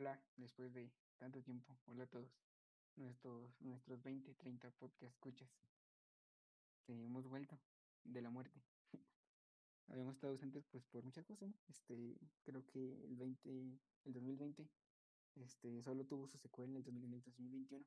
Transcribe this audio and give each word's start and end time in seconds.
Hola, 0.00 0.18
después 0.38 0.72
de 0.72 0.90
tanto 1.18 1.42
tiempo. 1.42 1.76
Hola 1.84 2.04
a 2.04 2.06
todos. 2.06 2.32
Nuestros, 2.96 3.60
nuestros 3.60 4.02
20, 4.02 4.32
30 4.32 4.70
podcast 4.70 5.12
escuchas. 5.12 5.50
Hemos 6.86 7.28
vuelto 7.28 7.60
de 8.04 8.22
la 8.22 8.30
muerte. 8.30 8.62
Habíamos 9.88 10.14
estado 10.14 10.32
ausentes 10.32 10.64
pues 10.70 10.86
por 10.86 11.04
muchas 11.04 11.26
cosas. 11.26 11.54
Este, 11.68 12.16
creo 12.44 12.64
que 12.64 13.04
el 13.04 13.14
20, 13.14 13.78
el 14.06 14.12
2020, 14.14 14.70
este, 15.34 15.82
solo 15.82 16.06
tuvo 16.06 16.26
su 16.26 16.38
secuela 16.38 16.70
en 16.70 16.76
el 16.78 16.82
2021. 16.82 17.84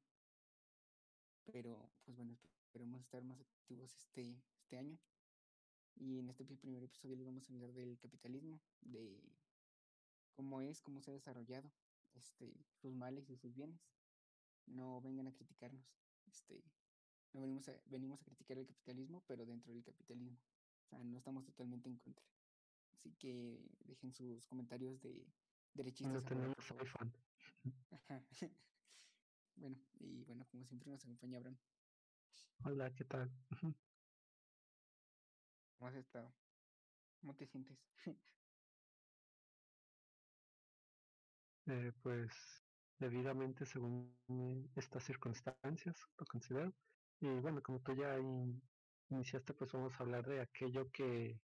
Pero, 1.52 1.90
pues 2.06 2.16
bueno, 2.16 2.38
esperemos 2.62 3.02
estar 3.02 3.24
más 3.24 3.40
activos 3.40 3.92
este, 3.98 4.40
este 4.62 4.78
año. 4.78 5.00
Y 5.96 6.20
en 6.20 6.30
este 6.30 6.46
primer 6.46 6.84
episodio 6.84 7.16
les 7.16 7.26
vamos 7.26 7.50
a 7.50 7.54
hablar 7.54 7.74
del 7.74 7.98
capitalismo, 7.98 8.62
de 8.82 9.20
cómo 10.36 10.62
es, 10.62 10.80
cómo 10.84 11.02
se 11.02 11.10
ha 11.10 11.16
desarrollado, 11.16 11.72
este, 12.16 12.54
sus 12.82 12.94
males 12.94 13.30
y 13.30 13.38
sus 13.38 13.54
bienes. 13.54 13.82
No 14.66 15.02
vengan 15.02 15.28
a 15.28 15.34
criticarnos. 15.34 15.86
Este, 16.28 16.64
no 17.34 17.42
venimos 17.42 17.68
a, 17.70 17.80
venimos 17.86 18.22
a 18.22 18.26
criticar 18.26 18.58
el 18.58 18.68
capitalismo, 18.68 19.24
pero 19.28 19.46
dentro 19.46 19.74
del 19.74 19.84
capitalismo. 19.84 20.40
O 20.86 20.88
sea, 20.88 21.04
no 21.04 21.18
estamos 21.18 21.46
totalmente 21.46 21.90
en 21.90 21.98
contra. 21.98 22.26
Así 22.94 23.12
que 23.14 23.60
dejen 23.86 24.14
sus 24.14 24.48
comentarios 24.48 25.02
de 25.02 25.28
derechistas. 25.74 26.14
No 26.14 26.24
bueno, 29.56 29.78
y 30.00 30.24
bueno, 30.24 30.46
como 30.52 30.66
siempre 30.66 30.92
nos 30.92 31.04
acompaña 31.04 31.38
Abraham. 31.38 31.58
Hola, 32.66 32.94
¿qué 32.94 33.04
tal? 33.04 33.32
¿Cómo 35.78 35.90
has 35.90 35.96
estado? 35.96 36.34
¿Cómo 37.20 37.36
te 37.36 37.46
sientes? 37.46 37.78
Eh, 41.68 41.92
pues 42.02 42.32
debidamente 43.00 43.66
según 43.66 44.18
estas 44.76 45.04
circunstancias, 45.04 45.96
lo 46.18 46.26
considero. 46.26 46.74
Y 47.22 47.28
bueno, 47.40 47.62
como 47.62 47.80
tú 47.82 47.94
ya 47.96 48.18
in- 48.20 48.62
iniciaste, 49.10 49.54
pues 49.54 49.72
vamos 49.72 49.94
a 49.94 50.04
hablar 50.04 50.26
de 50.26 50.42
aquello 50.42 50.90
que 50.92 51.40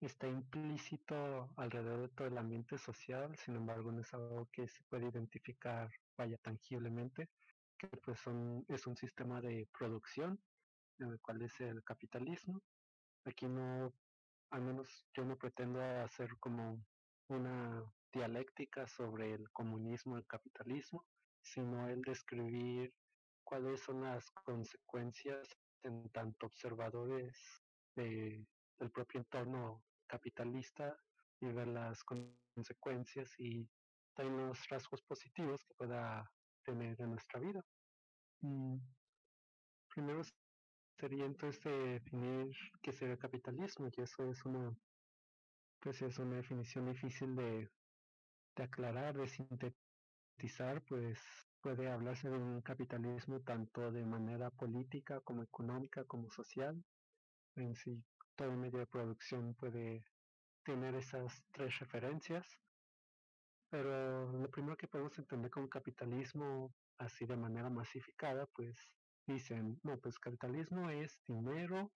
está 0.00 0.28
implícito 0.28 1.50
alrededor 1.56 2.02
de 2.02 2.08
todo 2.10 2.28
el 2.28 2.38
ambiente 2.38 2.78
social, 2.78 3.36
sin 3.36 3.56
embargo 3.56 3.92
no 3.92 4.00
es 4.02 4.14
algo 4.14 4.48
que 4.52 4.68
se 4.68 4.82
puede 4.84 5.08
identificar, 5.08 5.90
vaya, 6.16 6.38
tangiblemente, 6.38 7.30
que 7.78 7.88
pues 7.88 8.20
son, 8.20 8.64
es 8.68 8.86
un 8.86 8.96
sistema 8.96 9.40
de 9.40 9.68
producción, 9.78 10.40
en 10.98 11.10
el 11.10 11.20
cual 11.20 11.42
es 11.42 11.60
el 11.60 11.82
capitalismo. 11.84 12.62
Aquí 13.24 13.46
no, 13.46 13.94
al 14.50 14.62
menos 14.62 15.08
yo 15.14 15.24
no 15.24 15.36
pretendo 15.38 15.80
hacer 15.82 16.38
como 16.40 16.84
una 17.28 17.84
dialéctica 18.12 18.86
sobre 18.86 19.34
el 19.34 19.50
comunismo 19.52 20.16
y 20.16 20.20
el 20.20 20.26
capitalismo, 20.26 21.06
sino 21.42 21.88
el 21.88 22.02
describir 22.02 22.94
cuáles 23.44 23.80
son 23.80 24.02
las 24.02 24.30
consecuencias 24.32 25.48
en 25.82 26.10
tanto 26.10 26.46
observadores 26.46 27.36
de- 27.96 28.46
del 28.78 28.90
propio 28.90 29.20
entorno 29.20 29.84
capitalista 30.06 30.96
y 31.40 31.46
ver 31.46 31.68
las 31.68 32.02
con- 32.04 32.38
consecuencias 32.54 33.32
y 33.38 33.68
también 34.14 34.48
los 34.48 34.68
rasgos 34.68 35.02
positivos 35.02 35.64
que 35.64 35.74
pueda 35.74 36.30
tener 36.64 37.00
en 37.00 37.10
nuestra 37.10 37.40
vida. 37.40 37.64
Mm, 38.42 38.78
Primero 39.94 40.22
sería 40.98 41.26
entonces 41.26 41.64
definir 41.64 42.54
qué 42.82 42.92
sería 42.92 43.14
el 43.14 43.18
capitalismo 43.20 43.88
y 43.96 44.00
eso 44.02 44.24
es 44.30 44.44
una 44.44 44.74
pues 45.80 46.02
es 46.02 46.18
una 46.18 46.36
definición 46.36 46.86
difícil 46.92 47.34
de, 47.36 47.70
aclarar, 48.62 49.16
de 49.16 49.28
sintetizar, 49.28 50.82
pues 50.88 51.18
puede 51.60 51.90
hablarse 51.90 52.28
de 52.28 52.36
un 52.36 52.62
capitalismo 52.62 53.40
tanto 53.40 53.90
de 53.92 54.04
manera 54.04 54.50
política 54.50 55.20
como 55.20 55.42
económica 55.42 56.04
como 56.04 56.30
social. 56.30 56.82
En 57.56 57.74
sí, 57.74 58.02
todo 58.36 58.52
medio 58.56 58.78
de 58.78 58.86
producción 58.86 59.54
puede 59.54 60.04
tener 60.64 60.94
esas 60.94 61.44
tres 61.52 61.78
referencias, 61.78 62.46
pero 63.70 64.32
lo 64.32 64.50
primero 64.50 64.76
que 64.76 64.88
podemos 64.88 65.18
entender 65.18 65.50
con 65.50 65.68
capitalismo 65.68 66.74
así 66.98 67.26
de 67.26 67.36
manera 67.36 67.70
masificada, 67.70 68.46
pues 68.46 68.76
dicen, 69.26 69.80
no, 69.82 69.98
pues 69.98 70.18
capitalismo 70.18 70.90
es 70.90 71.22
dinero, 71.26 71.92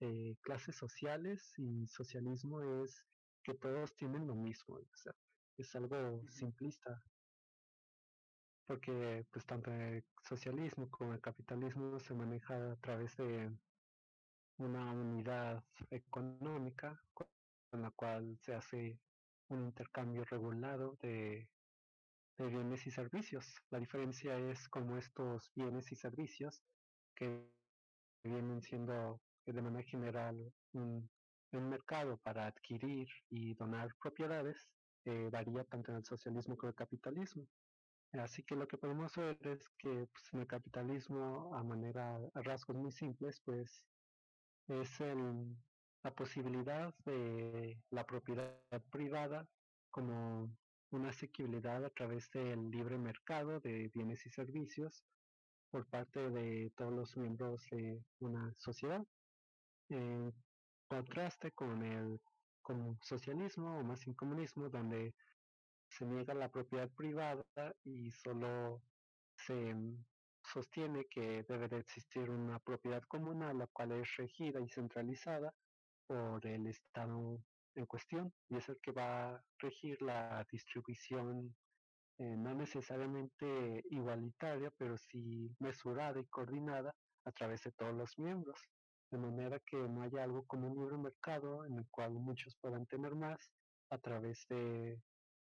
eh, 0.00 0.36
clases 0.40 0.76
sociales 0.76 1.54
y 1.58 1.86
socialismo 1.86 2.60
es 2.84 3.04
que 3.42 3.54
todos 3.54 3.94
tienen 3.94 4.26
lo 4.26 4.34
mismo, 4.34 4.76
o 4.76 4.96
sea, 4.96 5.12
es 5.56 5.74
algo 5.76 6.22
simplista, 6.28 7.02
porque 8.66 9.26
pues 9.30 9.44
tanto 9.46 9.70
el 9.70 10.04
socialismo 10.22 10.88
como 10.90 11.12
el 11.14 11.20
capitalismo 11.20 11.98
se 12.00 12.14
maneja 12.14 12.72
a 12.72 12.76
través 12.76 13.16
de 13.16 13.50
una 14.58 14.92
unidad 14.92 15.64
económica 15.90 16.98
con 17.12 17.28
la 17.72 17.90
cual 17.90 18.38
se 18.40 18.54
hace 18.54 19.00
un 19.48 19.64
intercambio 19.64 20.24
regulado 20.24 20.96
de, 21.00 21.48
de 22.38 22.46
bienes 22.46 22.86
y 22.86 22.90
servicios. 22.90 23.46
La 23.70 23.78
diferencia 23.78 24.38
es 24.38 24.68
como 24.68 24.96
estos 24.96 25.50
bienes 25.54 25.90
y 25.92 25.96
servicios 25.96 26.62
que 27.14 27.50
vienen 28.24 28.62
siendo 28.62 29.20
eh, 29.46 29.52
de 29.52 29.62
manera 29.62 29.86
general 29.88 30.52
un, 30.72 31.10
un 31.52 31.68
mercado 31.68 32.18
para 32.18 32.46
adquirir 32.46 33.08
y 33.28 33.54
donar 33.54 33.94
propiedades 34.00 34.68
eh, 35.04 35.28
varía 35.30 35.64
tanto 35.64 35.90
en 35.90 35.98
el 35.98 36.04
socialismo 36.04 36.56
como 36.56 36.70
el 36.70 36.76
capitalismo. 36.76 37.46
Así 38.12 38.42
que 38.42 38.54
lo 38.54 38.68
que 38.68 38.76
podemos 38.76 39.16
ver 39.16 39.38
es 39.46 39.68
que 39.78 40.06
pues, 40.12 40.34
en 40.34 40.40
el 40.40 40.46
capitalismo, 40.46 41.54
a 41.54 41.62
manera, 41.62 42.16
a 42.34 42.42
rasgos 42.42 42.76
muy 42.76 42.92
simples, 42.92 43.40
pues 43.44 43.82
es 44.68 45.00
el, 45.00 45.56
la 46.02 46.14
posibilidad 46.14 46.94
de 47.06 47.78
la 47.90 48.04
propiedad 48.04 48.60
privada 48.90 49.46
como 49.90 50.54
una 50.90 51.08
asequibilidad 51.08 51.84
a 51.84 51.90
través 51.90 52.30
del 52.30 52.70
libre 52.70 52.98
mercado 52.98 53.60
de 53.60 53.90
bienes 53.94 54.24
y 54.26 54.30
servicios 54.30 55.02
por 55.70 55.86
parte 55.86 56.30
de 56.30 56.70
todos 56.76 56.92
los 56.92 57.16
miembros 57.16 57.66
de 57.70 58.04
una 58.20 58.54
sociedad. 58.58 59.02
En 59.88 60.32
contraste 60.86 61.52
con 61.52 61.82
el 61.82 62.20
con 62.62 62.98
socialismo 63.02 63.78
o 63.78 63.82
más 63.82 64.04
bien 64.04 64.14
comunismo, 64.14 64.68
donde 64.68 65.14
se 65.88 66.06
niega 66.06 66.34
la 66.34 66.48
propiedad 66.48 66.88
privada 66.90 67.44
y 67.84 68.10
solo 68.10 68.82
se 69.36 69.74
sostiene 70.42 71.06
que 71.06 71.44
debe 71.44 71.68
de 71.68 71.78
existir 71.78 72.30
una 72.30 72.58
propiedad 72.58 73.02
comunal, 73.02 73.58
la 73.58 73.66
cual 73.66 73.92
es 73.92 74.16
regida 74.16 74.60
y 74.60 74.68
centralizada 74.68 75.52
por 76.06 76.44
el 76.46 76.66
Estado 76.66 77.42
en 77.74 77.86
cuestión 77.86 78.32
y 78.48 78.56
es 78.56 78.68
el 78.68 78.78
que 78.80 78.92
va 78.92 79.34
a 79.34 79.44
regir 79.58 80.00
la 80.02 80.46
distribución 80.50 81.54
eh, 82.18 82.36
no 82.36 82.54
necesariamente 82.54 83.84
igualitaria, 83.90 84.70
pero 84.76 84.96
sí 84.96 85.50
mesurada 85.58 86.20
y 86.20 86.26
coordinada 86.26 86.94
a 87.24 87.32
través 87.32 87.62
de 87.64 87.72
todos 87.72 87.94
los 87.94 88.18
miembros, 88.18 88.60
de 89.12 89.18
manera 89.18 89.60
que 89.60 89.76
no 89.76 90.02
haya 90.02 90.24
algo 90.24 90.46
como 90.46 90.68
un 90.68 90.80
libre 90.80 90.98
mercado 90.98 91.66
en 91.66 91.78
el 91.78 91.88
cual 91.90 92.14
muchos 92.14 92.58
puedan 92.60 92.86
tener 92.86 93.14
más 93.14 93.52
a 93.90 93.98
través 94.00 94.46
de 94.48 95.02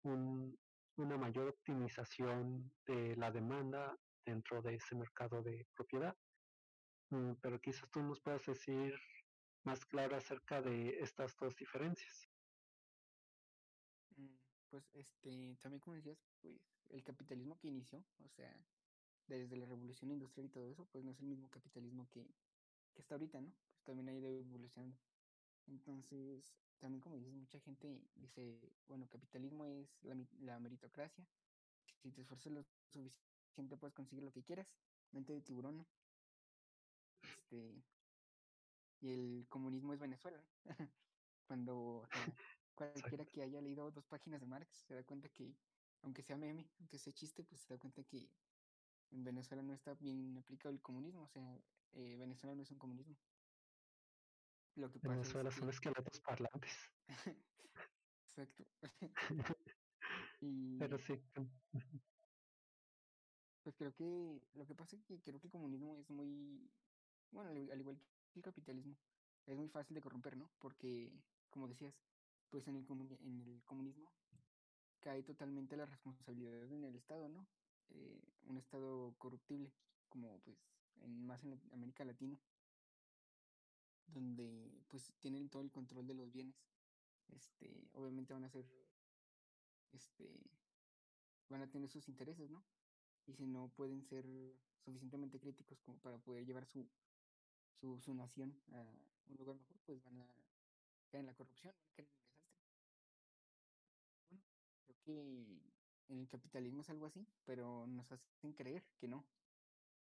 un- 0.05 0.59
una 0.97 1.19
mayor 1.19 1.49
optimización 1.49 2.73
de 2.87 3.17
la 3.17 3.31
demanda 3.33 3.97
dentro 4.27 4.63
de 4.63 4.77
ese 4.77 4.97
mercado 4.97 5.43
de 5.43 5.67
propiedad. 5.75 6.17
Mm, 7.11 7.35
Pero 7.43 7.61
quizás 7.61 7.91
tú 7.91 8.03
nos 8.03 8.21
puedas 8.23 8.47
decir 8.47 8.95
más 9.65 9.87
claro 9.87 10.17
acerca 10.17 10.63
de 10.63 11.01
estas 11.01 11.37
dos 11.41 11.55
diferencias. 11.57 12.31
Mm, 14.17 14.37
Pues 14.69 14.95
este, 14.95 15.57
también 15.61 15.81
como 15.81 15.97
decías, 15.97 16.19
pues 16.41 16.61
el 16.89 17.03
capitalismo 17.05 17.59
que 17.59 17.69
inició, 17.69 18.07
o 18.19 18.29
sea, 18.29 18.67
desde 19.27 19.57
la 19.57 19.67
revolución 19.67 20.13
industrial 20.13 20.49
y 20.49 20.51
todo 20.51 20.69
eso, 20.71 20.87
pues 20.93 21.05
no 21.05 21.13
es 21.13 21.21
el 21.21 21.27
mismo 21.29 21.51
capitalismo 21.51 22.09
que, 22.09 22.35
que 22.95 23.03
está 23.03 23.15
ahorita, 23.15 23.41
¿no? 23.41 23.53
Pues 23.73 23.85
también 23.85 24.09
ha 24.09 24.15
ido 24.15 24.29
evolucionando. 24.29 24.97
Entonces, 25.67 26.55
también 26.79 27.01
como 27.01 27.17
dices, 27.17 27.33
mucha 27.33 27.61
gente 27.61 28.01
dice, 28.15 28.59
bueno, 28.89 29.09
capitalismo 29.09 29.65
es 29.67 30.03
la, 30.03 30.17
la 30.41 30.59
meritocracia, 30.59 31.27
si 32.03 32.11
te 32.11 32.23
esfuerzas 32.23 32.53
lo 32.53 32.63
suficiente 32.63 33.77
puedes 33.77 33.95
conseguir 33.95 34.25
lo 34.25 34.33
que 34.33 34.43
quieras, 34.43 34.75
mente 35.13 35.33
de 35.33 35.43
tiburón, 35.43 35.79
¿no? 35.79 35.87
Este, 37.23 37.75
y 39.01 39.09
el 39.09 39.47
comunismo 39.49 39.93
es 39.93 39.99
Venezuela, 40.01 40.39
¿no? 40.39 40.47
Cuando, 41.47 41.77
o 41.77 42.07
sea, 42.07 42.21
cualquiera 42.75 43.27
que 43.27 43.43
haya 43.43 43.61
leído 43.61 43.91
dos 43.91 44.07
páginas 44.07 44.41
de 44.41 44.47
Marx 44.47 44.71
se 44.87 44.95
da 44.95 45.05
cuenta 45.05 45.29
que, 45.29 45.57
aunque 46.03 46.23
sea 46.23 46.37
meme, 46.37 46.71
aunque 46.79 46.99
sea 46.99 47.13
chiste, 47.13 47.45
pues 47.45 47.61
se 47.61 47.75
da 47.75 47.79
cuenta 47.79 48.03
que 48.05 48.31
en 49.11 49.25
Venezuela 49.25 49.63
no 49.63 49.75
está 49.75 49.95
bien 49.95 50.37
aplicado 50.39 50.73
el 50.73 50.81
comunismo, 50.81 51.23
o 51.23 51.29
sea, 51.29 51.61
eh, 51.93 52.17
Venezuela 52.17 52.55
no 52.57 52.63
es 52.63 52.71
un 52.71 52.79
comunismo. 52.79 53.19
Lo 54.75 54.91
que 54.91 54.99
pasa 55.01 55.29
es 55.29 55.39
Venezuela 55.39 55.51
son 55.51 55.69
que, 55.69 55.71
esqueletos 55.71 56.21
parlantes. 56.21 56.91
exacto, 58.25 58.65
Y 60.41 60.79
Pero 60.79 60.99
sí, 60.99 61.15
pues 63.63 63.77
creo 63.77 63.95
que 63.95 64.49
lo 64.53 64.67
que 64.67 64.75
pasa 64.75 64.97
es 64.97 65.05
que 65.05 65.21
creo 65.23 65.41
que 65.41 65.47
el 65.49 65.51
comunismo 65.53 65.97
es 65.97 66.11
muy, 66.11 66.75
bueno, 67.31 67.51
al 67.51 67.71
al 67.71 67.81
igual 67.81 67.99
que 67.99 68.41
el 68.41 68.43
capitalismo, 68.45 68.99
es 69.47 69.57
muy 69.59 69.69
fácil 69.69 69.95
de 69.97 70.01
corromper, 70.03 70.37
¿no? 70.37 70.55
Porque, 70.59 71.25
como 71.51 71.69
decías, 71.69 72.01
pues 72.51 72.69
en 72.69 72.77
el, 72.77 72.87
comuni- 72.87 73.19
en 73.21 73.41
el 73.41 73.65
comunismo 73.65 74.17
cae 75.01 75.23
totalmente 75.25 75.77
la 75.77 75.87
responsabilidad 75.87 76.73
en 76.73 76.85
el 76.85 76.97
Estado, 76.97 77.29
¿no? 77.29 77.51
Eh, 77.89 78.35
un 78.43 78.59
Estado 78.59 79.17
corruptible, 79.19 79.75
como 80.09 80.43
pues 80.43 80.80
en, 81.03 81.27
más 81.27 81.43
en 81.45 81.61
América 81.73 82.05
Latina, 82.05 82.39
donde 84.07 84.83
pues 84.89 85.13
tienen 85.21 85.49
todo 85.49 85.63
el 85.63 85.71
control 85.71 86.07
de 86.07 86.15
los 86.15 86.33
bienes. 86.33 86.57
Este, 87.29 87.89
obviamente 87.95 88.33
van 88.33 88.45
a 88.45 88.51
ser, 88.51 88.67
este, 89.93 90.29
van 91.49 91.63
a 91.63 91.71
tener 91.71 91.89
sus 91.89 92.09
intereses, 92.09 92.51
¿no? 92.51 92.63
Y 93.27 93.35
si 93.35 93.47
no 93.47 93.69
pueden 93.69 94.03
ser 94.03 94.27
suficientemente 94.85 95.39
críticos 95.39 95.81
como 95.81 95.99
para 95.99 96.19
poder 96.19 96.45
llevar 96.45 96.67
su, 96.67 96.89
su, 97.81 98.01
su 98.01 98.15
nación 98.15 98.61
a 98.73 98.81
un 99.29 99.37
lugar 99.37 99.57
mejor, 99.57 99.77
pues 99.87 100.03
van 100.03 100.19
a 100.19 100.27
caer 101.11 101.21
en 101.21 101.27
la 101.27 101.35
corrupción, 101.35 101.75
van 101.97 102.07
desastre. 102.07 102.31
Creo 104.85 104.97
que 105.03 105.71
en 106.09 106.19
el 106.19 106.29
capitalismo 106.29 106.83
es 106.83 106.91
algo 106.91 107.07
así, 107.07 107.27
pero 107.45 107.87
nos 107.87 108.11
hacen 108.11 108.53
creer 108.53 108.83
que 108.99 109.07
no, 109.07 109.25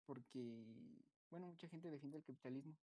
porque, 0.05 1.01
bueno, 1.29 1.47
mucha 1.47 1.67
gente 1.69 1.89
defiende 1.91 2.17
el 2.19 2.23
capitalismo 2.23 2.77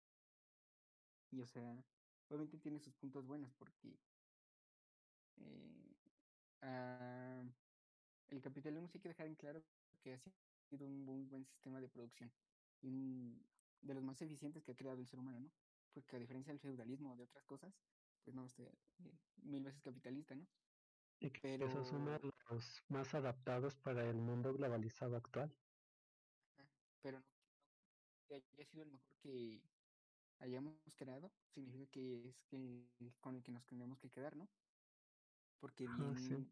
y, 1.31 1.42
o 1.42 1.48
sea, 1.48 1.86
obviamente 2.27 2.57
tiene 2.60 2.80
sus 2.80 2.95
puntos 2.95 3.25
buenos, 3.25 3.54
porque 3.54 4.00
eh, 5.38 5.95
ah, 6.62 7.44
el 8.27 8.42
capitalismo 8.42 8.88
sí 8.88 8.98
hay 8.98 9.01
que 9.01 9.10
dejar 9.10 9.27
en 9.27 9.36
claro 9.36 9.66
que 10.01 10.13
ha 10.13 10.19
sido 10.19 10.88
un 10.88 11.06
muy 11.06 11.24
buen 11.24 11.45
sistema 11.45 11.81
de 11.81 11.89
producción 11.89 12.33
y 12.81 12.88
un 12.88 13.50
de 13.81 13.94
los 13.94 14.04
más 14.04 14.21
eficientes 14.21 14.63
que 14.63 14.71
ha 14.74 14.75
creado 14.75 15.00
el 15.00 15.07
ser 15.07 15.19
humano, 15.19 15.39
¿no? 15.39 15.51
Porque 15.94 16.16
a 16.18 16.19
diferencia 16.19 16.54
del 16.54 16.60
feudalismo 16.62 17.13
o 17.13 17.18
de 17.18 17.24
otras 17.24 17.45
cosas, 17.45 17.74
pues 18.24 18.36
no, 18.36 18.45
este, 18.45 18.63
eh, 19.00 19.19
mil 19.38 19.63
veces 19.63 19.81
capitalista, 19.81 20.36
¿no? 20.36 20.48
y 21.19 21.31
que 21.31 21.42
Pero, 21.42 21.68
de 22.19 22.19
los 22.50 22.83
más 22.89 23.13
adaptados 23.13 23.75
para 23.77 24.10
el 24.10 24.18
mundo 24.18 24.54
globalizado 24.54 25.16
actual. 25.18 25.57
Pero 27.01 27.19
no 27.19 27.25
que 28.28 28.36
haya 28.36 28.66
sido 28.66 28.84
el 28.84 28.92
mejor 28.92 29.16
que 29.18 29.62
hayamos 30.40 30.96
creado, 30.96 31.30
significa 31.54 31.92
que 31.92 32.28
es 32.30 32.44
que 32.44 32.88
con 33.22 33.36
el 33.36 33.44
que 33.44 33.51
nos 33.51 33.66
tenemos 33.66 34.00
que 34.00 34.10
quedar, 34.10 34.36
¿no? 34.36 34.48
Porque 35.60 35.88
Ah, 35.88 36.16
sí, 36.18 36.36
bien, 36.36 36.48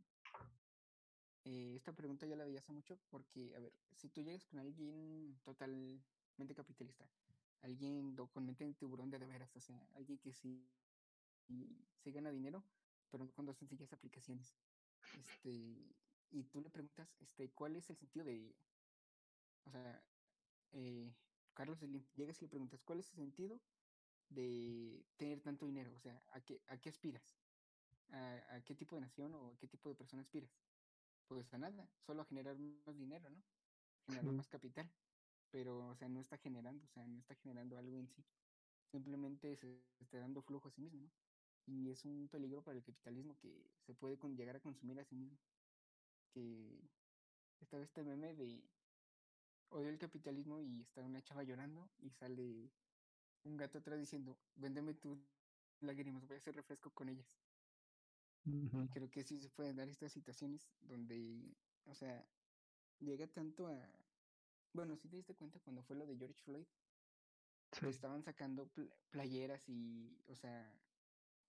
eh, 1.46 1.76
esta 1.76 1.94
pregunta 1.94 2.26
ya 2.26 2.36
la 2.36 2.46
vi 2.46 2.58
hace 2.58 2.72
mucho, 2.74 2.98
porque, 3.10 3.56
a 3.56 3.60
ver, 3.60 3.74
si 3.92 4.10
tú 4.10 4.22
llegas 4.22 4.46
con 4.46 4.60
alguien 4.60 5.40
totalmente 5.44 6.56
capitalista, 6.56 7.06
alguien 7.62 8.16
con 8.16 8.46
mente 8.46 8.66
de 8.66 8.74
tiburón 8.74 9.10
de 9.10 9.20
de 9.20 9.26
veras, 9.28 9.56
o 9.56 9.62
sea, 9.62 9.88
alguien 9.96 10.18
que 10.20 10.34
sí, 10.34 10.70
sí 11.96 12.12
gana 12.12 12.32
dinero, 12.32 12.64
pero 13.10 13.26
no 13.26 13.34
con 13.34 13.46
dos 13.46 13.58
sencillas 13.58 13.94
aplicaciones, 13.94 14.58
este, 15.14 15.96
y 16.32 16.44
tú 16.46 16.62
le 16.62 16.70
preguntas, 16.70 17.16
este, 17.22 17.54
¿cuál 17.54 17.76
es 17.76 17.90
el 17.90 17.96
sentido 17.96 18.26
de, 18.26 18.58
o 19.66 19.72
sea, 19.72 20.04
eh, 20.74 21.16
Carlos 21.54 21.80
Slim, 21.80 22.06
llegas 22.16 22.42
y 22.42 22.46
le 22.46 22.50
preguntas, 22.50 22.84
¿cuál 22.84 23.00
es 23.00 23.10
el 23.12 23.16
sentido 23.18 23.62
de 24.30 25.06
tener 25.18 25.42
tanto 25.42 25.66
dinero? 25.68 25.94
O 25.96 26.00
sea, 26.00 26.24
¿a 26.34 26.42
qué, 26.42 26.64
a 26.68 26.78
qué 26.80 26.90
aspiras? 26.90 27.40
¿A, 28.12 28.56
a 28.56 28.62
qué 28.64 28.76
tipo 28.76 28.96
de 28.96 29.02
nación 29.02 29.34
o 29.36 29.54
a 29.54 29.58
qué 29.58 29.68
tipo 29.68 29.90
de 29.90 29.96
persona 29.96 30.22
aspiras? 30.22 30.60
Pues 31.28 31.54
a 31.54 31.58
nada, 31.58 31.90
solo 32.00 32.22
a 32.22 32.26
generar 32.26 32.58
más 32.60 32.98
dinero, 32.98 33.30
¿no? 33.30 33.44
Generar 34.06 34.34
más 34.34 34.50
capital. 34.50 34.90
Pero, 35.52 35.90
o 35.90 35.96
sea, 35.96 36.10
no 36.10 36.22
está 36.22 36.38
generando, 36.38 36.86
o 36.86 36.88
sea, 36.90 37.08
no 37.08 37.20
está 37.20 37.36
generando 37.36 37.78
algo 37.78 38.00
en 38.00 38.08
sí. 38.10 38.26
Simplemente 38.86 39.56
se 39.56 39.84
está 40.00 40.20
dando 40.20 40.42
flujo 40.42 40.68
a 40.70 40.72
sí 40.72 40.82
mismo, 40.82 41.02
¿no? 41.02 41.12
Y 41.66 41.90
es 41.92 42.06
un 42.06 42.30
peligro 42.30 42.64
para 42.64 42.78
el 42.78 42.84
capitalismo 42.84 43.38
que 43.38 43.72
se 43.80 43.94
puede 43.96 44.18
con- 44.18 44.36
llegar 44.38 44.56
a 44.56 44.62
consumir 44.62 45.00
a 45.00 45.06
sí 45.06 45.16
mismo. 45.16 45.38
Que 46.30 46.90
estaba 47.60 47.84
este 47.84 48.04
meme 48.04 48.36
de 48.36 48.64
odio 49.70 49.90
el 49.90 49.98
capitalismo 50.00 50.62
y 50.62 50.82
está 50.82 51.04
una 51.04 51.22
chava 51.24 51.44
llorando 51.44 51.94
y 51.98 52.12
sale 52.12 52.74
un 53.44 53.58
gato 53.58 53.80
atrás 53.80 54.00
diciendo, 54.00 54.44
véndeme 54.56 54.94
tus 54.96 55.50
lágrimas, 55.80 56.26
voy 56.28 56.36
a 56.36 56.38
hacer 56.38 56.56
refresco 56.56 56.94
con 56.94 57.10
ellas. 57.10 57.42
Y 58.80 58.90
creo 58.90 59.10
que 59.12 59.24
sí 59.24 59.40
se 59.40 59.50
pueden 59.50 59.76
dar 59.78 59.90
estas 59.90 60.12
situaciones 60.14 60.76
donde, 60.82 61.58
o 61.84 61.96
sea, 61.96 62.30
llega 63.00 63.28
tanto 63.32 63.68
a... 63.68 64.10
Bueno, 64.74 64.96
si 64.98 65.10
te 65.10 65.18
diste 65.18 65.36
cuenta 65.36 65.60
cuando 65.62 65.84
fue 65.84 65.96
lo 65.98 66.06
de 66.06 66.18
George 66.18 66.42
Floyd, 66.44 66.68
sí, 67.72 67.88
estaban 67.88 68.24
sacando 68.24 68.72
pl- 68.74 68.92
playeras 69.10 69.70
y, 69.70 70.24
o 70.28 70.36
sea, 70.36 70.84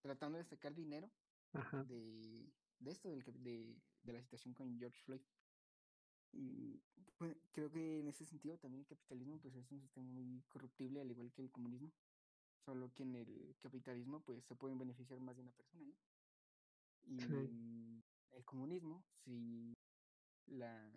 tratando 0.01 0.39
de 0.39 0.45
sacar 0.45 0.75
dinero 0.75 1.13
ajá, 1.53 1.85
de, 1.85 2.55
de 2.79 2.91
esto, 2.91 3.09
del, 3.11 3.23
de, 3.25 3.83
de 4.03 4.13
la 4.13 4.23
situación 4.23 4.55
con 4.55 4.79
George 4.79 5.03
Floyd. 5.03 5.23
Y 6.33 6.83
pues, 7.19 7.37
creo 7.53 7.71
que 7.71 8.01
en 8.01 8.09
ese 8.09 8.27
sentido 8.27 8.59
también 8.59 8.83
el 8.83 8.87
capitalismo 8.87 9.41
pues 9.41 9.55
es 9.57 9.71
un 9.73 9.81
sistema 9.81 10.07
muy 10.09 10.45
corruptible, 10.49 11.01
al 11.01 11.11
igual 11.11 11.33
que 11.33 11.43
el 11.43 11.53
comunismo. 11.53 11.95
Solo 12.57 12.93
que 12.95 13.05
en 13.05 13.17
el 13.17 13.57
capitalismo 13.61 14.25
pues 14.25 14.45
se 14.47 14.57
pueden 14.57 14.79
beneficiar 14.79 15.21
más 15.21 15.37
de 15.37 15.43
una 15.43 15.53
persona, 15.53 15.85
¿no? 15.87 15.99
Y 17.03 17.25
sí, 17.27 17.49
en 17.49 18.05
el 18.31 18.45
comunismo, 18.45 19.05
si 19.25 19.75
la 20.47 20.93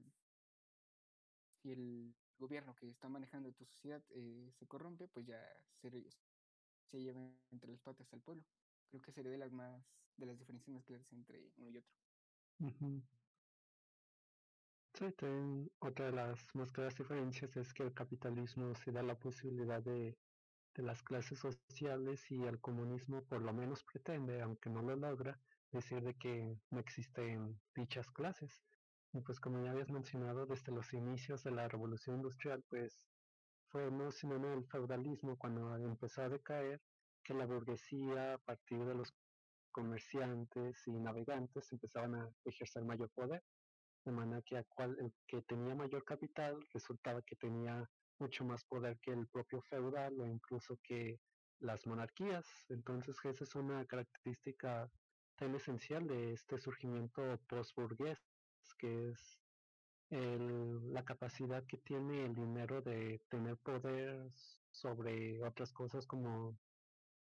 si 1.61 1.71
el 1.71 2.15
gobierno 2.37 2.75
que 2.75 2.89
está 2.89 3.09
manejando 3.09 3.53
tu 3.53 3.65
sociedad 3.65 4.03
eh, 4.09 4.51
se 4.51 4.67
corrompe, 4.67 5.07
pues 5.07 5.25
ya 5.27 5.43
se, 5.73 5.91
se 6.83 7.01
lleva 7.01 7.41
entre 7.51 7.71
las 7.71 7.81
patas 7.81 8.13
al 8.13 8.21
pueblo. 8.23 8.45
Creo 8.87 9.01
que 9.01 9.11
sería 9.11 9.31
de 9.31 9.37
las 9.37 9.51
más 9.53 10.11
de 10.17 10.25
las 10.27 10.39
diferencias 10.39 10.73
más 10.73 10.85
claras 10.85 11.11
entre 11.13 11.51
uno 11.57 11.69
y 11.69 11.77
otro. 11.77 11.95
ujú. 12.59 13.01
Sí, 14.93 15.11
también 15.13 15.71
otra 15.79 16.05
de 16.07 16.11
las 16.11 16.53
más 16.53 16.71
claras 16.71 16.95
diferencias 16.95 17.55
es 17.57 17.73
que 17.73 17.83
el 17.83 17.93
capitalismo 17.93 18.73
sí 18.75 18.91
da 18.91 19.01
la 19.03 19.17
posibilidad 19.17 19.81
de, 19.81 20.17
de 20.75 20.83
las 20.83 21.03
clases 21.03 21.39
sociales 21.39 22.29
y 22.31 22.43
el 22.43 22.59
comunismo 22.61 23.25
por 23.25 23.41
lo 23.41 23.53
menos 23.53 23.83
pretende, 23.85 24.41
aunque 24.41 24.69
no 24.69 24.81
lo 24.81 24.95
logra, 24.95 25.39
decir 25.71 26.01
de 26.03 26.15
que 26.15 26.57
no 26.71 26.79
existen 26.79 27.61
dichas 27.75 28.11
clases. 28.11 28.65
Y 29.13 29.21
pues 29.21 29.39
como 29.39 29.63
ya 29.63 29.71
habías 29.71 29.91
mencionado, 29.91 30.45
desde 30.45 30.73
los 30.73 30.93
inicios 30.93 31.43
de 31.43 31.51
la 31.51 31.67
revolución 31.69 32.17
industrial, 32.17 32.63
pues 32.69 33.09
fue 33.69 33.85
emocionante 33.87 34.53
el 34.53 34.65
feudalismo 34.67 35.37
cuando 35.37 35.75
empezó 35.77 36.23
a 36.23 36.29
decaer, 36.29 36.81
que 37.23 37.33
la 37.33 37.45
burguesía 37.45 38.35
a 38.35 38.37
partir 38.39 38.85
de 38.85 38.95
los 38.95 39.13
comerciantes 39.71 40.87
y 40.87 40.91
navegantes 40.99 41.71
empezaban 41.71 42.15
a 42.15 42.31
ejercer 42.45 42.83
mayor 42.85 43.09
poder 43.11 43.43
de 44.05 44.11
manera 44.11 44.41
que 44.41 44.55
el 44.55 45.13
que 45.27 45.41
tenía 45.43 45.75
mayor 45.75 46.03
capital 46.03 46.57
resultaba 46.73 47.21
que 47.21 47.35
tenía 47.35 47.89
mucho 48.19 48.45
más 48.45 48.63
poder 48.65 48.99
que 48.99 49.11
el 49.11 49.27
propio 49.27 49.61
feudal 49.61 50.19
o 50.19 50.27
incluso 50.27 50.79
que 50.83 51.19
las 51.59 51.85
monarquías. 51.85 52.45
Entonces 52.69 53.15
esa 53.23 53.43
es 53.43 53.55
una 53.55 53.85
característica 53.85 54.89
tan 55.35 55.55
esencial 55.55 56.07
de 56.07 56.33
este 56.33 56.57
surgimiento 56.59 57.39
postburgués, 57.47 58.19
que 58.77 59.09
es 59.09 59.39
el, 60.09 60.93
la 60.93 61.03
capacidad 61.03 61.63
que 61.65 61.77
tiene 61.77 62.25
el 62.25 62.35
dinero 62.35 62.81
de 62.81 63.21
tener 63.29 63.57
poder 63.57 64.27
sobre 64.71 65.43
otras 65.43 65.71
cosas 65.71 66.05
como 66.05 66.57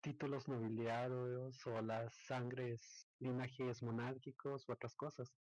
títulos 0.01 0.49
nobiliarios 0.49 1.67
o 1.67 1.83
las 1.83 2.15
sangres, 2.27 3.09
linajes 3.19 3.83
monárquicos 3.83 4.69
u 4.69 4.73
otras 4.73 4.95
cosas. 4.95 5.33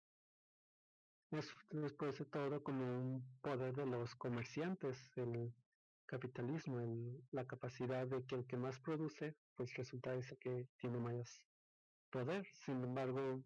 Es 1.31 1.53
después 1.71 2.17
de 2.17 2.25
todo 2.25 2.63
como 2.63 2.85
un 2.85 3.39
poder 3.41 3.75
de 3.75 3.85
los 3.85 4.15
comerciantes, 4.15 4.97
el 5.17 5.53
capitalismo, 6.05 6.79
el, 6.79 7.21
la 7.31 7.45
capacidad 7.45 8.07
de 8.07 8.25
que 8.25 8.35
el 8.35 8.47
que 8.47 8.55
más 8.55 8.79
produce, 8.79 9.35
pues 9.55 9.73
resulta 9.75 10.15
ese 10.15 10.37
que 10.37 10.67
tiene 10.77 10.99
más 10.99 11.43
poder. 12.09 12.47
Sin 12.53 12.81
embargo, 12.83 13.43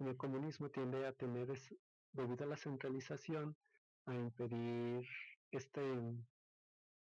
en 0.00 0.08
el 0.08 0.16
comunismo 0.16 0.70
tiende 0.70 1.06
a 1.06 1.12
tener, 1.12 1.50
es, 1.50 1.74
debido 2.12 2.44
a 2.44 2.48
la 2.48 2.56
centralización, 2.56 3.56
a 4.06 4.14
impedir 4.14 5.06
este, 5.52 5.82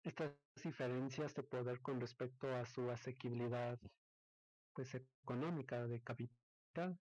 estas 0.03 0.31
diferencias 0.63 1.33
de 1.33 1.43
poder 1.43 1.81
con 1.81 1.99
respecto 1.99 2.47
a 2.55 2.65
su 2.65 2.89
asequibilidad 2.91 3.79
pues 4.73 4.93
económica 4.93 5.87
de 5.87 6.01
capital. 6.01 6.99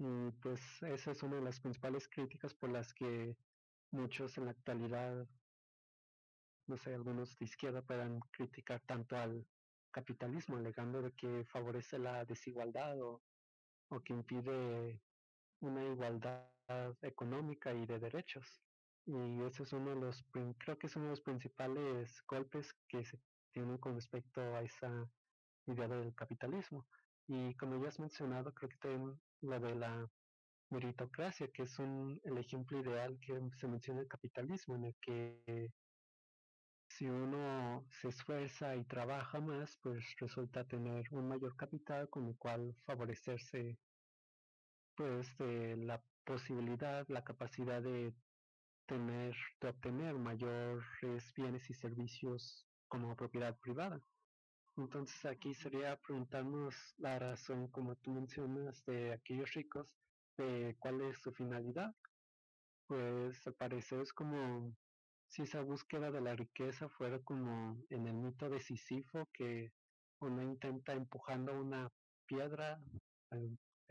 Y 0.00 0.30
pues 0.40 0.82
esa 0.82 1.10
es 1.10 1.22
una 1.22 1.36
de 1.36 1.42
las 1.42 1.60
principales 1.60 2.08
críticas 2.08 2.54
por 2.54 2.70
las 2.70 2.94
que 2.94 3.36
muchos 3.90 4.38
en 4.38 4.46
la 4.46 4.52
actualidad, 4.52 5.28
no 6.66 6.78
sé, 6.78 6.94
algunos 6.94 7.36
de 7.36 7.44
izquierda 7.44 7.82
puedan 7.82 8.18
criticar 8.32 8.80
tanto 8.86 9.14
al 9.18 9.46
capitalismo, 9.90 10.56
alegando 10.56 11.02
de 11.02 11.12
que 11.12 11.44
favorece 11.44 11.98
la 11.98 12.24
desigualdad 12.24 12.98
o, 13.02 13.22
o 13.90 14.00
que 14.00 14.14
impide 14.14 15.02
una 15.60 15.84
igualdad 15.84 16.48
económica 17.02 17.74
y 17.74 17.84
de 17.84 17.98
derechos. 17.98 18.62
Y 19.04 19.42
ese 19.42 19.64
es 19.64 19.72
uno 19.74 19.90
de 19.90 20.00
los, 20.00 20.24
creo 20.58 20.78
que 20.78 20.86
es 20.86 20.96
uno 20.96 21.06
de 21.06 21.10
los 21.10 21.20
principales 21.20 22.22
golpes 22.26 22.72
que 22.88 23.04
se 23.04 23.20
tienen 23.52 23.76
con 23.76 23.96
respecto 23.96 24.40
a 24.40 24.62
esa 24.62 25.10
idea 25.66 25.88
del 25.88 26.14
capitalismo. 26.14 26.86
Y 27.26 27.54
como 27.56 27.82
ya 27.82 27.88
has 27.88 28.00
mencionado, 28.00 28.54
creo 28.54 28.70
que 28.70 28.78
también 28.78 29.20
la 29.42 29.58
de 29.58 29.74
la 29.74 30.10
meritocracia, 30.70 31.48
que 31.48 31.64
es 31.64 31.78
un, 31.78 32.20
el 32.24 32.38
ejemplo 32.38 32.80
ideal 32.80 33.18
que 33.20 33.38
se 33.56 33.68
menciona 33.68 34.00
el 34.00 34.08
capitalismo, 34.08 34.76
en 34.76 34.84
el 34.84 34.96
que 35.00 35.72
si 36.88 37.06
uno 37.06 37.86
se 37.88 38.08
esfuerza 38.08 38.76
y 38.76 38.84
trabaja 38.84 39.40
más, 39.40 39.78
pues 39.82 40.04
resulta 40.18 40.66
tener 40.66 41.06
un 41.12 41.28
mayor 41.28 41.56
capital 41.56 42.08
con 42.10 42.26
el 42.26 42.36
cual 42.36 42.74
favorecerse 42.84 43.78
pues 44.96 45.36
de 45.38 45.76
la 45.76 46.02
posibilidad, 46.24 47.06
la 47.08 47.24
capacidad 47.24 47.80
de 47.80 48.14
tener, 48.86 49.34
de 49.60 49.68
obtener 49.68 50.14
mayores 50.14 50.84
bienes 51.34 51.70
y 51.70 51.74
servicios 51.74 52.66
como 52.88 53.16
propiedad 53.16 53.56
privada. 53.58 54.00
Entonces 54.76 55.24
aquí 55.24 55.54
sería 55.54 55.96
preguntarnos 55.96 56.74
la 56.98 57.18
razón, 57.18 57.68
como 57.68 57.96
tú 57.96 58.12
mencionas, 58.12 58.84
de 58.84 59.12
aquellos 59.12 59.52
ricos, 59.52 59.88
de 60.36 60.76
cuál 60.78 61.00
es 61.02 61.18
su 61.20 61.32
finalidad. 61.32 61.94
Pues 62.86 63.46
al 63.46 63.54
parecer 63.54 64.00
es 64.00 64.12
como 64.12 64.74
si 65.28 65.42
esa 65.42 65.60
búsqueda 65.62 66.10
de 66.10 66.20
la 66.20 66.34
riqueza 66.34 66.88
fuera 66.88 67.20
como 67.20 67.80
en 67.90 68.06
el 68.06 68.14
mito 68.14 68.48
de 68.48 68.60
Sísifo, 68.60 69.28
que 69.32 69.72
uno 70.20 70.42
intenta 70.42 70.92
empujando 70.92 71.52
una 71.52 71.90
piedra 72.26 72.80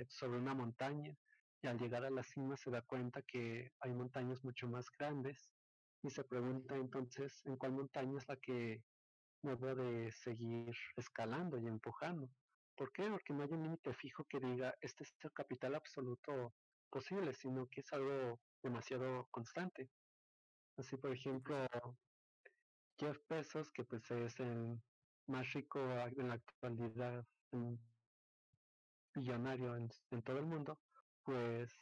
sobre 0.07 0.39
una 0.39 0.53
montaña 0.53 1.15
y 1.62 1.67
al 1.67 1.77
llegar 1.77 2.05
a 2.05 2.09
la 2.09 2.24
cima 2.24 2.55
se 2.57 2.71
da 2.71 2.81
cuenta 2.81 3.21
que 3.21 3.71
hay 3.79 3.93
montañas 3.93 4.43
mucho 4.43 4.67
más 4.67 4.86
grandes 4.98 5.50
y 6.03 6.09
se 6.09 6.24
pregunta 6.24 6.75
entonces 6.75 7.41
en 7.45 7.57
cuál 7.57 7.74
montaña 7.74 8.17
es 8.17 8.27
la 8.27 8.38
que 8.38 8.81
debo 9.41 9.75
de 9.75 10.12
seguir 10.12 10.75
escalando 10.96 11.58
y 11.58 11.67
empujando. 11.67 12.29
¿Por 12.75 12.91
qué? 12.91 13.10
Porque 13.10 13.34
no 13.34 13.43
hay 13.43 13.51
un 13.51 13.63
límite 13.63 13.93
fijo 13.93 14.24
que 14.25 14.39
diga 14.39 14.74
este 14.81 15.03
es 15.03 15.13
el 15.22 15.31
capital 15.34 15.75
absoluto 15.75 16.53
posible, 16.89 17.34
sino 17.34 17.67
que 17.67 17.81
es 17.81 17.93
algo 17.93 18.39
demasiado 18.63 19.27
constante. 19.31 19.89
Así, 20.77 20.96
por 20.98 21.12
ejemplo, 21.12 21.67
Jeff 22.98 23.17
Bezos, 23.29 23.69
que 23.72 23.84
pues 23.84 24.10
es 24.12 24.39
el 24.39 24.81
más 25.27 25.51
rico 25.53 25.79
en 25.79 26.29
la 26.29 26.36
actualidad, 26.36 27.25
millonario 29.15 29.75
en, 29.75 29.89
en, 30.12 30.22
todo 30.22 30.38
el 30.38 30.46
mundo, 30.46 30.79
pues 31.24 31.74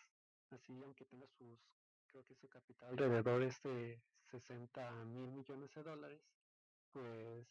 así, 0.52 0.82
aunque 0.82 1.06
tenga 1.06 1.28
sus, 1.28 1.60
creo 2.08 2.24
que 2.26 2.36
su 2.36 2.48
capital 2.48 2.90
alrededor 2.90 3.42
de 3.42 4.02
60 4.32 4.92
mil 5.06 5.32
millones 5.32 5.72
de 5.74 5.84
dólares, 5.84 6.22
pues 6.98 7.46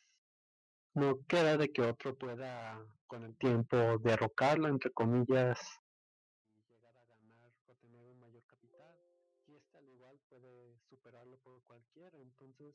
no 0.94 1.24
queda 1.28 1.56
de 1.56 1.72
que 1.72 1.82
otro 1.82 2.16
pueda 2.16 2.84
con 3.06 3.22
el 3.22 3.36
tiempo 3.36 3.76
derrocarlo, 3.98 4.66
entre 4.68 4.90
comillas, 4.90 5.60
y 6.52 6.58
llegar 6.68 6.96
a 6.96 7.06
ganar 7.06 7.52
o 7.66 7.74
tener 7.74 8.04
un 8.08 8.18
mayor 8.18 8.42
capital. 8.46 8.96
Y 9.46 9.54
este 9.54 9.78
al 9.78 9.88
igual 9.88 10.18
puede 10.28 10.78
superarlo 10.88 11.38
por 11.38 11.62
cualquiera. 11.62 12.18
Entonces, 12.18 12.74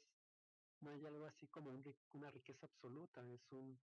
no 0.80 0.92
hay 0.92 1.06
algo 1.06 1.26
así 1.26 1.48
como 1.48 1.72
un, 1.72 1.84
una 2.14 2.32
riqueza 2.32 2.68
absoluta. 2.68 3.22
Es 3.28 3.52
un, 3.52 3.78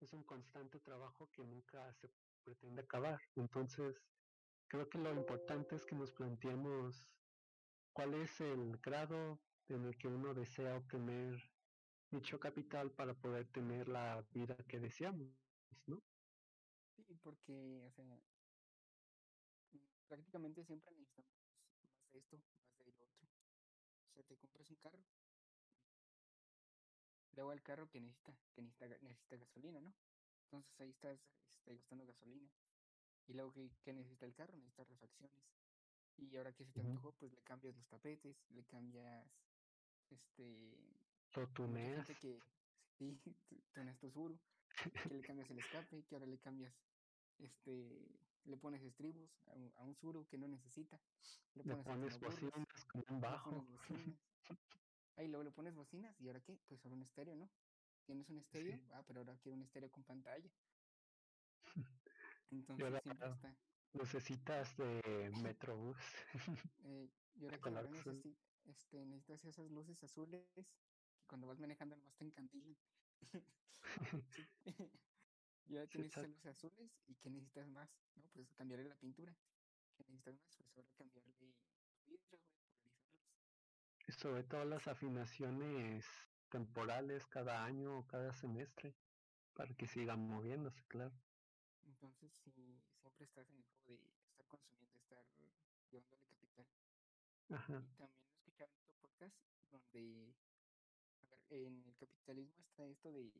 es 0.00 0.12
un 0.14 0.22
constante 0.24 0.80
trabajo 0.80 1.28
que 1.32 1.42
nunca 1.42 1.92
se 1.94 2.08
pretende 2.42 2.82
acabar. 2.82 3.20
Entonces, 3.36 4.00
creo 4.68 4.88
que 4.88 4.98
lo 4.98 5.12
importante 5.12 5.76
es 5.76 5.84
que 5.84 5.96
nos 5.96 6.12
planteemos 6.12 7.06
cuál 7.92 8.14
es 8.14 8.40
el 8.40 8.78
grado 8.78 9.38
en 9.68 9.84
el 9.84 9.98
que 9.98 10.08
uno 10.08 10.32
desea 10.32 10.76
obtener 10.76 11.49
dicho 12.10 12.40
capital 12.40 12.90
para 12.90 13.14
poder 13.14 13.46
tener 13.48 13.88
la 13.88 14.22
vida 14.32 14.56
que 14.68 14.80
deseamos, 14.80 15.28
¿no? 15.86 16.02
Sí, 16.96 17.14
porque, 17.22 17.82
o 17.86 17.90
sea, 17.92 18.20
prácticamente 20.08 20.64
siempre 20.64 20.94
necesitamos 20.96 21.32
más 21.82 22.12
de 22.12 22.18
esto, 22.18 22.36
más 22.76 22.86
de 22.86 22.92
lo 22.92 23.04
otro. 23.04 23.28
O 24.08 24.12
sea, 24.14 24.22
te 24.24 24.36
compras 24.36 24.70
un 24.70 24.76
carro, 24.76 25.04
luego 27.34 27.52
el 27.52 27.62
carro 27.62 27.88
que 27.88 28.00
necesita, 28.00 28.36
que 28.54 28.62
necesita, 28.62 28.88
necesita 29.00 29.36
gasolina, 29.36 29.80
¿no? 29.80 29.94
Entonces 30.44 30.80
ahí 30.80 30.90
estás 30.90 31.18
este, 31.54 31.74
gastando 31.76 32.06
gasolina. 32.06 32.50
Y 33.28 33.32
luego 33.34 33.52
que, 33.52 33.70
que, 33.82 33.92
necesita 33.92 34.26
el 34.26 34.34
carro, 34.34 34.56
necesita 34.56 34.84
refacciones. 34.84 35.42
Y 36.16 36.36
ahora 36.36 36.52
que 36.52 36.64
se 36.64 36.72
te 36.72 36.80
antojó, 36.80 37.12
pues 37.12 37.32
le 37.32 37.40
cambias 37.42 37.76
los 37.76 37.86
tapetes, 37.86 38.36
le 38.50 38.64
cambias 38.64 39.26
este 40.10 41.09
lo 41.34 41.48
tuneas. 41.48 42.06
que 42.20 42.38
sí, 42.98 43.18
tuneas 43.74 43.98
tu 44.00 44.10
suru, 44.10 44.38
que 45.08 45.14
le 45.14 45.22
cambias 45.22 45.50
el 45.50 45.58
escape, 45.58 46.02
que 46.04 46.14
ahora 46.14 46.26
le 46.26 46.38
cambias 46.38 46.72
este 47.38 47.86
le 48.44 48.56
pones 48.56 48.82
estribos 48.82 49.30
a 49.48 49.52
un, 49.52 49.72
a 49.76 49.84
un 49.84 49.94
suru 49.94 50.26
que 50.26 50.38
no 50.38 50.48
necesita. 50.48 50.98
Le 51.54 51.62
pones, 51.62 51.78
le 51.78 51.84
pones 51.84 52.20
bocinas 52.20 52.84
con 52.90 53.04
un 53.08 53.20
bajo. 53.20 53.50
Ahí 55.16 55.28
luego 55.28 55.44
le 55.44 55.50
pones 55.50 55.74
bocinas 55.74 56.18
y 56.20 56.28
ahora 56.28 56.40
qué? 56.40 56.56
Pues 56.68 56.82
ahora 56.84 56.96
un 56.96 57.02
estéreo, 57.02 57.34
¿no? 57.36 57.48
Tienes 58.06 58.28
un 58.30 58.38
estéreo, 58.38 58.76
sí. 58.76 58.82
ah, 58.94 59.02
pero 59.06 59.20
ahora 59.20 59.36
quiero 59.42 59.56
un 59.56 59.62
estéreo 59.62 59.90
con 59.90 60.02
pantalla. 60.04 60.50
Entonces 62.50 62.84
ahora, 62.84 63.00
siempre 63.00 63.30
está. 63.30 63.54
Necesitas 63.92 64.76
de 64.76 65.30
Metrobús. 65.42 65.96
eh, 66.84 67.08
y 67.38 67.44
ahora 67.44 67.58
que 67.58 67.70
necesito, 67.70 68.28
este, 68.64 69.04
necesitas 69.04 69.44
esas 69.44 69.70
luces 69.70 70.02
azules 70.02 70.42
cuando 71.30 71.46
vas 71.46 71.60
manejando 71.60 71.94
nomás 71.96 72.16
te 72.16 72.24
encandilan. 72.24 72.76
y 75.66 75.76
ahora 75.76 75.86
tienes 75.86 76.10
esas 76.10 76.28
luces 76.28 76.46
azules 76.46 76.90
y 77.06 77.14
¿qué 77.14 77.30
necesitas 77.30 77.68
más? 77.68 77.88
No, 78.16 78.28
pues 78.34 78.52
cambiarle 78.54 78.88
la 78.88 78.96
pintura. 78.96 79.32
¿Qué 79.96 80.02
necesitas 80.02 80.34
más? 80.34 80.56
Pues 80.56 80.76
ahora 80.76 80.90
cambiarle 80.98 81.30
los 81.30 81.38
vidrios, 81.38 81.62
polarizarlos. 82.04 82.50
Y 84.08 84.12
sobre 84.12 84.42
todo 84.42 84.64
las 84.64 84.88
afinaciones 84.88 86.04
temporales 86.48 87.24
cada 87.28 87.64
año 87.64 88.00
o 88.00 88.06
cada 88.08 88.34
semestre 88.34 88.96
para 89.54 89.72
que 89.74 89.86
sigan 89.86 90.26
moviéndose, 90.26 90.82
claro. 90.88 91.14
Entonces, 91.84 92.32
si 92.42 92.50
siempre 92.50 93.24
estás 93.24 93.48
en 93.50 93.58
el 93.58 93.64
juego 93.86 94.02
de 94.02 94.08
estar 94.26 94.46
consumiendo, 94.48 94.98
estar 94.98 95.24
llevándole 95.92 96.24
capital. 96.24 96.66
Ajá. 97.50 97.84
Y 97.84 97.94
también 97.94 98.26
he 98.26 98.34
escuchado 98.34 98.72
en 98.72 98.78
otro 98.80 98.94
podcast 98.96 99.36
donde, 99.70 100.34
en 101.50 101.84
el 101.84 101.96
capitalismo 101.96 102.62
está 102.62 102.86
esto 102.88 103.12
de 103.12 103.32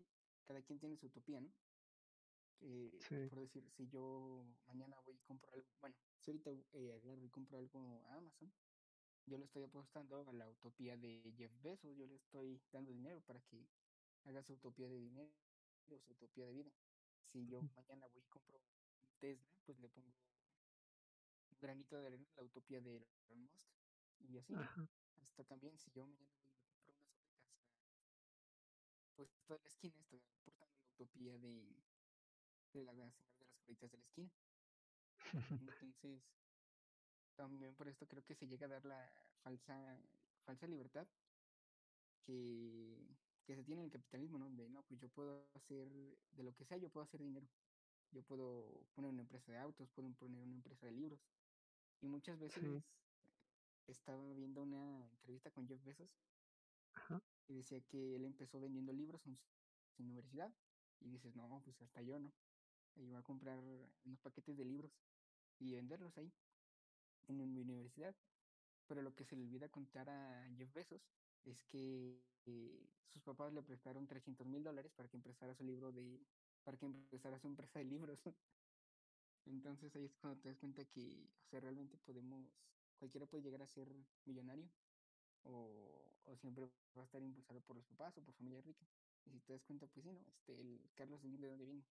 cada 0.44 0.62
quien 0.62 0.78
tiene 0.78 0.96
su 0.96 1.06
utopía, 1.06 1.40
¿no? 1.40 1.52
Que, 2.58 2.90
sí. 3.00 3.28
por 3.28 3.40
decir, 3.40 3.68
si 3.70 3.88
yo 3.88 4.44
mañana 4.66 5.00
voy 5.00 5.16
y 5.16 5.20
compro 5.20 5.50
algo, 5.52 5.66
bueno, 5.80 5.96
si 6.18 6.30
ahorita 6.30 6.50
eh, 6.72 6.92
agarro 6.92 7.24
y 7.24 7.30
compro 7.30 7.58
algo 7.58 8.04
a 8.08 8.16
Amazon, 8.16 8.52
yo 9.26 9.38
le 9.38 9.44
estoy 9.44 9.62
apostando 9.62 10.28
a 10.28 10.32
la 10.32 10.50
utopía 10.50 10.96
de 10.96 11.32
Jeff 11.36 11.52
Bezos, 11.62 11.96
yo 11.96 12.06
le 12.06 12.16
estoy 12.16 12.60
dando 12.72 12.90
dinero 12.90 13.20
para 13.22 13.40
que 13.40 13.68
haga 14.24 14.42
su 14.42 14.54
utopía 14.54 14.88
de 14.88 14.98
dinero, 14.98 15.32
su 15.86 16.12
utopía 16.12 16.46
de 16.46 16.52
vida. 16.52 16.72
Si 17.22 17.46
yo 17.46 17.62
mañana 17.76 18.06
voy 18.08 18.22
y 18.22 18.26
compro 18.28 18.58
un 18.58 18.64
Tesla, 19.18 19.46
pues 19.64 19.78
le 19.78 19.88
pongo 19.88 20.08
un 20.08 21.58
granito 21.60 21.96
de 21.96 22.06
arena 22.06 22.26
a 22.36 22.40
la 22.40 22.46
utopía 22.46 22.80
de 22.80 22.96
Elon 22.96 23.42
Musk. 23.42 23.62
Y 24.18 24.36
así, 24.38 24.54
Ajá. 24.54 24.88
hasta 25.20 25.44
también 25.44 25.78
si 25.78 25.90
yo 25.92 26.06
mañana 26.06 26.32
voy 26.38 26.50
y 26.50 26.60
me 26.60 26.70
compro 26.72 26.94
unas 28.96 29.09
gorritas, 29.20 29.30
pues 29.36 29.44
toda 29.46 29.60
la 29.62 29.68
esquina 29.68 29.94
estoy 30.00 30.20
aportando 30.20 30.78
la 30.78 30.88
utopía 30.90 31.38
de, 31.38 31.84
de 32.72 32.84
la 32.84 32.94
señora 33.12 33.38
de 33.38 33.44
las 33.46 33.54
gorritas 33.58 33.90
de 33.90 33.98
la 33.98 34.04
esquina. 34.04 34.30
Entonces, 35.60 36.22
también 37.36 37.74
por 37.74 37.88
esto 37.88 38.06
creo 38.06 38.24
que 38.24 38.34
se 38.34 38.46
llega 38.46 38.66
a 38.66 38.68
dar 38.68 38.84
la 38.84 39.10
falsa, 39.42 39.98
falsa 40.44 40.66
libertad 40.66 41.08
que, 42.22 43.16
que 43.44 43.56
se 43.56 43.64
tiene 43.64 43.82
en 43.82 43.86
el 43.86 43.90
capitalismo, 43.92 44.38
¿no? 44.38 44.50
De, 44.50 44.68
no, 44.68 44.82
pues 44.84 45.00
yo 45.00 45.08
puedo 45.08 45.50
hacer, 45.54 45.88
de 46.32 46.42
lo 46.42 46.54
que 46.54 46.64
sea, 46.64 46.78
yo 46.78 46.90
puedo 46.90 47.04
hacer 47.04 47.22
dinero. 47.22 47.48
Yo 48.12 48.22
puedo 48.22 48.86
poner 48.94 49.10
una 49.10 49.22
empresa 49.22 49.52
de 49.52 49.58
autos, 49.58 49.90
puedo 49.90 50.12
poner 50.14 50.42
una 50.42 50.56
empresa 50.56 50.86
de 50.86 50.92
libros. 50.92 51.20
Y 52.00 52.08
muchas 52.08 52.38
veces 52.38 52.82
Sí. 52.82 52.82
estaba 53.86 54.32
viendo 54.32 54.62
una 54.62 55.06
entrevista 55.10 55.50
con 55.50 55.68
Jeff 55.68 55.84
Bezos 55.84 56.10
Ajá. 56.94 57.20
Y 57.50 57.56
decía 57.56 57.80
que 57.80 58.14
él 58.14 58.24
empezó 58.24 58.60
vendiendo 58.60 58.92
libros 58.92 59.26
en 59.26 59.36
su 59.96 60.02
universidad. 60.02 60.54
Y 61.00 61.08
dices, 61.10 61.34
no, 61.34 61.60
pues 61.64 61.82
hasta 61.82 62.00
yo, 62.00 62.18
¿no? 62.20 62.32
Voy 62.94 63.14
a 63.14 63.22
comprar 63.22 63.58
unos 64.04 64.20
paquetes 64.20 64.56
de 64.56 64.64
libros 64.64 64.92
y 65.58 65.72
venderlos 65.72 66.16
ahí 66.16 66.32
en 67.26 67.52
mi 67.52 67.60
universidad. 67.60 68.14
Pero 68.86 69.02
lo 69.02 69.14
que 69.14 69.24
se 69.24 69.34
le 69.36 69.42
olvida 69.42 69.68
contar 69.68 70.08
a 70.08 70.48
Jeff 70.56 70.72
Bezos 70.72 71.02
es 71.44 71.64
que 71.64 72.22
eh, 72.46 72.88
sus 73.08 73.22
papás 73.22 73.52
le 73.52 73.62
prestaron 73.62 74.06
300 74.06 74.46
mil 74.46 74.62
dólares 74.62 74.92
para 74.92 75.08
que 75.08 75.16
empezara 75.16 75.54
su 75.54 75.64
libro 75.64 75.90
de, 75.90 76.20
para 76.62 76.76
que 76.76 76.86
empezara 76.86 77.38
su 77.40 77.48
empresa 77.48 77.80
de 77.80 77.86
libros. 77.86 78.20
Entonces 79.46 79.94
ahí 79.96 80.04
es 80.04 80.14
cuando 80.16 80.40
te 80.40 80.50
das 80.50 80.58
cuenta 80.58 80.84
que, 80.84 81.28
o 81.46 81.48
sea, 81.48 81.58
realmente 81.60 81.96
podemos, 81.98 82.46
cualquiera 82.98 83.26
puede 83.26 83.42
llegar 83.42 83.62
a 83.62 83.66
ser 83.66 83.88
millonario 84.24 84.68
o, 85.42 86.09
o 86.30 86.36
siempre 86.36 86.64
va 86.96 87.02
a 87.02 87.04
estar 87.04 87.22
impulsado 87.22 87.60
por 87.60 87.76
los 87.76 87.84
papás 87.86 88.16
o 88.18 88.22
por 88.22 88.34
familia 88.34 88.60
rica. 88.62 88.86
Y 89.26 89.30
si 89.30 89.40
te 89.40 89.52
das 89.52 89.62
cuenta, 89.64 89.86
pues 89.86 90.04
sí, 90.04 90.10
¿no? 90.10 90.18
Este, 90.28 90.60
el 90.60 90.80
Carlos 90.94 91.20
Slim, 91.20 91.40
¿de 91.40 91.48
dónde 91.48 91.64
viene? 91.64 91.84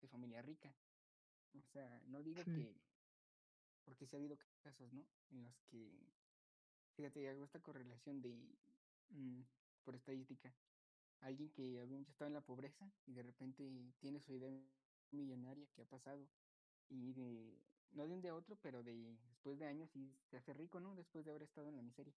De 0.00 0.08
familia 0.08 0.42
rica. 0.42 0.74
O 1.54 1.62
sea, 1.72 2.00
no 2.06 2.22
digo 2.22 2.42
Sí. 2.44 2.50
que, 2.52 2.76
porque 3.84 4.06
sí 4.06 4.16
ha 4.16 4.18
habido 4.18 4.36
casos, 4.62 4.92
¿no? 4.92 5.06
En 5.30 5.42
los 5.44 5.54
que, 5.70 5.90
fíjate, 6.96 7.28
hago 7.28 7.44
esta 7.44 7.60
correlación 7.60 8.20
de, 8.20 8.34
mm, 9.10 9.40
por 9.84 9.94
estadística, 9.94 10.52
alguien 11.20 11.50
que 11.50 11.80
había 11.80 12.00
estado 12.00 12.28
en 12.28 12.34
la 12.34 12.40
pobreza 12.42 12.90
y 13.06 13.12
de 13.14 13.22
repente 13.22 13.70
tiene 14.00 14.20
su 14.20 14.34
idea 14.34 14.50
millonaria 15.12 15.66
que 15.74 15.82
ha 15.82 15.86
pasado 15.86 16.28
y 16.88 17.12
de, 17.14 17.58
no 17.92 18.06
de 18.06 18.14
un 18.14 18.20
día 18.20 18.32
a 18.32 18.34
otro, 18.36 18.56
pero 18.56 18.82
de 18.82 19.16
después 19.30 19.58
de 19.58 19.66
años 19.66 19.88
y 19.96 20.12
se 20.30 20.36
hace 20.36 20.52
rico, 20.54 20.80
¿no? 20.80 20.94
Después 20.94 21.24
de 21.24 21.30
haber 21.30 21.42
estado 21.44 21.68
en 21.68 21.76
la 21.76 21.82
miseria. 21.82 22.14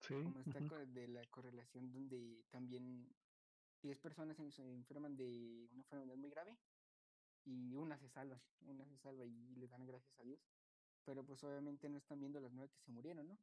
Sí. 0.00 0.14
Como 0.14 0.40
esta 0.40 0.84
de 0.86 1.08
la 1.08 1.24
correlación 1.26 1.92
donde 1.92 2.42
también 2.50 3.06
10 3.82 3.98
personas 3.98 4.36
se 4.36 4.62
enferman 4.72 5.16
de 5.16 5.68
una 5.72 5.82
enfermedad 5.82 6.16
muy 6.16 6.30
grave 6.30 6.56
y 7.44 7.74
una 7.74 7.98
se 7.98 8.08
salva, 8.08 8.40
una 8.60 8.84
se 8.84 8.96
salva 8.98 9.24
y 9.24 9.54
le 9.56 9.66
dan 9.68 9.86
gracias 9.86 10.18
a 10.18 10.22
Dios. 10.24 10.40
Pero 11.04 11.24
pues 11.24 11.42
obviamente 11.44 11.88
no 11.88 11.98
están 11.98 12.20
viendo 12.20 12.40
las 12.40 12.52
nueve 12.52 12.70
que 12.72 12.78
se 12.84 12.90
murieron, 12.92 13.26
¿no? 13.28 13.36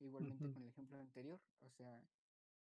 Igualmente 0.00 0.44
con 0.52 0.62
el 0.62 0.68
ejemplo 0.68 1.00
anterior, 1.00 1.40
o 1.60 1.70
sea, 1.70 2.00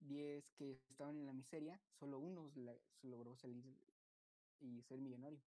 10 0.00 0.44
que 0.52 0.72
estaban 0.90 1.16
en 1.18 1.26
la 1.26 1.32
miseria, 1.32 1.78
solo 1.98 2.18
uno 2.18 2.50
la- 2.56 2.76
se 3.00 3.08
logró 3.08 3.36
salir 3.36 3.62
y 4.60 4.82
ser 4.82 5.00
millonario, 5.00 5.38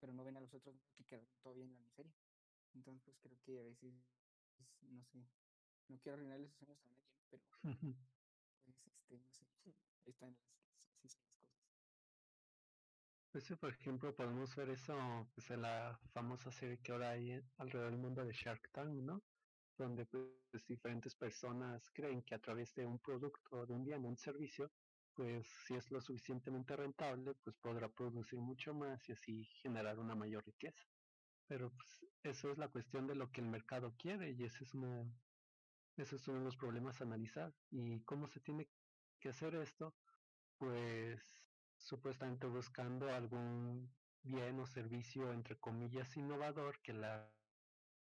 pero 0.00 0.12
no 0.12 0.24
ven 0.24 0.36
a 0.36 0.40
los 0.40 0.52
otros 0.54 0.76
que 0.96 1.04
quedaron 1.04 1.28
todavía 1.42 1.64
en 1.64 1.72
la 1.72 1.80
miseria. 1.80 2.12
Entonces, 2.74 3.02
pues 3.04 3.16
creo 3.20 3.38
que 3.44 3.60
a 3.60 3.62
veces, 3.64 3.92
no 4.80 5.04
sé, 5.04 5.18
no 5.88 5.98
quiero 5.98 6.14
arruinarle 6.16 6.48
sus 6.48 6.58
sueños 6.58 6.78
a 6.86 6.88
nadie. 6.88 7.11
Pero 7.32 7.44
pues, 8.66 8.84
este, 8.88 9.18
no 9.18 9.30
sé, 9.30 9.46
ahí 10.04 10.10
están 10.10 10.34
las, 10.34 10.68
así 10.98 11.08
son 11.08 11.24
las 11.24 11.36
cosas. 11.36 11.62
Pues 13.30 13.44
sí, 13.44 13.56
por 13.56 13.70
ejemplo, 13.70 14.14
podemos 14.14 14.54
ver 14.56 14.70
eso 14.70 14.94
pues, 15.34 15.50
en 15.50 15.62
la 15.62 15.98
famosa 16.12 16.52
serie 16.52 16.78
que 16.82 16.92
ahora 16.92 17.10
hay 17.10 17.42
alrededor 17.56 17.92
del 17.92 18.00
mundo 18.00 18.24
de 18.24 18.32
Shark 18.32 18.68
Tank, 18.72 18.94
¿no? 19.02 19.22
Donde 19.78 20.06
pues 20.06 20.66
diferentes 20.66 21.14
personas 21.16 21.90
creen 21.92 22.22
que 22.22 22.34
a 22.34 22.40
través 22.40 22.74
de 22.74 22.86
un 22.86 22.98
producto, 23.00 23.66
de 23.66 23.74
un 23.74 23.84
bien, 23.84 24.04
un 24.04 24.18
servicio, 24.18 24.70
pues 25.14 25.46
si 25.66 25.74
es 25.74 25.90
lo 25.90 26.00
suficientemente 26.00 26.76
rentable, 26.76 27.34
pues 27.42 27.56
podrá 27.56 27.88
producir 27.88 28.38
mucho 28.40 28.74
más 28.74 29.08
y 29.08 29.12
así 29.12 29.44
generar 29.62 29.98
una 29.98 30.14
mayor 30.14 30.44
riqueza. 30.44 30.84
Pero 31.46 31.70
pues 31.72 32.06
eso 32.22 32.52
es 32.52 32.58
la 32.58 32.68
cuestión 32.68 33.06
de 33.06 33.14
lo 33.14 33.30
que 33.30 33.40
el 33.40 33.48
mercado 33.48 33.94
quiere 33.98 34.30
y 34.32 34.44
ese 34.44 34.64
es 34.64 34.74
una, 34.74 35.04
esos 35.96 36.22
son 36.22 36.44
los 36.44 36.56
problemas 36.56 37.00
a 37.00 37.04
analizar. 37.04 37.54
¿Y 37.70 38.02
cómo 38.04 38.26
se 38.28 38.40
tiene 38.40 38.70
que 39.20 39.28
hacer 39.30 39.54
esto? 39.56 39.96
Pues 40.58 41.22
supuestamente 41.76 42.46
buscando 42.46 43.08
algún 43.10 43.96
bien 44.22 44.60
o 44.60 44.66
servicio 44.66 45.32
entre 45.32 45.58
comillas 45.58 46.16
innovador 46.16 46.80
que 46.82 46.92
la- 46.94 47.34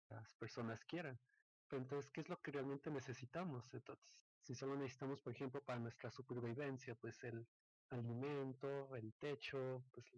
las 0.08 0.34
personas 0.36 0.84
quieran. 0.84 1.20
Pero 1.68 1.82
entonces, 1.82 2.10
¿qué 2.12 2.20
es 2.22 2.28
lo 2.28 2.40
que 2.42 2.52
realmente 2.52 2.90
necesitamos? 2.90 3.72
Entonces, 3.74 4.04
si 4.40 4.54
solo 4.54 4.76
necesitamos, 4.76 5.22
por 5.22 5.32
ejemplo, 5.32 5.64
para 5.64 5.78
nuestra 5.80 6.10
supervivencia, 6.10 6.94
pues 6.96 7.24
el 7.24 7.48
alimento, 7.90 8.94
el 8.96 9.16
techo, 9.16 9.84
pues 9.92 10.12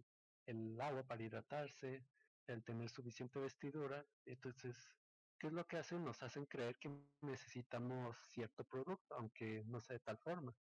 el 0.46 0.80
agua 0.80 1.06
para 1.06 1.22
hidratarse, 1.22 2.06
el 2.46 2.64
tener 2.64 2.88
suficiente 2.90 3.38
vestidura, 3.40 4.06
entonces, 4.24 4.96
¿qué 5.44 5.48
es 5.48 5.52
lo 5.52 5.66
que 5.66 5.76
hacen? 5.76 6.02
Nos 6.02 6.22
hacen 6.22 6.46
creer 6.46 6.74
que 6.78 6.90
necesitamos 7.20 8.16
cierto 8.32 8.64
producto, 8.64 9.14
aunque 9.14 9.62
no 9.66 9.78
sea 9.78 9.98
de 9.98 10.00
tal 10.00 10.16
forma. 10.16 10.56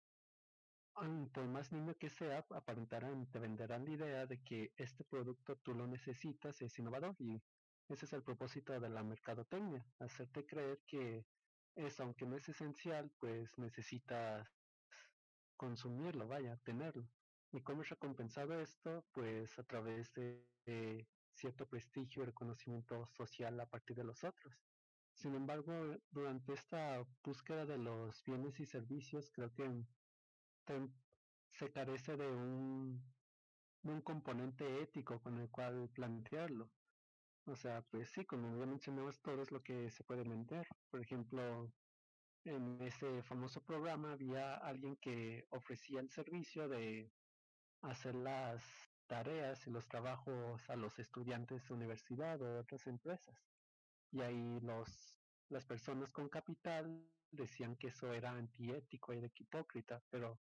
Por 0.93 1.47
más 1.47 1.71
niño 1.71 1.95
que 1.95 2.11
sea, 2.11 2.45
aparentarán, 2.51 3.31
te 3.31 3.39
venderán 3.39 3.85
la 3.85 3.91
idea 3.93 4.27
de 4.27 4.43
que 4.43 4.73
este 4.77 5.05
producto 5.05 5.55
tú 5.59 5.73
lo 5.73 5.87
necesitas, 5.87 6.61
es 6.63 6.77
innovador 6.81 7.15
y 7.21 7.41
ese 7.89 8.07
es 8.07 8.13
el 8.13 8.25
propósito 8.25 8.73
de 8.73 8.89
la 8.89 9.05
mercadotecnia, 9.05 9.87
hacerte 10.01 10.45
creer 10.47 10.81
que 10.85 11.25
eso, 11.77 12.03
aunque 12.03 12.27
no 12.27 12.35
es 12.35 12.49
esencial, 12.49 13.09
pues 13.21 13.57
necesitas 13.59 14.49
consumirlo, 15.57 16.27
vaya, 16.27 16.57
tenerlo. 16.65 17.09
¿Y 17.53 17.61
cómo 17.61 17.83
es 17.83 17.89
recompensado 17.89 18.61
esto? 18.61 19.05
Pues 19.13 19.57
a 19.61 19.63
través 19.63 20.13
de, 20.15 20.45
de 20.67 21.07
cierto 21.35 21.69
prestigio 21.69 22.25
y 22.25 22.27
reconocimiento 22.27 23.07
social 23.07 23.61
a 23.61 23.67
partir 23.67 23.97
de 23.97 24.03
los 24.03 24.25
otros. 24.25 24.72
Sin 25.23 25.37
embargo, 25.37 25.73
durante 26.11 26.53
esta 26.53 27.01
búsqueda 27.23 27.65
de 27.65 27.79
los 27.79 28.25
bienes 28.25 28.59
y 28.59 28.67
servicios, 28.67 29.31
creo 29.31 29.55
que 29.55 29.71
se 31.53 31.71
carece 31.71 32.17
de 32.17 32.27
un, 32.27 33.01
componente 34.03 34.83
ético 34.83 35.21
con 35.23 35.39
el 35.39 35.49
cual 35.49 35.89
plantearlo. 35.95 36.69
O 37.47 37.55
sea, 37.55 37.83
pues 37.83 38.11
sí, 38.11 38.25
como 38.25 38.59
ya 38.59 38.67
mencionabas, 38.67 39.21
todo 39.21 39.43
es 39.43 39.53
lo 39.53 39.63
que 39.63 39.93
se 39.93 40.03
puede 40.03 40.25
vender. 40.25 40.67
Por 40.91 41.01
ejemplo, 41.01 41.73
en 42.45 42.83
ese 42.83 43.23
famoso 43.23 43.63
programa 43.63 44.15
había 44.15 44.57
alguien 44.57 44.97
que 44.97 45.47
ofrecía 45.51 46.01
el 46.01 46.11
servicio 46.11 46.69
de 46.69 47.13
hacer 47.83 48.17
las 48.17 48.61
tareas 49.07 49.65
y 49.69 49.71
los 49.71 49.87
trabajos 49.87 50.69
a 50.69 50.75
los 50.75 50.99
estudiantes 50.99 51.65
de 51.69 51.75
universidad 51.75 52.43
o 52.43 52.55
de 52.55 52.59
otras 52.59 52.89
empresas. 52.89 53.52
Y 54.13 54.21
ahí 54.21 54.61
los, 54.61 55.19
las 55.49 55.65
personas 55.65 56.11
con 56.13 56.29
capital 56.29 57.11
decían 57.31 57.77
que 57.77 57.89
eso 57.89 58.13
era 58.13 58.31
antiético 58.31 59.15
y 59.15 59.21
de 59.21 59.33
hipócrita, 59.35 60.03
pero 60.11 60.39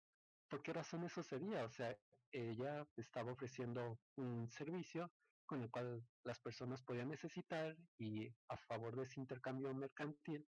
¿por 0.49 0.61
qué 0.63 0.73
razón 0.73 1.03
eso 1.03 1.21
sería? 1.21 1.63
O 1.63 1.69
sea, 1.69 1.95
ella 2.31 2.87
estaba 2.97 3.31
ofreciendo 3.31 3.99
un 4.15 4.49
servicio 4.49 5.11
con 5.45 5.61
el 5.61 5.71
cual 5.71 6.03
las 6.23 6.39
personas 6.39 6.81
podían 6.83 7.09
necesitar 7.09 7.75
y 7.97 8.27
a 8.49 8.57
favor 8.57 8.95
de 8.95 9.03
ese 9.03 9.19
intercambio 9.19 9.73
mercantil, 9.73 10.47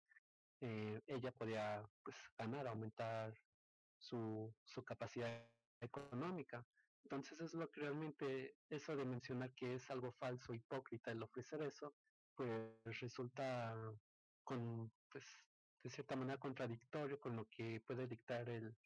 eh, 0.61 1.01
ella 1.07 1.33
podía 1.33 1.83
pues, 2.03 2.17
ganar, 2.37 2.67
aumentar 2.67 3.35
su, 3.99 4.55
su 4.63 4.85
capacidad 4.85 5.49
económica. 5.81 6.67
Entonces 7.05 7.41
es 7.41 7.55
lo 7.55 7.71
que 7.71 7.81
realmente, 7.81 8.57
eso 8.69 8.95
de 8.95 9.07
mencionar 9.07 9.55
que 9.55 9.75
es 9.75 9.91
algo 9.91 10.13
falso, 10.13 10.53
hipócrita 10.53 11.13
el 11.13 11.23
ofrecer 11.23 11.63
eso, 11.63 11.95
pues 12.41 13.01
resulta 13.01 13.75
con, 14.45 14.95
pues, 15.11 15.27
de 15.83 15.91
cierta 15.91 16.17
manera 16.17 16.39
contradictorio 16.41 17.21
con 17.21 17.37
lo 17.37 17.49
que 17.51 17.83
puede 17.87 18.07
dictar 18.09 18.49
el 18.49 18.79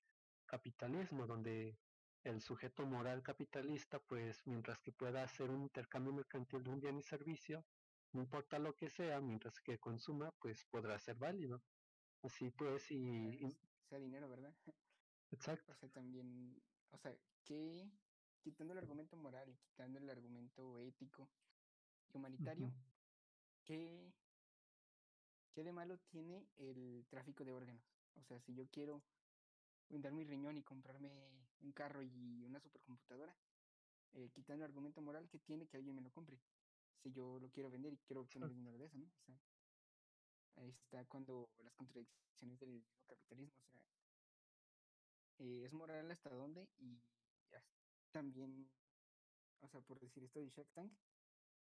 capitalismo, 0.47 1.27
donde 1.27 1.79
el 2.25 2.41
sujeto 2.41 2.85
moral 2.87 3.23
capitalista, 3.23 4.01
pues 4.01 4.47
mientras 4.47 4.81
que 4.83 4.93
pueda 4.93 5.23
hacer 5.23 5.51
un 5.51 5.63
intercambio 5.63 6.13
mercantil 6.13 6.65
de 6.65 6.71
un 6.71 6.81
bien 6.81 6.99
y 6.99 7.03
servicio, 7.03 7.65
no 8.13 8.23
importa 8.23 8.59
lo 8.59 8.75
que 8.75 8.91
sea, 8.91 9.21
mientras 9.21 9.61
que 9.61 9.79
consuma, 9.79 10.33
pues 10.41 10.67
podrá 10.71 10.99
ser 10.99 11.17
válido. 11.17 11.65
Así 12.23 12.51
pues, 12.51 12.91
y, 12.91 12.97
y- 13.47 13.59
sea 13.89 14.01
dinero, 14.01 14.29
¿verdad? 14.29 14.57
exacto. 15.31 15.73
O 15.73 15.75
sea, 15.75 15.91
también, 15.91 16.63
o 16.91 16.99
sea, 16.99 17.19
que 17.45 17.93
quitando 18.41 18.73
el 18.73 18.79
argumento 18.81 19.17
moral 19.17 19.51
y 19.51 19.59
quitando 19.59 19.99
el 19.99 20.11
argumento 20.11 20.79
ético 20.81 21.33
y 22.13 22.19
humanitario. 22.19 22.75
¿Qué, 23.65 24.13
qué 25.53 25.65
de 25.65 25.73
malo 25.73 25.99
tiene 26.11 26.47
el 26.57 27.05
tráfico 27.09 27.45
de 27.45 27.53
órganos? 27.53 27.83
O 28.17 28.23
sea, 28.23 28.41
si 28.41 28.55
yo 28.55 28.67
quiero 28.69 29.03
vender 29.89 30.13
mi 30.13 30.25
riñón 30.25 30.57
y 30.57 30.63
comprarme 30.63 31.11
un 31.61 31.73
carro 31.73 32.03
y 32.03 32.45
una 32.45 32.61
supercomputadora, 32.61 33.35
eh, 34.15 34.31
quitando 34.33 34.65
el 34.65 34.71
argumento 34.71 35.01
moral, 35.01 35.29
¿qué 35.29 35.39
tiene 35.39 35.67
que 35.67 35.77
alguien 35.77 35.97
me 35.97 36.03
lo 36.03 36.11
compre? 36.11 36.39
Si 37.03 37.11
yo 37.13 37.39
lo 37.41 37.51
quiero 37.51 37.71
vender 37.71 37.93
y 37.93 37.99
quiero 37.99 38.23
obtener 38.23 38.53
dinero 38.53 38.79
de 38.79 38.87
eso, 38.87 38.99
¿no? 38.99 39.07
O 39.07 39.25
sea, 39.25 39.35
ahí 40.57 40.71
está 40.71 41.05
cuando 41.07 41.51
las 41.63 41.75
contradicciones 41.75 42.59
del 42.61 42.85
capitalismo, 43.07 43.53
o 43.61 43.71
sea, 43.73 43.81
eh, 45.39 45.65
es 45.65 45.73
moral 45.73 46.11
hasta 46.11 46.31
dónde 46.31 46.69
y 46.79 47.01
también, 48.13 48.71
o 49.61 49.69
sea, 49.69 49.81
por 49.81 49.99
decir 49.99 50.23
esto 50.23 50.39
de 50.39 50.49
Shark 50.51 50.71
Tank, 50.73 50.93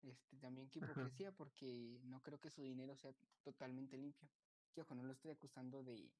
este, 0.01 0.37
también 0.37 0.69
Ajá. 0.79 0.79
hipocresía 0.79 1.31
porque 1.35 1.99
no 2.03 2.21
creo 2.23 2.39
que 2.39 2.49
su 2.49 2.61
dinero 2.63 2.95
sea 2.95 3.15
totalmente 3.43 3.97
limpio. 3.97 4.29
Que 4.73 4.81
ojo, 4.81 4.95
no 4.95 5.03
lo 5.03 5.13
estoy 5.13 5.31
acusando 5.31 5.83
de, 5.83 6.13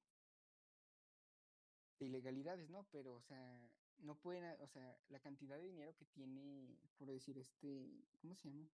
de 1.98 2.06
ilegalidades, 2.06 2.70
¿no? 2.70 2.88
Pero, 2.90 3.14
o 3.16 3.20
sea, 3.20 3.70
no 3.98 4.20
pueden, 4.20 4.60
o 4.60 4.66
sea, 4.66 4.98
la 5.08 5.20
cantidad 5.20 5.56
de 5.56 5.64
dinero 5.64 5.94
que 5.96 6.06
tiene, 6.06 6.78
por 6.96 7.08
decir 7.10 7.38
este, 7.38 8.08
¿cómo 8.20 8.34
se 8.34 8.48
llama? 8.48 8.68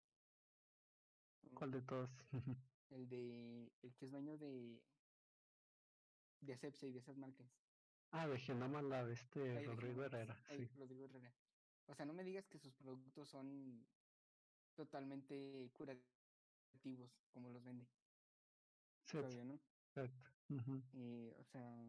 ¿Cuál 1.54 1.70
de 1.70 1.82
todos? 1.82 2.10
El 2.88 3.08
de, 3.10 3.74
el 3.82 3.94
que 3.94 4.06
es 4.06 4.10
dueño 4.10 4.38
de, 4.38 4.82
de 6.40 6.52
Asepsia 6.52 6.88
y 6.88 6.92
de 6.92 7.00
esas 7.00 7.16
marcas. 7.16 7.50
ah, 8.12 8.26
de 8.28 8.38
Genoma 8.38 8.80
Lab, 8.82 9.10
este 9.10 9.58
Rodrigo 9.60 10.04
Herrera, 10.04 10.40
sí. 10.48 10.70
Rodrigo 10.74 11.04
Herrera. 11.04 11.34
O 11.86 11.94
sea, 11.94 12.06
no 12.06 12.12
me 12.14 12.24
digas 12.24 12.48
que 12.48 12.58
sus 12.58 12.74
productos 12.74 13.28
son 13.28 13.86
totalmente 14.74 15.70
curativos 15.72 17.10
como 17.30 17.50
los 17.50 17.64
vende. 17.64 17.86
Todavía, 19.10 19.44
¿no? 19.44 19.60
exacto. 19.88 20.30
Eh, 20.94 21.34
o 21.38 21.44
sea, 21.44 21.84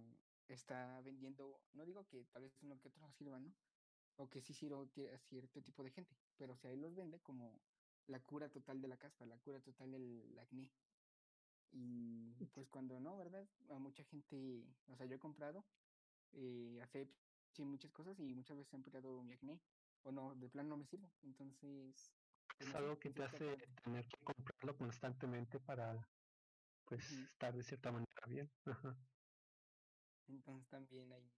está 0.47 1.01
vendiendo, 1.01 1.61
no 1.73 1.85
digo 1.85 2.05
que 2.07 2.23
tal 2.25 2.43
vez 2.43 2.53
uno 2.61 2.79
que 2.79 2.87
otro 2.87 3.11
sirva, 3.11 3.39
¿no? 3.39 3.53
O 4.17 4.29
que 4.29 4.41
sí 4.41 4.53
sirva 4.53 4.81
a 4.81 5.17
cierto 5.17 5.61
tipo 5.61 5.83
de 5.83 5.91
gente, 5.91 6.15
pero 6.37 6.53
o 6.53 6.57
sea, 6.57 6.71
él 6.71 6.81
los 6.81 6.95
vende 6.95 7.19
como 7.19 7.59
la 8.07 8.19
cura 8.21 8.49
total 8.49 8.81
de 8.81 8.87
la 8.87 8.97
caspa, 8.97 9.25
la 9.25 9.37
cura 9.39 9.59
total 9.59 9.91
del 9.91 10.37
acné. 10.39 10.71
Y 11.71 12.33
pues 12.53 12.69
cuando 12.69 12.99
no, 12.99 13.17
¿verdad? 13.17 13.45
A 13.69 13.79
mucha 13.79 14.03
gente, 14.05 14.63
o 14.87 14.95
sea, 14.95 15.05
yo 15.05 15.15
he 15.15 15.19
comprado 15.19 15.65
eh, 16.31 16.81
sí, 17.51 17.65
muchas 17.65 17.91
cosas 17.91 18.17
y 18.19 18.33
muchas 18.33 18.55
veces 18.57 18.73
he 18.73 18.77
empleado 18.77 19.23
mi 19.23 19.33
acné 19.33 19.59
o 20.03 20.11
no, 20.11 20.35
de 20.35 20.49
plan 20.49 20.69
no 20.69 20.77
me 20.77 20.85
sirve. 20.85 21.09
Entonces... 21.23 22.13
Es 22.59 22.73
algo 22.75 22.99
que 22.99 23.09
te 23.09 23.23
hace 23.23 23.57
tener 23.83 24.07
que 24.07 24.17
comprarlo 24.23 24.77
constantemente 24.77 25.59
para 25.59 26.07
pues 26.85 27.11
estar 27.11 27.53
de 27.53 27.63
cierta 27.63 27.91
manera 27.91 28.25
bien. 28.27 28.49
Entonces 30.27 30.67
también 30.69 31.11
hay 31.11 31.29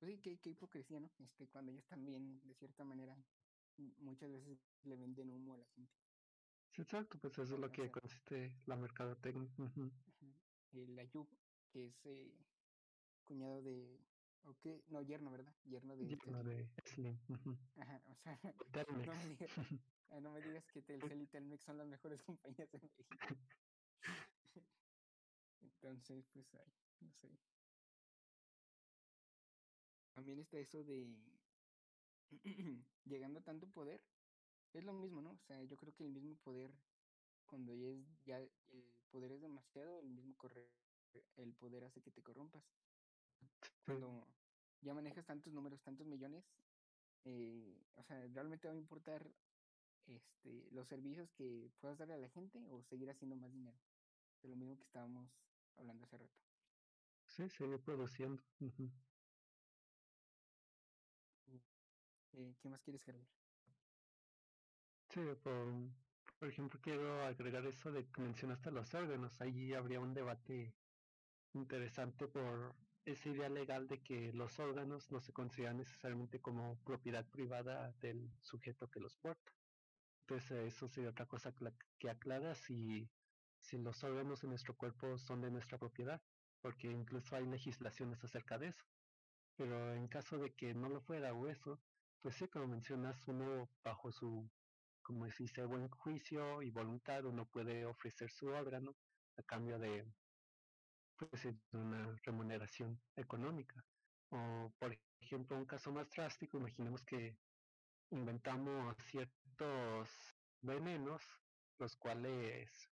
pues 0.00 0.12
sí, 0.12 0.38
qué, 0.40 0.48
hipocresía, 0.48 0.98
¿no? 0.98 1.10
Este, 1.18 1.46
cuando 1.48 1.72
ellos 1.72 1.84
también, 1.84 2.40
de 2.48 2.54
cierta 2.54 2.84
manera, 2.84 3.14
muchas 3.98 4.32
veces 4.32 4.58
le 4.84 4.96
venden 4.96 5.30
humo 5.30 5.52
a 5.52 5.58
la 5.58 5.66
gente. 5.76 5.92
Sí, 6.70 6.80
exacto, 6.80 7.18
pues 7.18 7.34
eso 7.38 7.54
es 7.54 7.60
lo 7.60 7.70
que 7.70 7.90
consiste 7.90 8.56
la 8.64 8.76
mercadotecnia. 8.76 9.50
El 10.72 10.98
Ayub, 10.98 11.28
que 11.70 11.88
es 11.88 12.06
eh, 12.06 12.32
cuñado 13.24 13.60
de, 13.60 14.00
¿o 14.44 14.54
qué? 14.60 14.82
No, 14.88 15.02
yerno, 15.02 15.30
¿verdad? 15.30 15.54
Yerno 15.64 15.96
de... 15.96 16.08
Yerno 16.08 16.42
de 16.44 16.70
Slim. 16.84 17.18
Ajá, 17.76 18.02
o 18.06 18.14
sea, 18.14 18.38
no 19.06 19.14
me, 19.14 19.28
digas, 19.28 19.50
ah, 20.10 20.20
no 20.20 20.32
me 20.32 20.40
digas 20.40 20.66
que 20.72 20.82
Telcel 20.82 21.22
y 21.22 21.26
Telmex 21.26 21.62
son 21.62 21.78
las 21.78 21.86
mejores 21.86 22.22
compañías 22.22 22.70
de 22.70 22.78
México. 22.78 23.14
Entonces, 25.60 26.26
pues, 26.32 26.54
ay, 26.54 26.72
no 27.00 27.12
sé. 27.12 27.28
También 30.14 30.38
está 30.40 30.58
eso 30.58 30.84
de 30.84 31.08
llegando 33.04 33.40
a 33.40 33.42
tanto 33.42 33.66
poder. 33.68 34.02
Es 34.72 34.84
lo 34.84 34.92
mismo, 34.92 35.20
¿no? 35.20 35.30
O 35.30 35.38
sea, 35.38 35.62
yo 35.64 35.76
creo 35.76 35.94
que 35.94 36.04
el 36.04 36.12
mismo 36.12 36.36
poder, 36.36 36.72
cuando 37.46 37.74
ya, 37.74 37.88
es, 37.88 38.24
ya 38.24 38.38
el 38.38 38.50
poder 39.10 39.32
es 39.32 39.40
demasiado, 39.40 40.00
el 40.00 40.10
mismo 40.10 40.36
correr, 40.36 40.70
el 41.36 41.52
poder 41.54 41.84
hace 41.84 42.00
que 42.00 42.12
te 42.12 42.22
corrompas. 42.22 42.62
Cuando 43.84 44.26
ya 44.82 44.94
manejas 44.94 45.26
tantos 45.26 45.52
números, 45.52 45.80
tantos 45.82 46.06
millones, 46.06 46.44
eh, 47.24 47.74
o 47.96 48.02
sea, 48.04 48.20
realmente 48.32 48.68
va 48.68 48.74
a 48.74 48.78
importar 48.78 49.22
este, 50.06 50.70
los 50.72 50.88
servicios 50.88 51.28
que 51.36 51.70
puedas 51.80 51.98
darle 51.98 52.14
a 52.14 52.18
la 52.18 52.28
gente 52.30 52.58
o 52.70 52.82
seguir 52.82 53.10
haciendo 53.10 53.36
más 53.36 53.52
dinero. 53.52 53.76
De 54.42 54.48
lo 54.48 54.56
mismo 54.56 54.76
que 54.76 54.84
estábamos 54.84 55.28
hablando 55.76 56.04
hace 56.04 56.18
rato. 56.18 56.32
Sí, 57.26 57.48
seguir 57.48 57.78
produciendo. 57.80 58.42
Eh, 62.32 62.54
¿Qué 62.62 62.68
más 62.68 62.80
quieres 62.80 63.06
agregar? 63.08 63.28
Sí, 65.10 65.20
por, 65.42 65.66
por 66.38 66.48
ejemplo, 66.48 66.80
quiero 66.82 67.22
agregar 67.24 67.66
eso 67.66 67.90
de 67.92 68.04
que 68.10 68.22
mencionaste 68.22 68.70
los 68.70 68.94
órganos. 68.94 69.40
Allí 69.40 69.74
habría 69.74 70.00
un 70.00 70.14
debate 70.14 70.72
interesante 71.52 72.26
por 72.28 72.74
esa 73.12 73.28
idea 73.28 73.48
legal 73.48 73.86
de 73.88 74.02
que 74.02 74.32
los 74.32 74.58
órganos 74.58 75.10
no 75.10 75.20
se 75.20 75.32
consideran 75.32 75.78
necesariamente 75.78 76.40
como 76.40 76.78
propiedad 76.84 77.26
privada 77.30 77.92
del 78.00 78.30
sujeto 78.40 78.90
que 78.90 79.00
los 79.00 79.16
porta. 79.16 79.52
Entonces 80.22 80.74
eso 80.74 80.88
sería 80.88 81.10
otra 81.10 81.26
cosa 81.26 81.52
que 81.98 82.10
aclara 82.10 82.54
si, 82.54 83.10
si 83.58 83.78
los 83.78 84.02
órganos 84.04 84.42
de 84.42 84.48
nuestro 84.48 84.76
cuerpo 84.76 85.18
son 85.18 85.40
de 85.40 85.50
nuestra 85.50 85.78
propiedad, 85.78 86.20
porque 86.60 86.88
incluso 86.88 87.36
hay 87.36 87.46
legislaciones 87.46 88.22
acerca 88.22 88.58
de 88.58 88.68
eso. 88.68 88.84
Pero 89.56 89.94
en 89.94 90.08
caso 90.08 90.38
de 90.38 90.54
que 90.54 90.74
no 90.74 90.88
lo 90.88 91.00
fuera 91.00 91.32
o 91.34 91.48
eso, 91.48 91.80
pues 92.20 92.36
sí, 92.36 92.48
como 92.48 92.68
mencionas, 92.68 93.26
uno 93.26 93.68
bajo 93.82 94.12
su, 94.12 94.48
como 95.02 95.26
decís, 95.26 95.52
buen 95.66 95.88
juicio 95.88 96.62
y 96.62 96.70
voluntad, 96.70 97.24
uno 97.24 97.46
puede 97.46 97.84
ofrecer 97.86 98.30
su 98.30 98.46
órgano 98.46 98.94
a 99.36 99.42
cambio 99.42 99.78
de, 99.78 100.06
pues, 101.28 101.46
una 101.72 102.16
remuneración 102.24 103.00
económica. 103.16 103.84
O, 104.30 104.72
por 104.78 104.96
ejemplo, 105.20 105.56
un 105.56 105.66
caso 105.66 105.92
más 105.92 106.08
drástico, 106.10 106.58
imaginemos 106.58 107.04
que 107.04 107.38
inventamos 108.10 108.96
ciertos 108.98 110.08
venenos, 110.62 111.22
los 111.78 111.96
cuales 111.96 112.88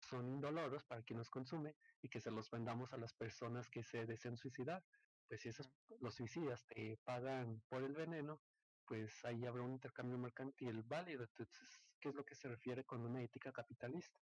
son 0.00 0.28
indoloros 0.28 0.84
para 0.84 1.02
quien 1.02 1.18
los 1.18 1.30
consume 1.30 1.76
y 2.02 2.08
que 2.08 2.20
se 2.20 2.30
los 2.30 2.50
vendamos 2.50 2.92
a 2.92 2.98
las 2.98 3.14
personas 3.14 3.70
que 3.70 3.82
se 3.82 4.06
deseen 4.06 4.36
suicidar. 4.36 4.84
Pues 5.28 5.40
si 5.40 5.48
esos, 5.48 5.70
los 6.00 6.14
suicidas 6.14 6.66
te 6.66 6.98
pagan 7.04 7.62
por 7.68 7.82
el 7.82 7.94
veneno, 7.94 8.42
pues 8.86 9.24
ahí 9.24 9.46
habrá 9.46 9.62
un 9.62 9.72
intercambio 9.72 10.18
mercantil 10.18 10.82
válido. 10.82 11.24
Entonces, 11.24 11.80
¿qué 12.00 12.10
es 12.10 12.14
lo 12.14 12.24
que 12.24 12.34
se 12.34 12.48
refiere 12.48 12.84
con 12.84 13.00
una 13.00 13.22
ética 13.22 13.52
capitalista? 13.52 14.18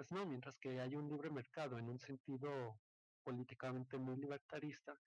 Pues 0.00 0.12
no, 0.12 0.24
mientras 0.24 0.56
que 0.56 0.80
hay 0.80 0.94
un 0.94 1.10
libre 1.10 1.28
mercado 1.28 1.78
en 1.78 1.86
un 1.86 2.00
sentido 2.00 2.80
políticamente 3.22 3.98
muy 3.98 4.16
libertarista, 4.16 4.98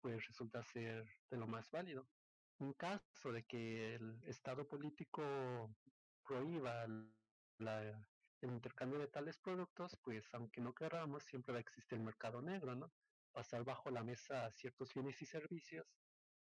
pues 0.00 0.26
resulta 0.26 0.60
ser 0.64 1.08
de 1.30 1.36
lo 1.36 1.46
más 1.46 1.70
válido. 1.70 2.08
En 2.58 2.72
caso 2.72 3.30
de 3.30 3.44
que 3.44 3.94
el 3.94 4.20
Estado 4.24 4.66
político 4.66 5.22
prohíba 6.26 6.82
el 6.82 7.14
intercambio 8.42 8.98
de 8.98 9.06
tales 9.06 9.38
productos, 9.38 9.96
pues 10.02 10.26
aunque 10.34 10.60
no 10.60 10.74
queramos, 10.74 11.22
siempre 11.22 11.52
va 11.52 11.58
a 11.58 11.60
existir 11.60 11.96
el 11.96 12.04
mercado 12.04 12.42
negro, 12.42 12.74
¿no? 12.74 12.92
Pasar 13.30 13.62
bajo 13.62 13.88
la 13.88 14.02
mesa 14.02 14.50
ciertos 14.50 14.92
bienes 14.94 15.22
y 15.22 15.26
servicios 15.26 15.86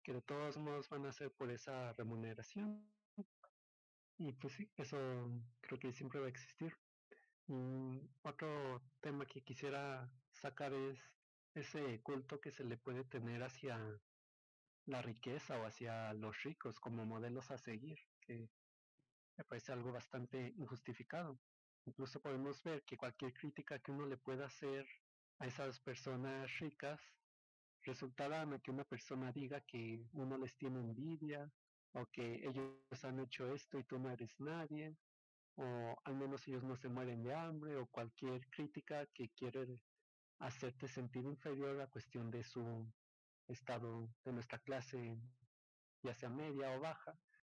que 0.03 0.11
de 0.11 0.21
todos 0.21 0.57
modos 0.57 0.89
van 0.89 1.05
a 1.05 1.13
ser 1.13 1.31
por 1.31 1.49
esa 1.49 1.93
remuneración. 1.93 2.91
Y 4.17 4.33
pues 4.33 4.53
sí, 4.55 4.69
eso 4.75 4.97
creo 5.61 5.79
que 5.79 5.93
siempre 5.93 6.19
va 6.19 6.25
a 6.25 6.29
existir. 6.29 6.82
Y 7.47 8.09
otro 8.21 8.81
tema 9.01 9.25
que 9.25 9.41
quisiera 9.41 10.09
sacar 10.31 10.73
es 10.73 10.99
ese 11.53 12.01
culto 12.01 12.39
que 12.39 12.51
se 12.51 12.63
le 12.63 12.77
puede 12.77 13.03
tener 13.03 13.43
hacia 13.43 13.77
la 14.85 15.01
riqueza 15.01 15.59
o 15.59 15.65
hacia 15.65 16.13
los 16.13 16.41
ricos 16.43 16.79
como 16.79 17.05
modelos 17.05 17.51
a 17.51 17.57
seguir, 17.57 17.99
que 18.21 18.49
me 19.37 19.43
parece 19.43 19.73
algo 19.73 19.91
bastante 19.91 20.53
injustificado. 20.57 21.37
Incluso 21.85 22.21
podemos 22.21 22.63
ver 22.63 22.83
que 22.83 22.97
cualquier 22.97 23.33
crítica 23.33 23.79
que 23.79 23.91
uno 23.91 24.05
le 24.05 24.17
pueda 24.17 24.45
hacer 24.45 24.87
a 25.39 25.47
esas 25.47 25.79
personas 25.81 26.59
ricas 26.59 27.01
resultará 27.81 28.47
que 28.63 28.71
una 28.71 28.85
persona 28.85 29.33
diga 29.33 29.59
que 29.61 30.05
uno 30.13 30.37
les 30.37 30.55
tiene 30.55 30.79
envidia 30.79 31.51
o 31.91 32.05
que 32.05 32.47
ellos 32.47 33.03
han 33.03 33.19
hecho 33.19 33.53
esto 33.53 33.77
y 33.77 33.83
tú 33.83 33.99
no 33.99 34.09
eres 34.09 34.33
nadie 34.39 34.95
o 35.55 35.95
al 36.03 36.15
menos 36.15 36.47
ellos 36.47 36.63
no 36.63 36.75
se 36.75 36.89
mueren 36.89 37.23
de 37.23 37.33
hambre 37.33 37.75
o 37.77 37.87
cualquier 37.87 38.47
crítica 38.49 39.05
que 39.13 39.29
quiere 39.29 39.79
hacerte 40.39 40.87
sentir 40.87 41.25
inferior 41.25 41.79
a 41.81 41.87
cuestión 41.87 42.31
de 42.31 42.43
su 42.43 42.91
estado 43.47 44.09
de 44.23 44.33
nuestra 44.33 44.59
clase 44.59 45.17
ya 46.01 46.13
sea 46.13 46.29
media 46.29 46.75
o 46.75 46.79
baja 46.79 47.17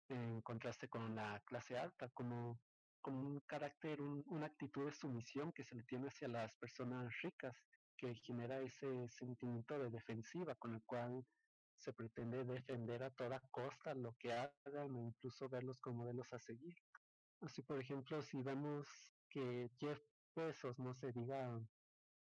en 0.10 0.42
contraste 0.42 0.90
con 0.90 1.16
la 1.16 1.42
clase 1.46 1.78
alta 1.78 2.10
como 2.10 2.60
como 3.04 3.20
un 3.20 3.42
carácter, 3.42 4.02
una 4.02 4.46
actitud 4.46 4.86
de 4.86 4.94
sumisión 4.94 5.52
que 5.52 5.66
se 5.66 5.76
le 5.76 5.84
tiene 5.84 6.08
hacia 6.08 6.30
las 6.30 6.56
personas 6.56 7.14
ricas 7.22 7.54
que 7.98 8.16
genera 8.16 8.62
ese 8.62 9.10
sentimiento 9.10 9.78
de 9.78 9.90
defensiva 9.90 10.56
con 10.56 10.74
el 10.74 10.82
cual 10.86 11.26
se 11.76 11.92
pretende 11.92 12.46
defender 12.46 13.04
a 13.04 13.12
toda 13.12 13.42
costa 13.52 13.94
lo 13.94 14.16
que 14.18 14.32
hagan 14.32 14.96
o 14.96 15.04
incluso 15.04 15.50
verlos 15.50 15.82
como 15.82 16.04
modelos 16.04 16.32
a 16.32 16.40
seguir. 16.40 16.76
Así, 17.42 17.62
por 17.62 17.80
ejemplo, 17.80 18.22
si 18.22 18.42
vemos 18.42 18.88
que 19.30 19.70
Jeff 19.80 20.02
Bezos 20.36 20.80
no 20.80 20.94
se 20.94 21.12
diga 21.12 21.60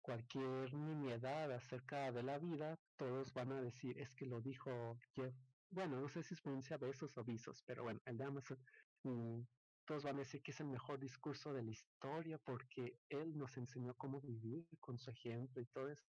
cualquier 0.01 0.73
nimiedad 0.73 1.51
acerca 1.51 2.11
de 2.11 2.23
la 2.23 2.37
vida, 2.39 2.77
todos 2.97 3.33
van 3.33 3.51
a 3.51 3.61
decir, 3.61 3.97
es 3.99 4.13
que 4.15 4.25
lo 4.25 4.41
dijo 4.41 4.97
Jeff. 5.15 5.35
Bueno, 5.69 5.99
no 5.99 6.09
sé 6.09 6.23
si 6.23 6.33
es 6.33 6.41
pronuncia 6.41 6.77
Bezos 6.77 7.17
o 7.17 7.23
Visos, 7.23 7.63
pero 7.65 7.83
bueno, 7.83 7.99
el 8.05 8.17
de 8.17 8.25
Amazon. 8.25 8.59
Mm, 9.03 9.41
todos 9.85 10.03
van 10.03 10.15
a 10.15 10.19
decir 10.19 10.41
que 10.41 10.51
es 10.51 10.59
el 10.61 10.67
mejor 10.67 10.99
discurso 10.99 11.53
de 11.53 11.63
la 11.63 11.71
historia 11.71 12.37
porque 12.37 12.99
él 13.09 13.37
nos 13.37 13.57
enseñó 13.57 13.93
cómo 13.95 14.21
vivir 14.21 14.65
con 14.79 14.97
su 14.97 15.09
ejemplo 15.09 15.61
y 15.61 15.65
todo 15.65 15.89
eso. 15.89 16.07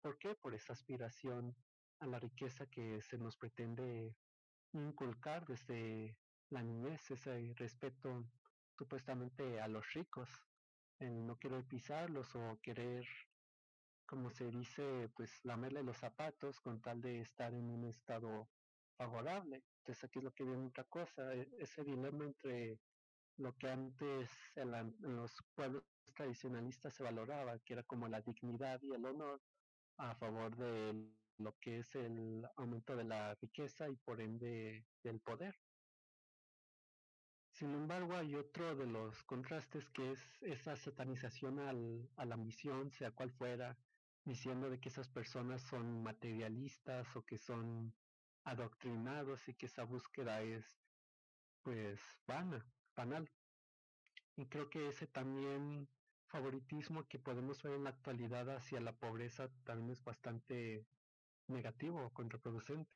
¿Por 0.00 0.18
qué? 0.18 0.34
Por 0.34 0.54
esa 0.54 0.72
aspiración 0.72 1.56
a 2.00 2.06
la 2.06 2.18
riqueza 2.18 2.66
que 2.66 3.00
se 3.02 3.18
nos 3.18 3.36
pretende 3.36 4.16
inculcar 4.72 5.46
desde 5.46 6.16
la 6.52 6.62
niñez, 6.62 7.10
ese 7.10 7.54
respeto 7.56 8.24
supuestamente 8.76 9.60
a 9.60 9.68
los 9.68 9.90
ricos, 9.94 10.28
el 10.98 11.26
no 11.26 11.38
querer 11.38 11.64
pisarlos 11.64 12.34
o 12.36 12.58
querer, 12.62 13.06
como 14.06 14.30
se 14.30 14.50
dice, 14.50 15.10
pues 15.16 15.40
lamerle 15.44 15.82
los 15.82 15.96
zapatos 15.96 16.60
con 16.60 16.80
tal 16.82 17.00
de 17.00 17.22
estar 17.22 17.54
en 17.54 17.70
un 17.70 17.86
estado 17.86 18.50
favorable. 18.98 19.64
Entonces 19.78 20.04
aquí 20.04 20.18
es 20.18 20.24
lo 20.24 20.32
que 20.32 20.44
viene 20.44 20.66
otra 20.66 20.84
cosa, 20.84 21.34
e, 21.34 21.48
ese 21.58 21.84
dilema 21.84 22.24
entre 22.26 22.78
lo 23.38 23.56
que 23.56 23.70
antes 23.70 24.30
en, 24.54 24.74
en 24.74 25.16
los 25.16 25.32
pueblos 25.54 25.84
tradicionalistas 26.14 26.92
se 26.94 27.02
valoraba, 27.02 27.58
que 27.60 27.72
era 27.72 27.82
como 27.84 28.08
la 28.08 28.20
dignidad 28.20 28.80
y 28.82 28.92
el 28.92 29.06
honor, 29.06 29.40
a 29.96 30.14
favor 30.16 30.54
de 30.56 31.08
lo 31.38 31.56
que 31.58 31.78
es 31.78 31.94
el 31.94 32.46
aumento 32.56 32.94
de 32.94 33.04
la 33.04 33.34
riqueza 33.36 33.88
y 33.88 33.96
por 33.96 34.20
ende 34.20 34.84
del 35.02 35.20
poder. 35.20 35.54
Sin 37.52 37.74
embargo, 37.74 38.16
hay 38.16 38.34
otro 38.34 38.74
de 38.74 38.86
los 38.86 39.22
contrastes 39.24 39.88
que 39.90 40.12
es 40.12 40.42
esa 40.42 40.74
satanización 40.76 41.58
al, 41.60 42.10
a 42.16 42.24
la 42.24 42.34
ambición, 42.34 42.90
sea 42.90 43.12
cual 43.12 43.30
fuera, 43.30 43.78
diciendo 44.24 44.70
de 44.70 44.80
que 44.80 44.88
esas 44.88 45.08
personas 45.08 45.62
son 45.62 46.02
materialistas 46.02 47.14
o 47.14 47.24
que 47.24 47.38
son 47.38 47.94
adoctrinados 48.44 49.48
y 49.48 49.54
que 49.54 49.66
esa 49.66 49.84
búsqueda 49.84 50.40
es 50.42 50.64
pues 51.62 52.00
vana, 52.26 52.64
banal. 52.96 53.30
Y 54.36 54.46
creo 54.46 54.70
que 54.70 54.88
ese 54.88 55.06
también 55.06 55.88
favoritismo 56.28 57.06
que 57.06 57.18
podemos 57.18 57.62
ver 57.62 57.74
en 57.74 57.84
la 57.84 57.90
actualidad 57.90 58.48
hacia 58.48 58.80
la 58.80 58.92
pobreza 58.92 59.50
también 59.64 59.90
es 59.90 60.02
bastante 60.02 60.86
negativo, 61.48 62.10
contraproducente. 62.14 62.90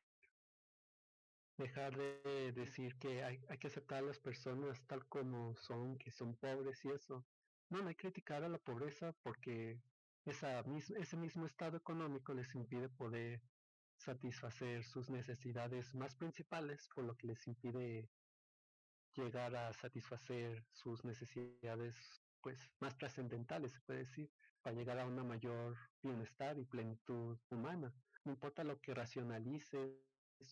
Dejar 1.57 1.97
de 1.97 2.51
decir 2.53 2.95
que 2.99 3.23
hay, 3.23 3.39
hay, 3.49 3.57
que 3.57 3.67
aceptar 3.67 3.99
a 3.99 4.07
las 4.07 4.19
personas 4.19 4.85
tal 4.85 5.05
como 5.07 5.55
son, 5.55 5.97
que 5.97 6.11
son 6.11 6.35
pobres 6.35 6.85
y 6.85 6.89
eso. 6.89 7.25
No, 7.69 7.81
no 7.81 7.87
hay 7.87 7.95
que 7.95 8.09
criticar 8.09 8.43
a 8.43 8.49
la 8.49 8.59
pobreza 8.59 9.13
porque 9.23 9.81
esa, 10.25 10.63
ese 10.99 11.17
mismo 11.17 11.45
estado 11.45 11.77
económico 11.77 12.33
les 12.33 12.53
impide 12.53 12.89
poder 12.89 13.41
satisfacer 13.97 14.83
sus 14.83 15.09
necesidades 15.09 15.93
más 15.95 16.15
principales, 16.15 16.89
por 16.93 17.05
lo 17.05 17.15
que 17.15 17.27
les 17.27 17.47
impide 17.47 18.09
llegar 19.13 19.55
a 19.55 19.73
satisfacer 19.73 20.63
sus 20.71 21.03
necesidades 21.03 21.95
pues 22.41 22.59
más 22.79 22.97
trascendentales, 22.97 23.73
se 23.73 23.81
puede 23.81 23.99
decir, 23.99 24.29
para 24.61 24.75
llegar 24.75 24.99
a 24.99 25.05
una 25.05 25.23
mayor 25.23 25.75
bienestar 26.03 26.57
y 26.59 26.65
plenitud 26.65 27.37
humana. 27.49 27.93
No 28.23 28.33
importa 28.33 28.63
lo 28.63 28.79
que 28.79 28.93
racionalices 28.93 29.97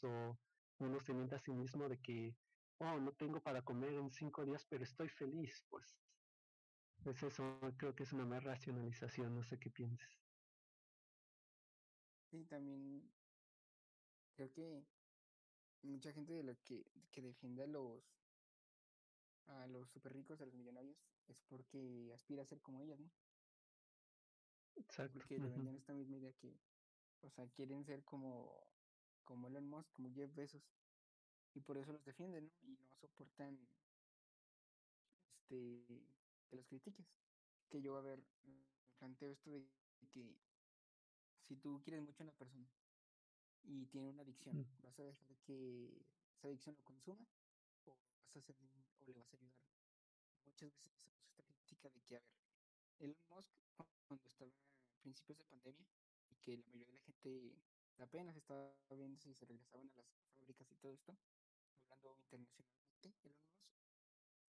o 0.03 0.37
uno 0.79 0.99
se 0.99 1.13
miente 1.13 1.35
a 1.35 1.39
sí 1.39 1.51
mismo 1.51 1.88
de 1.89 1.99
que, 2.01 2.38
oh, 2.79 2.99
no 2.99 3.15
tengo 3.15 3.41
para 3.41 3.63
comer 3.63 3.93
en 3.93 4.11
cinco 4.11 4.45
días, 4.45 4.65
pero 4.69 4.83
estoy 4.83 5.09
feliz, 5.09 5.65
pues 5.69 6.01
es 7.05 7.21
eso, 7.23 7.59
creo 7.77 7.95
que 7.95 8.03
es 8.03 8.13
una 8.13 8.25
más 8.25 8.43
racionalización, 8.43 9.35
no 9.35 9.43
sé 9.43 9.59
qué 9.59 9.69
pienses. 9.69 10.09
Sí, 12.31 12.45
también 12.45 13.13
creo 14.35 14.51
que 14.51 14.85
mucha 15.83 16.11
gente 16.11 16.33
de 16.33 16.43
lo 16.43 16.55
que, 16.63 16.91
que 17.11 17.21
defiende 17.21 17.63
a 17.63 17.67
los 17.67 18.03
a 19.47 19.67
los 19.67 19.91
super 19.91 20.13
ricos, 20.13 20.41
a 20.41 20.45
los 20.45 20.55
millonarios, 20.55 20.97
es 21.27 21.41
porque 21.43 22.11
aspira 22.13 22.41
a 22.41 22.45
ser 22.45 22.61
como 22.61 22.81
ellos, 22.81 22.99
¿no? 22.99 23.11
Exacto. 24.75 25.19
Porque 25.19 25.38
le 25.39 25.75
esta 25.77 25.93
misma 25.93 26.17
idea 26.17 26.33
que, 26.33 26.59
o 27.21 27.29
sea, 27.29 27.47
quieren 27.51 27.85
ser 27.85 28.03
como, 28.03 28.74
como 29.25 29.47
Elon 29.47 29.67
Musk, 29.67 29.91
como 29.91 30.11
Jeff 30.13 30.33
Bezos, 30.33 30.63
y 31.53 31.59
por 31.61 31.77
eso 31.77 31.91
los 31.91 32.03
defienden, 32.05 32.45
¿no? 32.45 32.53
Y 32.63 32.77
no 32.77 32.93
soportan, 32.95 33.59
este, 35.35 35.85
que 36.49 36.55
los 36.55 36.65
critiques. 36.67 37.05
Que 37.69 37.81
yo, 37.81 37.97
a 37.97 38.01
ver, 38.01 38.23
planteo 38.97 39.31
esto 39.31 39.49
de 39.51 39.65
que 40.11 40.38
si 41.41 41.55
tú 41.57 41.81
quieres 41.83 42.01
mucho 42.03 42.23
a 42.23 42.25
una 42.25 42.31
persona 42.33 42.67
y 43.63 43.85
tiene 43.88 44.09
una 44.09 44.21
adicción, 44.21 44.55
Mm. 44.57 44.81
¿vas 44.81 44.99
a 44.99 45.03
dejar 45.03 45.35
que 45.45 46.05
esa 46.35 46.47
adicción 46.47 46.75
lo 46.75 46.83
consuma? 46.83 47.25
¿O 47.85 47.97
vas 48.33 48.35
a 48.35 48.39
hacer 48.39 48.55
o 48.99 49.05
le 49.05 49.13
vas 49.13 49.33
a 49.33 49.38
ayudar? 49.38 49.53
Muchas 50.45 50.69
veces 50.71 50.88
hacemos 50.93 51.21
esta 51.25 51.43
crítica 51.43 51.89
de 51.89 52.01
que, 52.01 52.15
a 52.17 52.19
ver, 52.19 52.29
Elon 52.99 53.17
Musk, 53.29 53.49
cuando 54.07 54.27
estaba 54.29 54.51
a 54.51 55.01
principios 55.01 55.38
de 55.38 55.45
pandemia, 55.45 55.88
y 56.29 56.35
que 56.38 56.57
la 56.57 56.65
mayoría 56.67 56.88
de 56.88 56.93
la 56.93 57.01
gente 57.01 57.55
apenas 58.03 58.36
estaba 58.36 58.75
viendo 58.91 59.17
si 59.19 59.34
se 59.34 59.45
regresaban 59.45 59.89
a 59.93 59.97
las 59.97 60.08
fábricas 60.39 60.71
y 60.71 60.75
todo 60.75 60.93
esto, 60.93 61.17
hablando 61.89 62.21
internacionalmente, 62.38 63.13
Elon 63.29 63.36
Musk 63.36 63.55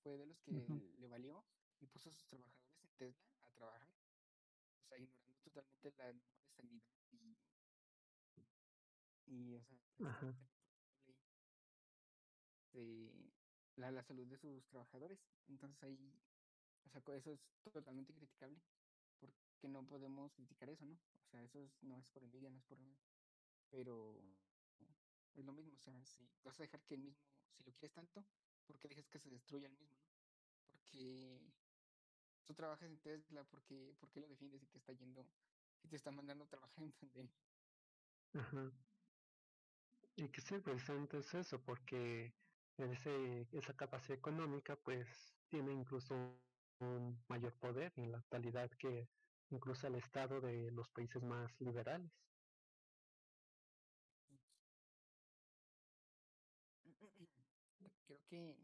fue 0.02 0.16
de 0.18 0.26
los 0.26 0.40
que 0.40 0.94
le 0.98 1.08
valió 1.08 1.46
y 1.80 1.86
puso 1.86 2.08
a 2.10 2.12
sus 2.12 2.26
trabajadores 2.26 2.82
en 2.82 2.90
Tesla 2.96 3.28
a 3.44 3.50
trabajar, 3.52 3.88
o 4.84 4.88
sea, 4.88 4.98
ignorando 4.98 5.76
totalmente 5.80 6.26
la 6.58 6.64
norma 6.64 6.82
de 6.84 7.02
sanidad 7.10 7.38
y, 8.36 8.56
y 9.26 9.54
o 9.54 9.62
sea, 9.62 9.78
de 12.72 13.32
la, 13.76 13.90
la 13.90 14.02
salud 14.02 14.26
de 14.26 14.36
sus 14.38 14.66
trabajadores. 14.66 15.26
Entonces 15.48 15.82
ahí, 15.82 16.22
o 16.84 16.88
sea, 16.90 17.02
eso 17.16 17.32
es 17.32 17.48
totalmente 17.72 18.14
criticable, 18.14 18.60
porque 19.18 19.68
no 19.68 19.86
podemos 19.86 20.34
criticar 20.34 20.70
eso, 20.70 20.86
¿no? 20.86 20.94
O 20.94 21.28
sea, 21.30 21.42
eso 21.44 21.60
es- 21.60 21.82
no 21.82 21.98
es 21.98 22.10
por 22.10 22.22
envidia, 22.24 22.50
no 22.50 22.58
es 22.58 22.64
por 22.64 22.78
nada, 22.80 22.98
pero 23.70 24.20
es 25.34 25.44
lo 25.44 25.52
mismo, 25.52 25.74
o 25.74 25.78
sea, 25.78 26.04
si 26.04 26.28
vas 26.44 26.58
a 26.58 26.62
dejar 26.62 26.82
que 26.82 26.94
el 26.94 27.02
mismo, 27.02 27.20
si 27.56 27.64
lo 27.64 27.72
quieres 27.72 27.92
tanto, 27.92 28.24
¿por 28.66 28.78
qué 28.78 28.88
dejas 28.88 29.08
que 29.08 29.18
se 29.18 29.30
destruya 29.30 29.66
el 29.66 29.76
mismo? 29.76 29.96
Porque 30.70 31.40
tú 32.44 32.54
trabajas 32.54 32.88
en 32.88 32.98
Tesla, 32.98 33.44
¿por 33.44 33.62
qué, 33.64 33.94
lo 34.14 34.28
defiendes 34.28 34.62
y 34.62 34.66
te 34.66 34.78
está 34.78 34.92
yendo, 34.92 35.26
y 35.82 35.88
te 35.88 35.96
está 35.96 36.10
mandando 36.10 36.44
a 36.44 36.48
trabajar 36.48 36.84
en 36.84 36.92
pandemia? 36.92 37.34
Ajá. 38.34 38.72
Y 40.16 40.28
que 40.28 40.40
sí, 40.40 40.58
precisamente 40.58 41.18
es 41.18 41.34
eso, 41.34 41.60
porque 41.62 42.32
ese, 42.78 43.46
esa 43.52 43.76
capacidad 43.76 44.16
económica 44.18 44.76
pues 44.76 45.36
tiene 45.48 45.72
incluso 45.72 46.14
un 46.80 47.24
mayor 47.28 47.54
poder 47.58 47.92
en 47.96 48.12
la 48.12 48.18
actualidad 48.18 48.70
que 48.78 49.08
incluso 49.50 49.86
el 49.86 49.96
Estado 49.96 50.40
de 50.40 50.70
los 50.70 50.88
países 50.88 51.22
más 51.22 51.60
liberales. 51.60 52.10
Que 58.26 58.56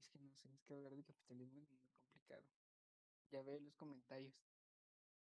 es 0.00 0.08
que 0.08 0.18
no 0.20 0.32
sé, 0.32 0.48
es 0.54 0.62
que 0.64 0.74
hablar 0.74 0.94
de 0.96 1.04
capitalismo 1.04 1.60
es 1.62 1.70
muy 1.70 1.80
complicado. 1.90 2.44
Ya 3.30 3.42
veo 3.42 3.60
los 3.60 3.74
comentarios 3.76 4.34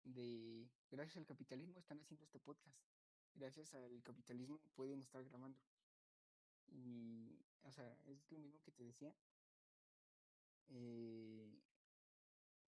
de 0.03 0.69
gracias 0.91 1.17
al 1.17 1.25
capitalismo 1.25 1.79
están 1.79 2.01
haciendo 2.01 2.25
este 2.25 2.39
podcast. 2.39 2.77
Gracias 3.35 3.73
al 3.73 4.03
capitalismo 4.03 4.59
pueden 4.75 5.01
estar 5.01 5.23
grabando. 5.23 5.59
Y, 6.67 7.37
o 7.63 7.71
sea, 7.71 7.97
es 8.05 8.31
lo 8.31 8.39
mismo 8.39 8.61
que 8.61 8.71
te 8.71 8.83
decía. 8.85 9.13
eh, 10.69 11.49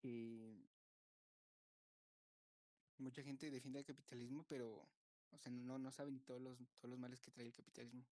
que 0.01 0.11
mucha 2.97 3.21
gente 3.23 3.51
defiende 3.51 3.79
el 3.79 3.85
capitalismo, 3.85 4.45
pero, 4.47 4.87
o 5.31 5.37
sea, 5.37 5.51
no, 5.51 5.77
no 5.77 5.91
saben 5.91 6.21
todos 6.21 6.41
los, 6.41 6.57
todos 6.79 6.89
los 6.91 6.99
males 6.99 7.19
que 7.21 7.31
trae 7.31 7.45
el 7.47 7.53
capitalismo. 7.53 8.05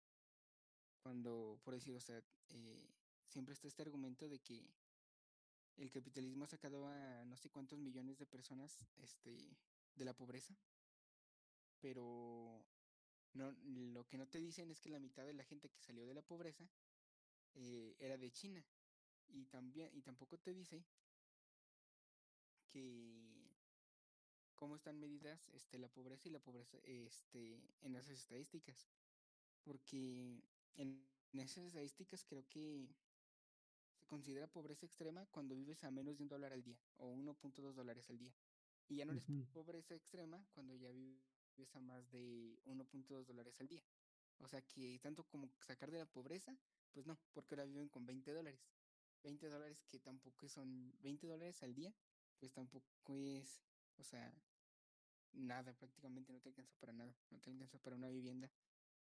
Cuando, 0.99 1.59
por 1.63 1.73
decir, 1.73 1.95
o 1.95 2.01
sea, 2.01 2.21
eh, 2.49 2.89
siempre 3.25 3.53
está 3.53 3.67
este 3.67 3.81
argumento 3.81 4.27
de 4.27 4.39
que 4.39 4.69
el 5.77 5.91
capitalismo 5.91 6.43
ha 6.43 6.47
sacado 6.47 6.87
a 6.87 7.25
no 7.25 7.37
sé 7.37 7.49
cuántos 7.49 7.79
millones 7.79 8.17
de 8.17 8.25
personas 8.25 8.85
este, 8.97 9.55
de 9.95 10.05
la 10.05 10.13
pobreza, 10.13 10.55
pero 11.79 12.65
no, 13.33 13.51
lo 13.63 14.05
que 14.07 14.17
no 14.17 14.27
te 14.27 14.39
dicen 14.39 14.71
es 14.71 14.79
que 14.81 14.89
la 14.89 14.99
mitad 14.99 15.25
de 15.25 15.33
la 15.33 15.43
gente 15.43 15.69
que 15.69 15.79
salió 15.79 16.05
de 16.05 16.13
la 16.13 16.21
pobreza 16.21 16.67
eh, 17.55 17.95
era 17.99 18.17
de 18.17 18.31
China. 18.31 18.63
Y 19.29 19.45
también, 19.45 19.91
y 19.93 20.01
tampoco 20.01 20.39
te 20.39 20.53
dice 20.53 20.83
que 22.67 23.29
cómo 24.55 24.75
están 24.75 24.99
medidas 24.99 25.47
este, 25.53 25.77
la 25.77 25.87
pobreza 25.87 26.27
y 26.27 26.31
la 26.31 26.39
pobreza 26.39 26.77
este, 26.83 27.61
en 27.81 27.95
esas 27.95 28.17
estadísticas. 28.17 28.87
Porque 29.63 30.41
en 30.75 31.09
esas 31.33 31.65
estadísticas 31.65 32.23
creo 32.25 32.47
que 32.47 32.87
se 33.93 34.05
considera 34.07 34.47
pobreza 34.47 34.85
extrema 34.85 35.25
cuando 35.27 35.55
vives 35.55 35.83
a 35.83 35.91
menos 35.91 36.17
de 36.17 36.23
un 36.23 36.29
dólar 36.29 36.53
al 36.53 36.63
día 36.63 36.79
o 36.97 37.11
1.2 37.13 37.75
dólares 37.75 38.09
al 38.09 38.17
día. 38.17 38.33
Y 38.87 38.95
ya 38.97 39.05
no 39.05 39.11
eres 39.11 39.29
Ujú. 39.29 39.45
pobreza 39.51 39.93
extrema 39.95 40.47
cuando 40.51 40.75
ya 40.75 40.91
vives 40.91 41.75
a 41.75 41.79
más 41.79 42.09
de 42.11 42.61
1.2 42.65 43.27
dólares 43.27 43.59
al 43.61 43.67
día. 43.67 43.83
O 44.39 44.47
sea 44.47 44.61
que 44.61 44.99
tanto 44.99 45.27
como 45.27 45.49
sacar 45.59 45.91
de 45.91 45.99
la 45.99 46.05
pobreza, 46.05 46.57
pues 46.91 47.05
no, 47.05 47.19
porque 47.33 47.55
ahora 47.55 47.65
viven 47.65 47.89
con 47.89 48.05
20 48.05 48.31
dólares. 48.31 48.71
20 49.21 49.47
dólares 49.49 49.83
que 49.83 49.99
tampoco 49.99 50.47
son 50.47 50.95
20 51.01 51.27
dólares 51.27 51.61
al 51.61 51.73
día, 51.73 51.93
pues 52.39 52.53
tampoco 52.53 53.15
es, 53.17 53.65
o 53.97 54.03
sea, 54.03 54.33
nada, 55.33 55.73
prácticamente 55.73 56.31
no 56.31 56.39
te 56.39 56.49
alcanza 56.49 56.73
para 56.79 56.93
nada, 56.93 57.15
no 57.29 57.39
te 57.39 57.49
alcanza 57.51 57.77
para 57.79 57.95
una 57.97 58.09
vivienda, 58.09 58.49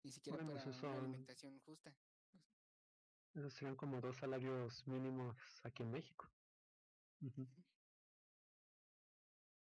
ni 0.03 0.13
siquiera 0.13 0.39
Bueno, 0.39 0.53
para 0.53 0.61
esos 0.63 0.77
una 0.77 0.81
son, 0.81 0.97
alimentación 0.99 1.59
justa. 1.61 1.99
esos 3.35 3.53
serían 3.55 3.77
como 3.77 4.01
dos 4.01 4.17
salarios 4.19 4.87
mínimos 4.87 5.37
aquí 5.65 5.83
en 5.83 5.91
México. 5.91 6.27
Ujú. 7.21 7.47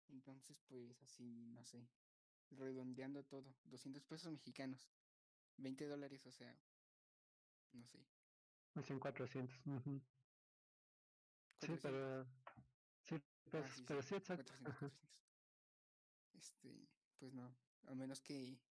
Entonces, 0.07 0.59
pues 0.67 1.01
así, 1.03 1.45
no 1.47 1.63
sé, 1.63 1.89
redondeando 2.49 3.25
todo, 3.25 3.59
200 3.63 4.05
pesos 4.05 4.31
mexicanos. 4.31 4.91
20 5.57 5.87
dólares, 5.87 6.25
o 6.25 6.31
sea, 6.31 6.61
no 7.71 7.85
sé. 7.85 8.09
Así 8.75 8.93
en 8.93 8.99
400. 8.99 9.57
ujú. 9.65 10.01
Sí, 11.57 11.67
400. 11.67 11.81
pero. 11.81 12.25
Sí, 13.03 13.15
pues, 13.51 13.65
Ah, 13.65 13.69
sí, 13.69 13.85
pero 13.85 14.01
sí, 14.01 14.09
sí, 14.09 14.15
exacto. 14.15 14.53
400, 14.53 14.65
Ajá. 14.65 14.91
400. 14.91 15.09
Este, 16.33 16.89
pues 17.17 17.33
no, 17.33 17.59
a 17.83 17.95
menos 17.95 18.21
que 18.21 18.63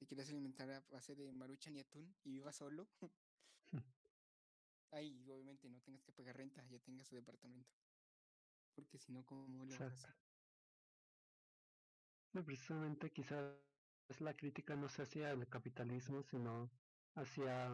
te 0.00 0.06
quieras 0.06 0.30
alimentar 0.30 0.70
a 0.70 0.80
base 0.90 1.14
de 1.14 1.30
maruchan 1.34 1.76
y 1.76 1.80
atún 1.80 2.16
y 2.24 2.32
vivas 2.32 2.56
solo. 2.56 2.88
Ahí, 4.90 5.30
obviamente, 5.30 5.68
no 5.68 5.80
tengas 5.82 6.02
que 6.02 6.12
pagar 6.12 6.36
renta, 6.38 6.66
ya 6.68 6.78
tengas 6.80 7.08
tu 7.08 7.16
departamento. 7.16 7.70
Porque 8.74 8.98
si 8.98 9.12
no, 9.12 9.24
¿cómo 9.26 9.66
le 9.66 9.76
vas 9.76 10.06
a? 10.06 10.16
Sí, 12.32 12.42
precisamente 12.42 13.10
quizás 13.10 13.60
la 14.20 14.34
crítica 14.34 14.74
no 14.74 14.88
se 14.88 15.02
hacía 15.02 15.30
al 15.30 15.48
capitalismo, 15.48 16.22
sino 16.22 16.70
hacia 17.14 17.70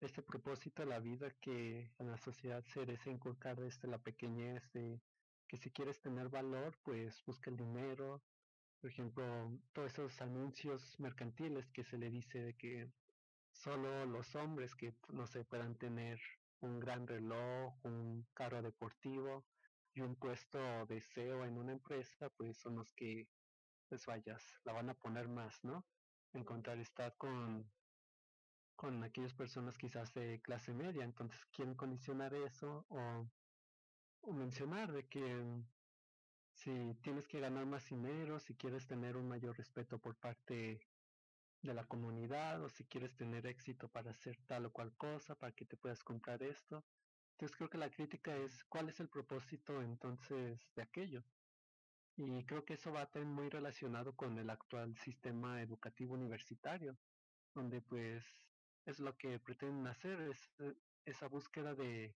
este 0.00 0.22
propósito 0.22 0.82
de 0.82 0.88
la 0.88 1.00
vida 1.00 1.30
que 1.40 1.90
en 1.98 2.10
la 2.10 2.18
sociedad 2.18 2.62
se 2.64 2.84
desea 2.84 3.12
inculcar 3.12 3.58
desde 3.58 3.88
la 3.88 3.98
pequeñez 4.02 4.70
de 4.72 5.00
que 5.48 5.56
si 5.56 5.70
quieres 5.70 6.00
tener 6.00 6.28
valor, 6.28 6.78
pues 6.82 7.24
busca 7.24 7.50
el 7.50 7.56
dinero. 7.56 8.22
Por 8.82 8.90
ejemplo, 8.90 9.24
todos 9.72 9.92
esos 9.92 10.20
anuncios 10.22 10.98
mercantiles 10.98 11.70
que 11.70 11.84
se 11.84 11.96
le 11.96 12.10
dice 12.10 12.40
de 12.40 12.56
que 12.56 12.90
solo 13.52 14.04
los 14.06 14.34
hombres 14.34 14.74
que, 14.74 14.96
no 15.10 15.28
sé, 15.28 15.44
puedan 15.44 15.76
tener 15.78 16.20
un 16.58 16.80
gran 16.80 17.06
reloj, 17.06 17.72
un 17.84 18.26
carro 18.34 18.60
deportivo 18.60 19.46
y 19.94 20.00
un 20.00 20.16
puesto 20.16 20.58
de 20.86 21.00
CEO 21.00 21.44
en 21.44 21.58
una 21.58 21.70
empresa, 21.70 22.28
pues 22.30 22.58
son 22.58 22.74
los 22.74 22.92
que 22.94 23.28
pues 23.88 24.04
vayas, 24.06 24.42
la 24.64 24.72
van 24.72 24.90
a 24.90 24.94
poner 24.94 25.28
más, 25.28 25.62
¿no? 25.62 25.86
En 26.32 26.42
contrarrestar 26.42 27.16
con, 27.16 27.70
con 28.74 29.04
aquellas 29.04 29.34
personas 29.34 29.78
quizás 29.78 30.12
de 30.12 30.40
clase 30.42 30.74
media, 30.74 31.04
entonces 31.04 31.38
quieren 31.52 31.76
condicionar 31.76 32.34
eso 32.34 32.84
o, 32.88 33.30
o 34.22 34.32
mencionar 34.32 34.90
de 34.90 35.06
que 35.06 35.62
si 36.62 36.94
tienes 37.02 37.26
que 37.26 37.40
ganar 37.40 37.66
más 37.66 37.88
dinero, 37.88 38.38
si 38.38 38.54
quieres 38.54 38.86
tener 38.86 39.16
un 39.16 39.28
mayor 39.28 39.56
respeto 39.56 39.98
por 39.98 40.14
parte 40.16 40.80
de 41.60 41.74
la 41.74 41.84
comunidad 41.84 42.62
o 42.62 42.68
si 42.68 42.84
quieres 42.84 43.16
tener 43.16 43.46
éxito 43.46 43.88
para 43.88 44.12
hacer 44.12 44.36
tal 44.46 44.66
o 44.66 44.72
cual 44.72 44.94
cosa, 44.96 45.34
para 45.34 45.52
que 45.52 45.64
te 45.64 45.76
puedas 45.76 46.04
comprar 46.04 46.42
esto. 46.42 46.84
Entonces 47.32 47.56
creo 47.56 47.68
que 47.68 47.78
la 47.78 47.90
crítica 47.90 48.36
es 48.36 48.64
cuál 48.64 48.88
es 48.88 49.00
el 49.00 49.08
propósito 49.08 49.82
entonces 49.82 50.60
de 50.76 50.82
aquello. 50.82 51.24
Y 52.16 52.44
creo 52.44 52.64
que 52.64 52.74
eso 52.74 52.92
va 52.92 53.02
a 53.02 53.10
tener 53.10 53.26
muy 53.26 53.48
relacionado 53.48 54.14
con 54.14 54.38
el 54.38 54.50
actual 54.50 54.96
sistema 54.98 55.62
educativo 55.62 56.14
universitario, 56.14 56.96
donde 57.54 57.80
pues 57.80 58.24
es 58.84 59.00
lo 59.00 59.16
que 59.16 59.40
pretenden 59.40 59.86
hacer, 59.88 60.20
es 60.20 60.50
eh, 60.58 60.74
esa 61.06 61.26
búsqueda 61.26 61.74
de, 61.74 62.14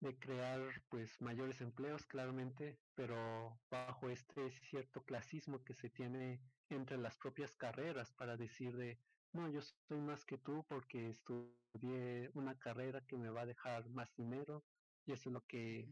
de 0.00 0.18
crear 0.18 0.60
pues 0.88 1.20
mayores 1.20 1.60
empleos 1.60 2.06
claramente, 2.06 2.78
pero 2.94 3.60
bajo 3.70 4.08
este 4.08 4.50
cierto 4.50 5.02
clasismo 5.02 5.64
que 5.64 5.74
se 5.74 5.90
tiene 5.90 6.40
entre 6.68 6.98
las 6.98 7.16
propias 7.16 7.56
carreras 7.56 8.12
para 8.12 8.36
decir 8.36 8.76
de 8.76 9.00
no, 9.32 9.48
yo 9.50 9.60
soy 9.60 10.00
más 10.00 10.24
que 10.24 10.38
tú 10.38 10.64
porque 10.68 11.10
estudié 11.10 12.30
una 12.34 12.58
carrera 12.58 13.04
que 13.06 13.16
me 13.16 13.30
va 13.30 13.42
a 13.42 13.46
dejar 13.46 13.88
más 13.90 14.14
dinero 14.14 14.64
y 15.04 15.12
eso 15.12 15.28
es 15.28 15.32
lo 15.34 15.44
que 15.46 15.88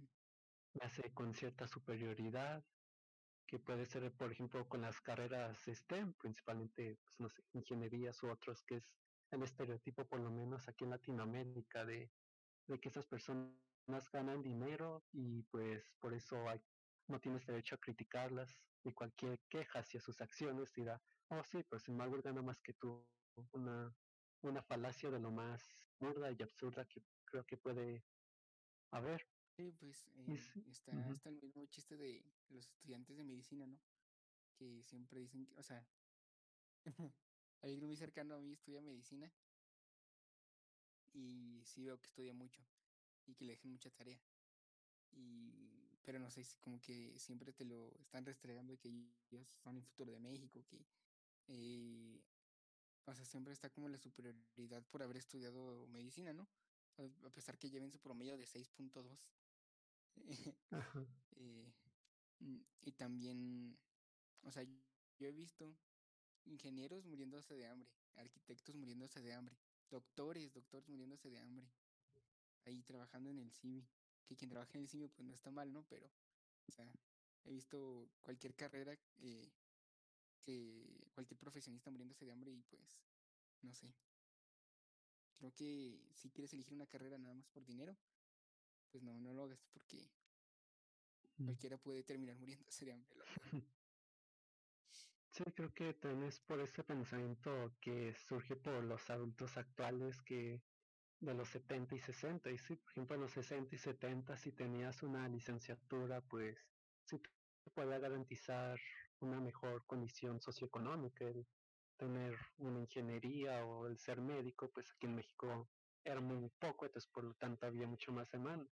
me 0.74 0.86
hace 0.86 1.12
con 1.12 1.34
cierta 1.34 1.66
superioridad 1.66 2.64
que 3.46 3.58
puede 3.58 3.86
ser, 3.86 4.12
por 4.16 4.32
ejemplo, 4.32 4.68
con 4.68 4.82
las 4.82 5.00
carreras 5.00 5.64
STEM, 5.66 6.14
principalmente, 6.14 6.98
pues, 7.04 7.20
no 7.20 7.28
sé, 7.28 7.42
ingenierías 7.52 8.20
u 8.22 8.30
otros, 8.30 8.62
que 8.64 8.76
es 8.76 8.90
el 9.30 9.42
estereotipo, 9.42 10.04
por 10.08 10.20
lo 10.20 10.30
menos 10.30 10.68
aquí 10.68 10.84
en 10.84 10.90
Latinoamérica, 10.90 11.84
de, 11.84 12.10
de 12.66 12.80
que 12.80 12.88
esas 12.88 13.06
personas 13.06 13.54
ganan 13.86 14.42
dinero 14.42 15.04
y 15.12 15.42
pues 15.44 15.94
por 16.00 16.14
eso 16.14 16.48
hay, 16.48 16.60
no 17.08 17.20
tienes 17.20 17.46
derecho 17.46 17.76
a 17.76 17.78
criticarlas 17.78 18.60
y 18.84 18.92
cualquier 18.92 19.38
queja 19.48 19.80
hacia 19.80 20.00
sus 20.00 20.20
acciones 20.20 20.72
dirá, 20.72 21.02
oh 21.28 21.42
sí, 21.44 21.64
pero 21.68 21.80
sin 21.80 21.94
embargo 21.94 22.16
él 22.16 22.22
gana 22.22 22.42
más 22.42 22.60
que 22.62 22.74
tú. 22.74 23.06
Una, 23.52 23.94
una 24.42 24.62
falacia 24.62 25.10
de 25.10 25.20
lo 25.20 25.30
más 25.30 25.62
burda 26.00 26.30
y 26.32 26.42
absurda 26.42 26.86
que 26.86 27.02
creo 27.26 27.44
que 27.44 27.56
puede 27.58 28.06
haber. 28.90 29.22
Sí, 29.56 29.72
pues 29.72 30.06
eh, 30.14 30.38
sí, 30.40 30.64
está, 30.70 30.92
ujú, 30.92 31.12
está 31.12 31.28
el 31.28 31.40
mismo 31.40 31.66
chiste 31.66 31.96
de 31.96 32.22
los 32.48 32.66
estudiantes 32.66 33.16
de 33.16 33.24
medicina, 33.24 33.66
¿no? 33.66 33.78
Que 34.58 34.82
siempre 34.82 35.20
dicen 35.20 35.46
que, 35.46 35.54
o 35.56 35.62
sea, 35.62 35.86
alguien 37.62 37.86
muy 37.86 37.96
cercano 37.96 38.34
a 38.34 38.40
mí 38.40 38.52
estudia 38.52 38.80
medicina 38.80 39.32
y 41.12 41.62
sí 41.64 41.82
veo 41.84 41.98
que 41.98 42.06
estudia 42.06 42.34
mucho 42.34 42.62
y 43.26 43.34
que 43.34 43.44
le 43.44 43.52
dejan 43.52 43.72
mucha 43.72 43.90
tarea. 43.90 44.20
Y, 45.12 45.98
pero 46.04 46.18
no 46.18 46.30
sé, 46.30 46.44
si 46.44 46.58
como 46.58 46.80
que 46.80 47.18
siempre 47.18 47.52
te 47.52 47.64
lo 47.64 47.94
están 48.00 48.24
restregando 48.26 48.72
de 48.72 48.78
que 48.78 48.88
ellos 48.88 49.48
son 49.62 49.76
el 49.76 49.84
futuro 49.84 50.12
de 50.12 50.20
México, 50.20 50.64
que, 50.68 50.86
eh, 51.48 52.22
o 53.06 53.14
sea, 53.14 53.24
siempre 53.24 53.52
está 53.52 53.70
como 53.70 53.88
la 53.88 53.98
superioridad 53.98 54.84
por 54.90 55.02
haber 55.02 55.16
estudiado 55.18 55.86
medicina, 55.88 56.32
¿no? 56.32 56.48
A 57.24 57.30
pesar 57.30 57.58
que 57.58 57.70
lleven 57.70 57.90
su 57.92 58.00
promedio 58.00 58.36
de 58.38 58.46
6.2. 58.46 59.18
ajá, 60.70 61.06
Eh, 61.36 61.72
mm, 62.40 62.58
y 62.82 62.92
también, 62.92 63.78
o 64.42 64.50
sea, 64.52 64.64
yo 64.64 65.26
he 65.28 65.32
visto 65.32 65.76
ingenieros 66.46 67.04
muriéndose 67.06 67.54
de 67.56 67.66
hambre, 67.66 67.90
arquitectos 68.16 68.76
muriéndose 68.76 69.22
de 69.22 69.34
hambre, 69.34 69.58
doctores, 69.90 70.52
doctores 70.54 70.88
muriéndose 70.88 71.30
de 71.30 71.40
hambre, 71.40 71.70
ahí 72.66 72.82
trabajando 72.82 73.30
en 73.30 73.38
el 73.38 73.50
CIMI. 73.50 73.86
Que 74.26 74.36
quien 74.36 74.50
trabaja 74.50 74.72
en 74.74 74.82
el 74.82 74.88
CIMI 74.88 75.08
pues 75.08 75.26
no 75.26 75.34
está 75.34 75.50
mal, 75.50 75.72
¿no? 75.72 75.84
Pero, 75.88 76.10
o 76.66 76.72
sea, 76.72 76.90
he 77.44 77.52
visto 77.52 78.10
cualquier 78.22 78.54
carrera, 78.54 78.98
eh, 79.20 79.52
que 80.42 81.08
cualquier 81.12 81.38
profesionista 81.38 81.90
muriéndose 81.90 82.24
de 82.24 82.32
hambre 82.32 82.52
y 82.52 82.62
pues, 82.62 83.00
no 83.62 83.74
sé. 83.74 83.94
Creo 85.34 85.52
que 85.54 86.00
si 86.14 86.30
quieres 86.30 86.52
elegir 86.52 86.74
una 86.74 86.86
carrera 86.86 87.18
nada 87.18 87.34
más 87.34 87.48
por 87.48 87.64
dinero, 87.64 87.96
pues 88.90 89.02
no, 89.02 89.20
no 89.20 89.34
lo 89.34 89.44
hagas 89.44 89.62
porque 89.72 90.10
mm. 91.36 91.44
cualquiera 91.44 91.78
puede 91.78 92.02
terminar 92.02 92.36
muriéndose 92.38 92.84
de 92.84 92.92
hambre. 92.92 93.20
Sí, 95.36 95.44
creo 95.54 95.70
que 95.74 95.92
también 95.92 96.22
es 96.22 96.40
por 96.40 96.60
ese 96.60 96.82
pensamiento 96.82 97.76
que 97.82 98.14
surge 98.14 98.56
por 98.56 98.82
los 98.82 99.10
adultos 99.10 99.58
actuales 99.58 100.22
que 100.22 100.62
de 101.20 101.34
los 101.34 101.48
70 101.48 101.94
y 101.94 101.98
60. 101.98 102.50
Y 102.50 102.58
sí, 102.58 102.76
por 102.76 102.92
ejemplo, 102.92 103.14
en 103.16 103.22
los 103.22 103.32
60 103.32 103.74
y 103.74 103.78
70, 103.78 104.36
si 104.36 104.52
tenías 104.52 105.02
una 105.02 105.28
licenciatura, 105.28 106.20
pues 106.22 106.58
sí 107.04 107.18
te 107.18 107.70
podía 107.70 107.98
garantizar 107.98 108.78
una 109.20 109.40
mejor 109.40 109.84
condición 109.86 110.40
socioeconómica, 110.40 111.24
el 111.24 111.46
tener 111.96 112.36
una 112.58 112.80
ingeniería 112.80 113.64
o 113.64 113.86
el 113.86 113.98
ser 113.98 114.20
médico, 114.20 114.70
pues 114.72 114.92
aquí 114.92 115.06
en 115.06 115.16
México 115.16 115.68
era 116.04 116.20
muy 116.20 116.48
poco, 116.58 116.86
entonces 116.86 117.10
por 117.10 117.24
lo 117.24 117.34
tanto 117.34 117.66
había 117.66 117.86
mucho 117.86 118.12
más 118.12 118.30
demanda. 118.30 118.70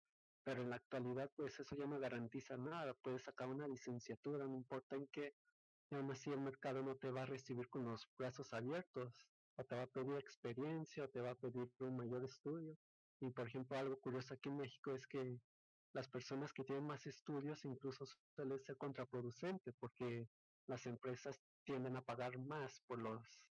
Pero 0.45 0.63
en 0.63 0.71
la 0.71 0.77
actualidad, 0.77 1.33
pues 1.35 1.59
eso 1.59 1.75
ya 1.77 1.87
no 1.87 1.99
garantiza 1.99 2.57
nada. 2.57 2.95
Puedes 2.95 3.23
sacar 3.25 3.49
una 3.49 3.67
licenciatura, 3.67 4.47
no 4.47 4.55
importa 4.55 4.95
en 4.95 5.09
qué, 5.09 5.35
y 5.91 5.97
aún 5.97 6.11
así 6.11 6.31
el 6.31 6.41
mercado 6.41 6.83
no 6.83 6.97
te 6.97 7.11
va 7.11 7.23
a 7.23 7.27
recibir 7.27 7.69
con 7.69 7.85
los 7.85 8.09
brazos 8.17 8.53
abiertos, 8.53 9.27
o 9.57 9.65
te 9.65 9.75
va 9.77 9.83
a 9.83 9.87
pedir 9.87 10.17
experiencia, 10.17 11.05
o 11.05 11.09
te 11.09 11.21
va 11.21 11.31
a 11.33 11.35
pedir 11.35 11.71
un 11.81 11.97
mayor 11.97 12.25
estudio. 12.25 12.77
Y 13.21 13.31
por 13.31 13.47
ejemplo, 13.47 13.79
algo 13.79 13.99
curioso 14.01 14.35
aquí 14.35 14.49
en 14.49 14.59
México 14.59 14.95
es 14.95 15.07
que 15.07 15.41
las 15.93 16.09
personas 16.09 16.53
que 16.53 16.65
tienen 16.65 16.87
más 16.87 17.07
estudios 17.07 17.65
incluso 17.65 18.05
suele 18.35 18.59
ser 18.59 18.77
contraproducente 18.77 19.73
porque 19.73 20.29
las 20.67 20.87
empresas 20.87 21.41
tienden 21.65 21.97
a 21.97 22.05
pagar 22.05 22.39
más 22.39 22.81
por 22.87 22.99
los 22.99 23.47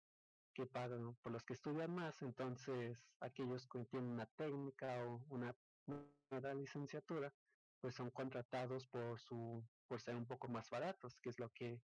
que 0.54 0.66
pagan, 0.66 1.16
por 1.22 1.32
los 1.32 1.44
que 1.44 1.54
estudian 1.54 1.94
más, 1.94 2.22
entonces 2.22 2.98
aquellos 3.20 3.68
que 3.68 3.86
tienen 3.86 4.10
una 4.10 4.26
técnica 4.26 5.06
o 5.06 5.24
una, 5.30 5.56
una 5.88 6.54
licenciatura, 6.56 7.34
pues 7.80 7.96
son 7.96 8.10
contratados 8.12 8.88
por 8.88 9.20
su 9.20 9.64
por 9.88 10.00
ser 10.00 10.16
un 10.16 10.26
poco 10.26 10.48
más 10.48 10.70
baratos, 10.70 11.20
que 11.20 11.30
es 11.30 11.40
lo 11.40 11.50
que 11.50 11.82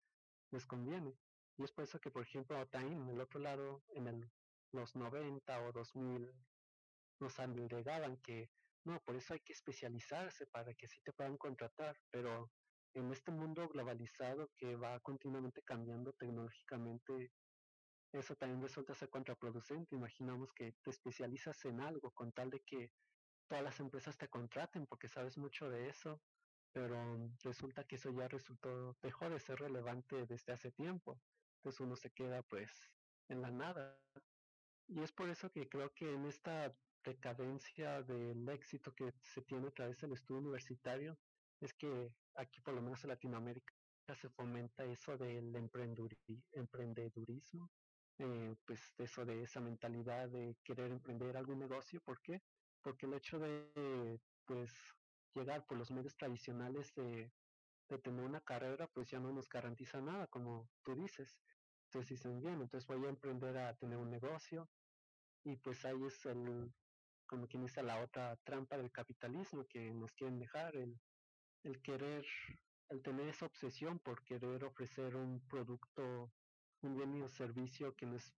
les 0.53 0.65
conviene. 0.65 1.19
Y 1.59 1.65
es 1.65 1.73
por 1.73 1.85
eso 1.85 1.99
que, 2.01 2.11
por 2.11 2.23
ejemplo, 2.23 2.67
también 2.69 3.01
en 3.03 3.11
el 3.11 3.21
otro 3.21 3.41
lado, 3.41 3.83
en 3.89 4.31
los 4.73 4.95
90 4.95 5.63
o 5.63 5.73
2000, 5.73 6.33
nos 7.21 7.39
agregaban 7.39 8.19
que 8.19 8.51
no, 8.85 9.01
por 9.01 9.17
eso 9.17 9.35
hay 9.35 9.41
que 9.41 9.53
especializarse 9.53 10.47
para 10.47 10.73
que 10.75 10.87
así 10.87 11.01
te 11.01 11.13
puedan 11.13 11.37
contratar, 11.39 11.97
pero 12.11 12.53
en 12.95 13.11
este 13.11 13.33
mundo 13.33 13.69
globalizado 13.69 14.51
que 14.57 14.77
va 14.77 15.01
continuamente 15.01 15.63
cambiando 15.63 16.13
tecnológicamente, 16.13 17.33
eso 18.13 18.37
también 18.37 18.63
resulta 18.63 18.95
ser 18.95 19.11
contraproducente. 19.11 19.97
Imaginamos 19.97 20.53
que 20.53 20.77
te 20.83 20.91
especializas 20.91 21.65
en 21.65 21.81
algo 21.81 22.13
con 22.13 22.33
tal 22.33 22.51
de 22.51 22.61
que 22.61 22.93
todas 23.49 23.65
las 23.65 23.81
empresas 23.81 24.17
te 24.17 24.29
contraten 24.29 24.87
porque 24.87 25.09
sabes 25.09 25.37
mucho 25.37 25.69
de 25.69 25.89
eso, 25.89 26.23
pero 26.73 27.31
resulta 27.43 27.85
que 27.85 27.97
eso 27.97 28.13
ya 28.13 28.29
resultó, 28.29 28.97
dejó 29.03 29.29
de 29.29 29.41
ser 29.41 29.59
relevante 29.59 30.27
desde 30.27 30.53
hace 30.53 30.71
tiempo. 30.71 31.21
Entonces 31.57 31.81
uno 31.81 31.97
se 31.97 32.11
queda 32.11 32.43
pues 32.43 32.71
en 33.29 33.43
la 33.43 33.51
nada. 33.51 33.99
Y 34.89 35.03
es 35.03 35.13
por 35.13 35.29
eso 35.29 35.51
que 35.51 35.69
creo 35.69 35.93
que 35.95 36.13
en 36.13 36.27
esta 36.27 36.75
decadencia 37.05 38.03
del 38.03 38.49
éxito 38.49 38.95
que 38.95 39.13
se 39.23 39.43
tiene 39.43 39.69
a 39.69 39.73
través 39.73 40.01
del 40.01 40.13
estudio 40.13 40.41
universitario, 40.41 41.19
es 41.61 41.73
que 41.75 42.13
aquí 42.35 42.61
por 42.61 42.75
lo 42.75 42.83
menos 42.83 43.03
en 43.05 43.11
Latinoamérica 43.11 43.73
se 44.15 44.29
fomenta 44.31 44.85
eso 44.85 45.17
del 45.17 45.55
emprendedurismo, 45.57 47.71
eh, 48.19 48.55
pues 48.65 48.95
eso 48.99 49.25
de 49.25 49.43
esa 49.43 49.61
mentalidad 49.61 50.29
de 50.29 50.57
querer 50.63 50.93
emprender 50.93 51.37
algún 51.37 51.59
negocio. 51.59 52.01
¿Por 52.03 52.21
qué? 52.23 52.43
Porque 52.83 53.07
el 53.07 53.15
hecho 53.15 53.39
de 53.39 54.21
pues 54.45 54.73
llegar 55.35 55.67
por 55.67 55.77
los 55.77 55.91
medios 55.91 56.17
tradicionales 56.17 56.95
de, 56.95 57.33
de 57.89 57.99
tener 57.99 58.25
una 58.25 58.41
carrera, 58.41 58.89
pues 58.89 59.09
ya 59.11 59.21
no 59.21 59.33
nos 59.33 59.49
garantiza 59.49 60.01
nada, 60.01 60.27
como 60.27 60.69
tú 60.83 60.95
dices. 60.95 61.41
Entonces 61.87 62.19
dicen, 62.19 62.41
bien, 62.41 62.61
entonces 62.61 62.87
voy 62.87 63.07
a 63.07 63.11
emprender 63.11 63.57
a 63.59 63.77
tener 63.77 63.99
un 63.99 64.11
negocio 64.11 64.69
y 65.45 65.57
pues 65.57 65.85
ahí 65.85 66.03
es 66.05 66.27
el, 66.27 66.75
como 67.27 67.47
quien 67.47 67.63
dice, 67.63 67.83
la 67.83 68.03
otra 68.03 68.37
trampa 68.45 68.77
del 68.77 68.91
capitalismo 68.91 69.65
que 69.69 69.93
nos 69.93 70.13
quieren 70.13 70.39
dejar, 70.41 70.75
el, 70.77 71.01
el 71.63 71.81
querer, 71.83 72.27
el 72.89 73.03
tener 73.03 73.29
esa 73.29 73.47
obsesión 73.47 74.01
por 74.01 74.25
querer 74.25 74.65
ofrecer 74.65 75.15
un 75.15 75.47
producto, 75.47 76.33
un 76.83 76.97
bien 76.97 77.23
o 77.23 77.29
servicio 77.29 77.95
que 77.95 78.07
nos 78.07 78.35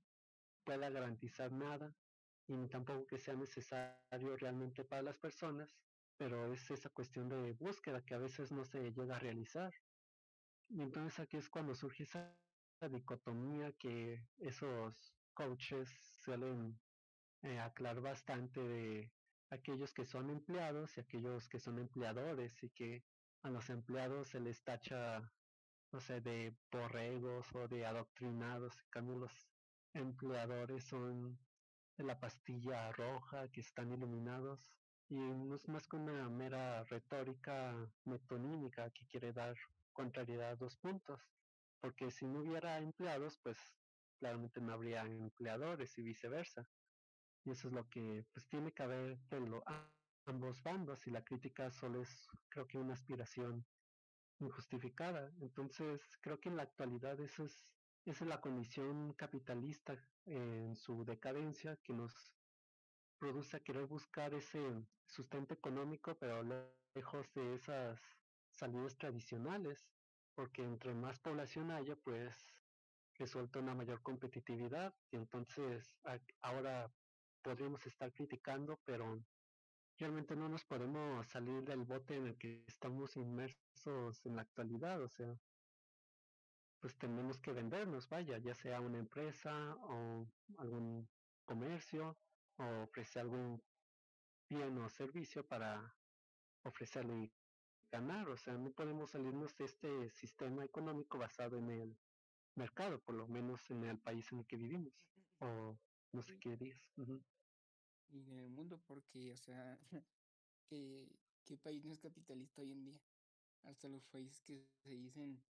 pueda 0.64 0.90
garantizar 0.90 1.51
nada 1.51 1.96
y 2.46 2.68
tampoco 2.68 3.07
que 3.07 3.18
sea 3.18 3.34
necesario 3.34 4.36
realmente 4.36 4.84
para 4.84 5.03
las 5.03 5.18
personas, 5.18 5.74
pero 6.19 6.53
es 6.53 6.71
esa 6.71 6.91
cuestión 6.91 7.29
de 7.29 7.53
búsqueda 7.53 8.05
que 8.05 8.14
a 8.14 8.19
veces 8.19 8.51
no 8.51 8.64
se 8.64 8.91
llega 8.91 9.16
a 9.16 9.21
realizar. 9.21 9.73
Y 10.69 10.83
entonces 10.83 11.19
aquí 11.21 11.37
es 11.37 11.49
cuando 11.49 11.75
surge 11.75 12.03
esa 12.03 12.37
dicotomía 12.91 13.73
que 13.79 14.27
esos 14.39 15.14
coaches 15.33 15.89
suelen 16.25 16.79
eh, 17.43 17.61
aclarar 17.61 18.03
bastante 18.03 18.61
de 18.61 19.12
aquellos 19.51 19.95
que 19.95 20.05
son 20.05 20.29
empleados 20.31 20.97
y 20.97 21.01
aquellos 21.01 21.49
que 21.49 21.61
son 21.61 21.79
empleadores 21.79 22.62
y 22.62 22.71
que 22.71 23.05
a 23.43 23.51
los 23.51 23.71
empleados 23.71 24.29
se 24.29 24.41
les 24.41 24.62
tacha, 24.64 25.21
no 25.93 26.01
sé, 26.01 26.21
de 26.21 26.55
borregos 26.71 27.47
o 27.55 27.69
de 27.69 27.87
adoctrinados. 27.87 28.75
En 28.95 29.21
los 29.21 29.33
empleadores 29.95 30.85
son 30.85 31.39
de 31.97 32.05
la 32.05 32.19
pastilla 32.19 32.91
roja 32.93 33.49
que 33.49 33.61
están 33.61 33.93
iluminados 33.93 34.78
y 35.11 35.16
no 35.16 35.54
es 35.54 35.68
más 35.68 35.86
que 35.86 35.96
una 35.96 36.28
mera 36.28 36.84
retórica 36.84 37.74
metonímica 38.04 38.90
que 38.90 39.06
quiere 39.06 39.32
dar 39.32 39.56
contrariedad 39.92 40.50
a 40.50 40.56
dos 40.56 40.76
puntos, 40.76 41.20
porque 41.80 42.11
si 42.11 42.26
no 42.26 42.40
hubiera 42.40 42.78
empleados, 42.78 43.38
pues 43.42 43.59
claramente 44.18 44.61
no 44.61 44.72
habría 44.72 45.02
empleadores 45.02 45.96
y 45.98 46.02
viceversa. 46.02 46.68
Y 47.44 47.52
eso 47.52 47.68
es 47.68 47.74
lo 47.74 47.88
que 47.88 48.26
pues 48.32 48.46
tiene 48.48 48.72
que 48.72 48.82
haber 48.82 49.18
de 49.30 49.40
lo, 49.40 49.62
ambos 50.26 50.62
bandos 50.62 51.06
y 51.06 51.11
la 51.11 51.24
crítica 51.24 51.70
solo 51.70 52.02
es 52.02 52.28
creo 52.50 52.66
que 52.66 52.78
una 52.78 52.94
aspiración 52.94 53.64
injustificada. 54.40 55.32
Entonces 55.40 56.02
creo 56.20 56.38
que 56.40 56.50
en 56.50 56.56
la 56.56 56.64
actualidad 56.64 57.18
es, 57.20 57.38
esa 57.38 57.64
es 58.04 58.20
la 58.28 58.40
condición 58.40 59.14
capitalista 59.14 59.96
en 60.26 60.76
su 60.76 61.04
decadencia 61.04 61.76
que 61.82 61.94
nos 61.94 62.38
produce 63.19 63.57
a 63.57 63.61
querer 63.61 63.87
buscar 63.87 64.33
ese 64.35 64.61
sustento 65.07 65.55
económico, 65.55 66.16
pero 66.19 66.43
lejos 66.95 67.33
de 67.35 67.55
esas 67.55 68.01
salidas 68.55 68.97
tradicionales, 68.97 69.87
porque 70.35 70.62
entre 70.62 70.95
más 70.95 71.19
población 71.19 71.71
haya, 71.71 71.97
pues 71.97 72.35
resulta 73.19 73.59
una 73.59 73.75
mayor 73.75 74.01
competitividad 74.03 74.95
y 75.11 75.16
entonces 75.16 75.97
ahora 76.41 76.93
podríamos 77.43 77.85
estar 77.87 78.12
criticando, 78.12 78.81
pero 78.85 79.21
realmente 79.99 80.37
no 80.37 80.49
nos 80.49 80.64
podemos 80.64 81.27
salir 81.27 81.64
del 81.64 81.83
bote 81.83 82.16
en 82.16 82.29
el 82.29 82.39
que 82.39 82.64
estamos 82.66 83.16
inmersos 83.16 84.25
en 84.25 84.37
la 84.37 84.43
actualidad, 84.43 85.03
o 85.03 85.09
sea, 85.09 85.37
pues 86.81 86.97
tenemos 86.97 87.39
que 87.41 87.53
vendernos, 87.53 88.09
vaya, 88.09 88.39
ya 88.39 88.55
sea 88.55 88.81
una 88.81 88.99
empresa 88.99 89.75
o 89.81 90.25
algún 90.59 91.09
comercio 91.45 92.16
o 92.59 92.82
ofrecer 92.82 93.22
algún 93.22 93.62
bien 94.48 94.78
o 94.78 94.88
servicio 94.88 95.46
para 95.46 95.94
ofrecerle 96.64 97.24
y 97.24 97.32
ganar, 97.90 98.28
o 98.28 98.36
sea, 98.36 98.54
no 98.54 98.70
podemos 98.72 99.11
salirnos 99.11 99.56
de 99.56 99.64
este 99.64 100.11
sistema 100.11 100.64
económico 100.64 101.18
basado 101.18 101.59
en 101.59 101.70
el 101.70 101.98
mercado, 102.54 103.00
por 103.00 103.14
lo 103.14 103.26
menos 103.26 103.70
en 103.70 103.84
el 103.84 103.98
país 103.98 104.30
en 104.32 104.40
el 104.40 104.46
que 104.46 104.56
vivimos, 104.56 104.92
o 105.38 105.78
no 106.12 106.22
sé 106.22 106.38
qué 106.38 106.50
dirías. 106.50 106.82
Y 108.11 108.22
en 108.30 108.38
el 108.38 108.50
mundo, 108.50 108.80
porque, 108.86 109.32
o 109.32 109.36
sea, 109.36 109.78
¿qué, 110.66 111.09
¿qué 111.44 111.56
país 111.56 111.84
no 111.84 111.92
es 111.92 112.00
capitalista 112.00 112.62
hoy 112.62 112.72
en 112.72 112.84
día? 112.84 113.00
Hasta 113.64 113.88
los 113.88 114.04
países 114.06 114.40
que 114.42 114.66
se 114.82 114.90
dicen, 114.90 115.42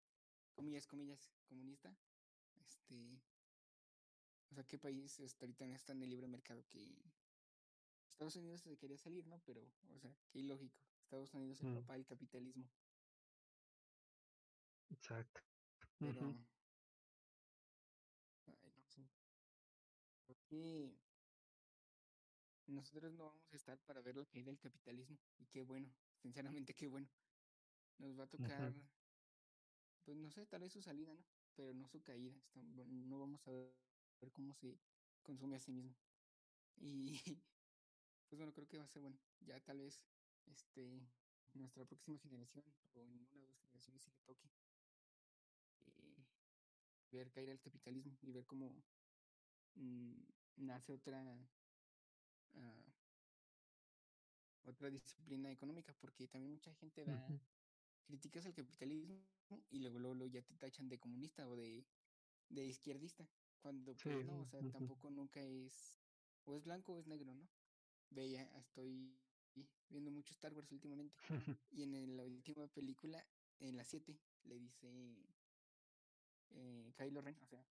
comillas, 0.53 0.87
comillas, 0.87 1.29
comunista, 1.45 1.95
este, 2.55 3.21
o 4.49 4.55
sea, 4.55 4.65
¿qué 4.65 4.77
país 4.79 5.19
está 5.19 5.45
ahorita 5.45 5.67
no 5.67 5.75
está 5.75 5.93
en 5.93 6.03
el 6.03 6.09
libre 6.09 6.27
mercado? 6.27 6.67
Que 6.67 7.13
Estados 8.09 8.35
Unidos 8.35 8.61
se 8.63 8.77
quería 8.77 8.97
salir, 8.97 9.27
¿no? 9.27 9.43
Pero, 9.43 9.77
o 9.89 9.99
sea, 9.99 10.17
qué 10.29 10.39
ilógico. 10.39 10.81
Estados 10.99 11.33
Unidos 11.33 11.57
es 11.57 11.61
el 11.63 11.69
Mm, 11.69 11.71
papá 11.71 11.93
del 11.93 12.05
capitalismo. 12.05 12.69
exacto. 14.89 15.41
Pero, 15.99 16.23
Ujú, 16.23 16.47
ay, 18.45 18.71
no 18.75 18.87
sé. 18.87 19.11
Creo 20.25 20.37
que 20.45 20.99
nosotros 22.67 23.13
no 23.13 23.25
vamos 23.25 23.53
a 23.53 23.55
estar 23.55 23.83
para 23.83 24.01
ver 24.01 24.15
la 24.17 24.25
caída 24.25 24.47
del 24.51 24.59
capitalismo. 24.59 25.19
Y 25.37 25.47
qué 25.47 25.61
bueno, 25.63 25.95
sinceramente 26.15 26.75
qué 26.75 26.87
bueno. 26.87 27.09
Nos 27.97 28.19
va 28.19 28.25
a 28.25 28.29
tocar, 28.29 28.73
pues 30.03 30.17
no 30.17 30.31
sé, 30.31 30.47
tal 30.47 30.61
vez 30.61 30.73
su 30.73 30.81
salida, 30.81 31.13
¿no? 31.15 31.25
Pero 31.55 31.73
no 31.73 31.87
su 31.87 32.01
caída. 32.03 32.35
Está- 32.37 32.63
no 32.63 33.19
vamos 33.19 33.47
a 33.47 33.51
ver 33.51 33.77
cómo 34.20 34.53
se 34.53 34.80
consume 35.22 35.55
a 35.55 35.59
sí 35.59 35.72
mismo. 35.72 35.95
Y 36.76 37.13
pues 38.28 38.38
bueno, 38.38 38.53
creo 38.53 38.68
que 38.68 38.78
va 38.78 38.84
a 38.84 38.88
ser 38.88 39.01
bueno. 39.01 39.20
Ya 39.39 39.59
tal 39.61 39.80
vez 39.80 40.05
este 40.45 41.09
nuestra 41.53 41.86
próxima 41.86 42.20
generación 42.20 42.63
o 42.93 43.03
en 43.03 43.13
una 43.32 43.43
o 43.43 43.47
dos 43.47 43.57
generaciones 43.61 44.03
si 44.03 44.11
le 44.11 44.20
toque 44.22 44.51
eh, 45.86 46.26
ver 47.11 47.32
caer 47.32 47.49
el 47.49 47.59
capitalismo 47.59 48.18
y 48.22 48.32
ver 48.32 48.45
cómo 48.45 48.84
mm, 49.76 50.13
nace 50.57 50.93
otra 50.93 51.49
ah, 52.53 52.84
otra 54.63 54.89
disciplina 54.89 55.51
económica, 55.51 55.93
porque 55.99 56.28
también 56.28 56.51
mucha 56.51 56.74
gente 56.76 57.05
da 57.05 57.18
ujú. 57.30 57.39
críticas 58.05 58.45
al 58.45 58.53
capitalismo 58.53 59.26
y 59.70 59.80
luego, 59.80 59.99
luego, 59.99 60.15
luego 60.15 60.34
ya 60.34 60.43
te 60.43 60.55
tachan 60.55 60.89
de 60.89 60.99
comunista 60.99 61.47
o 61.47 61.55
de, 61.55 61.88
de 62.49 62.65
izquierdista, 62.65 63.30
cuando 63.61 63.93
Sí, 63.95 64.09
pues 64.09 64.25
no, 64.25 64.41
o 64.41 64.45
sea, 64.45 64.61
tampoco 64.71 65.09
nunca 65.09 65.41
es 65.41 65.97
o 66.45 66.55
es 66.55 66.63
blanco 66.63 66.93
o 66.93 66.99
es 66.99 67.07
negro, 67.07 67.33
¿no? 67.33 67.47
Veía, 68.09 68.43
estoy 68.57 69.19
viendo 69.89 70.11
mucho 70.11 70.33
Star 70.33 70.53
Wars 70.53 70.71
últimamente 70.71 71.15
y 71.71 71.83
en 71.83 72.17
la 72.17 72.25
última 72.25 72.67
película, 72.67 73.25
en 73.59 73.75
la 73.75 73.83
7, 73.83 74.17
le 74.43 74.59
dice 74.59 75.15
eh, 76.51 76.93
Kylo 76.97 77.21
Ren, 77.21 77.37
o 77.41 77.45
sea, 77.45 77.65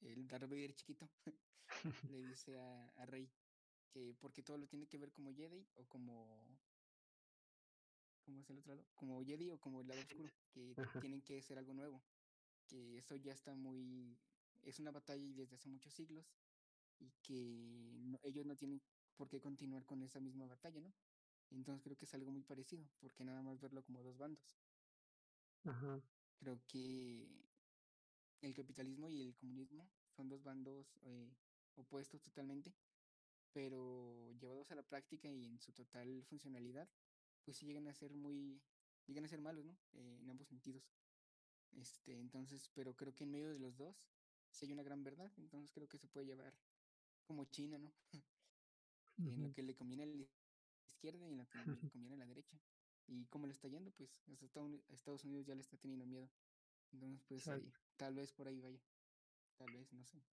el 0.00 0.26
Darth 0.28 0.48
Vader 0.48 0.74
chiquito, 0.74 1.08
le 2.12 2.18
dice 2.22 2.58
a, 2.58 2.88
a 2.96 3.06
Rey 3.06 3.30
que 3.90 4.14
porque 4.20 4.42
todo 4.42 4.58
lo 4.58 4.66
tiene 4.66 4.86
que 4.86 4.98
ver 4.98 5.12
como 5.12 5.32
Jedi 5.34 5.66
o 5.74 5.86
como 5.86 6.58
¿cómo 8.24 8.40
es 8.40 8.50
el 8.50 8.58
otro 8.58 8.74
lado? 8.74 8.86
Como 8.94 9.24
Jedi 9.24 9.50
o 9.50 9.58
como 9.58 9.80
el 9.80 9.88
lado 9.88 10.00
oscuro, 10.00 10.30
que 10.52 10.74
tienen 11.00 11.22
que 11.22 11.40
ser 11.42 11.58
algo 11.58 11.72
nuevo, 11.72 12.02
que 12.66 12.98
eso 12.98 13.16
ya 13.16 13.32
está 13.32 13.54
muy 13.54 14.18
es 14.62 14.78
una 14.80 14.90
batalla 14.92 15.24
y 15.24 15.34
desde 15.34 15.56
hace 15.56 15.68
muchos 15.68 15.94
siglos 15.94 16.36
y 16.98 17.12
que 17.22 17.96
no- 18.00 18.20
ellos 18.24 18.46
no 18.46 18.56
tienen 18.56 18.82
por 19.16 19.28
qué 19.28 19.40
continuar 19.40 19.86
con 19.86 20.02
esa 20.02 20.20
misma 20.20 20.46
batalla, 20.46 20.80
¿no? 20.82 20.94
Entonces 21.50 21.82
creo 21.82 21.96
que 21.98 22.06
es 22.06 22.14
algo 22.14 22.32
muy 22.32 22.44
parecido, 22.44 22.90
porque 23.00 23.24
nada 23.24 23.42
más 23.42 23.60
verlo 23.60 23.84
como 23.84 24.02
dos 24.02 24.18
bandos. 24.18 24.60
ajá, 25.64 26.02
Creo 26.36 26.64
que 26.66 27.50
el 28.40 28.54
capitalismo 28.54 29.10
y 29.10 29.22
el 29.22 29.34
comunismo 29.36 29.92
son 30.08 30.28
dos 30.28 30.42
bandos 30.42 30.98
eh, 31.02 31.36
opuestos 31.74 32.22
totalmente, 32.22 32.76
pero 33.52 34.32
llevados 34.32 34.70
a 34.72 34.76
la 34.76 34.88
práctica 34.88 35.32
y 35.32 35.44
en 35.46 35.60
su 35.60 35.72
total 35.74 36.24
funcionalidad, 36.24 36.90
pues 37.44 37.58
sí 37.58 37.66
llegan 37.66 37.88
a 37.88 37.94
ser 37.94 38.14
muy, 38.14 38.64
llegan 39.06 39.24
a 39.26 39.28
ser 39.28 39.40
malos, 39.42 39.64
¿no? 39.66 39.80
Eh, 39.92 40.18
en 40.20 40.30
ambos 40.30 40.48
sentidos. 40.48 40.94
Este, 41.70 42.18
entonces, 42.20 42.70
pero 42.70 42.96
creo 42.96 43.14
que 43.14 43.24
en 43.24 43.32
medio 43.32 43.52
de 43.52 43.60
los 43.60 43.76
dos 43.76 44.17
sí 44.50 44.66
hay 44.66 44.72
una 44.72 44.82
gran 44.82 45.04
verdad, 45.04 45.32
entonces 45.38 45.72
creo 45.72 45.88
que 45.88 45.98
se 45.98 46.08
puede 46.08 46.26
llevar 46.26 46.60
como 47.24 47.46
China, 47.46 47.78
¿no? 47.78 47.96
En 49.24 49.42
lo 49.42 49.52
que 49.52 49.62
le 49.62 49.76
conviene 49.76 50.04
a 50.04 50.06
la 50.06 50.16
izquierda 50.86 51.26
y 51.26 51.32
en 51.32 51.38
lo 51.38 51.48
que 51.48 51.58
le 51.58 51.86
conviene 51.88 52.14
a 52.16 52.18
la 52.18 52.26
derecha. 52.26 52.60
Y 53.06 53.28
como 53.28 53.46
le 53.46 53.52
está 53.52 53.68
yendo, 53.68 53.94
pues 53.94 54.22
Estados 54.88 55.24
Unidos 55.24 55.46
ya 55.46 55.54
le 55.54 55.60
está 55.60 55.78
teniendo 55.78 56.06
miedo. 56.06 56.32
Entonces, 56.92 57.22
pues 57.24 57.48
ahí, 57.48 57.74
tal 57.96 58.14
vez 58.16 58.32
por 58.32 58.48
ahí 58.48 58.60
vaya, 58.60 58.84
tal 59.56 59.72
vez, 59.72 59.92
no 59.92 60.04
sé. 60.04 60.26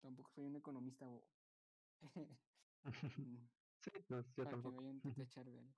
Tampoco 0.00 0.30
soy 0.32 0.46
un 0.46 0.56
economista 0.56 1.08
o 1.10 1.30
Mm, 3.16 3.48
Sí, 3.80 3.90
no, 4.08 4.22
yo 4.36 4.46
para 4.46 4.58
que 4.58 4.68
tampoco. 4.68 4.70
vayan 4.70 5.02
a 5.06 5.14
tachar 5.14 5.50
de 5.50 5.60
algo. 5.60 5.76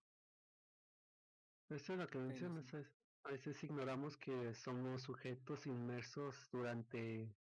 Eso 1.69 1.93
es 1.95 1.99
lo 1.99 2.07
que 2.09 2.19
Pero 2.25 2.51
sí. 2.51 2.59
mencionas, 2.59 2.75
es, 2.75 3.01
a 3.23 3.31
veces 3.31 3.63
ignoramos 3.65 4.17
que 4.19 4.53
somos 4.55 5.03
sujetos 5.05 5.67
inmersos 5.67 6.49
durante 6.51 7.39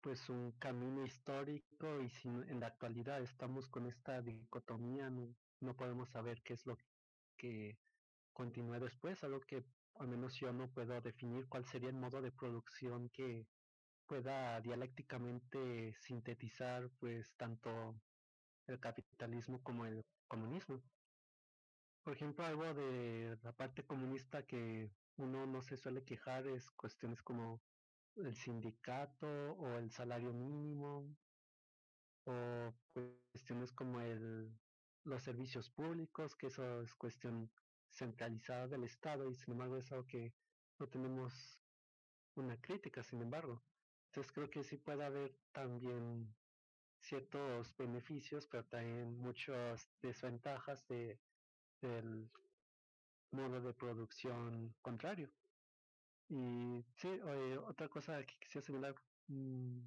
pues 0.00 0.28
un 0.28 0.52
camino 0.52 1.04
histórico 1.04 2.00
y 2.00 2.08
si 2.10 2.28
en 2.28 2.60
la 2.60 2.68
actualidad 2.68 3.20
estamos 3.22 3.68
con 3.68 3.86
esta 3.86 4.22
dicotomía, 4.22 5.10
no, 5.10 5.34
no 5.60 5.76
podemos 5.76 6.08
saber 6.10 6.42
qué 6.42 6.54
es 6.54 6.66
lo 6.66 6.76
que 7.36 7.78
continúe 8.32 8.78
después, 8.80 9.22
algo 9.24 9.40
que 9.40 9.64
al 9.96 10.08
menos 10.08 10.34
yo 10.36 10.52
no 10.52 10.70
puedo 10.70 11.00
definir 11.00 11.48
cuál 11.48 11.64
sería 11.64 11.88
el 11.88 11.96
modo 11.96 12.22
de 12.22 12.30
producción 12.30 13.08
que 13.10 13.46
pueda 14.06 14.60
dialécticamente 14.60 15.94
sintetizar 16.00 16.88
pues 16.98 17.34
tanto 17.36 18.00
el 18.66 18.80
capitalismo 18.80 19.62
como 19.62 19.86
el 19.86 20.04
comunismo. 20.28 20.80
Por 22.02 22.14
ejemplo, 22.14 22.44
algo 22.44 22.72
de 22.74 23.38
la 23.42 23.52
parte 23.52 23.84
comunista 23.84 24.46
que 24.46 24.90
uno 25.16 25.46
no 25.46 25.62
se 25.62 25.76
suele 25.76 26.04
quejar 26.04 26.46
es 26.46 26.70
cuestiones 26.70 27.22
como 27.22 27.60
el 28.26 28.34
sindicato 28.34 29.26
o 29.26 29.78
el 29.78 29.90
salario 29.90 30.32
mínimo 30.32 31.16
o 32.24 32.74
cuestiones 33.32 33.72
como 33.72 34.00
el 34.00 34.52
los 35.08 35.22
servicios 35.22 35.70
públicos, 35.70 36.36
que 36.36 36.48
eso 36.48 36.82
es 36.82 36.94
cuestión 36.94 37.50
centralizada 37.90 38.68
del 38.68 38.84
Estado 38.84 39.30
y 39.30 39.34
sin 39.34 39.52
embargo 39.52 39.76
es 39.78 39.90
algo 39.90 40.06
que 40.06 40.34
no 40.78 40.88
tenemos 40.88 41.58
una 42.36 42.60
crítica, 42.60 43.02
sin 43.02 43.22
embargo. 43.22 43.62
Entonces 44.08 44.32
creo 44.32 44.50
que 44.50 44.62
sí 44.62 44.76
puede 44.76 45.04
haber 45.04 45.34
también 45.52 46.34
ciertos 47.00 47.74
beneficios, 47.76 48.46
pero 48.46 48.64
también 48.66 49.18
muchas 49.18 49.90
desventajas 50.02 50.86
de, 50.88 51.18
del 51.80 52.30
modo 53.32 53.60
de 53.60 53.74
producción 53.74 54.74
contrario. 54.82 55.30
Y 56.28 56.84
sí, 56.96 57.08
eh, 57.08 57.58
otra 57.58 57.88
cosa 57.88 58.24
que 58.24 58.34
quisiera 58.38 58.66
señalar, 58.66 58.94
mmm, 59.28 59.80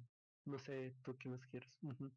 no 0.44 0.58
sé, 0.58 0.96
tú 1.02 1.16
qué 1.18 1.28
más 1.28 1.46
quieres. 1.46 1.78
Uh 1.82 1.88
-huh. 1.90 2.16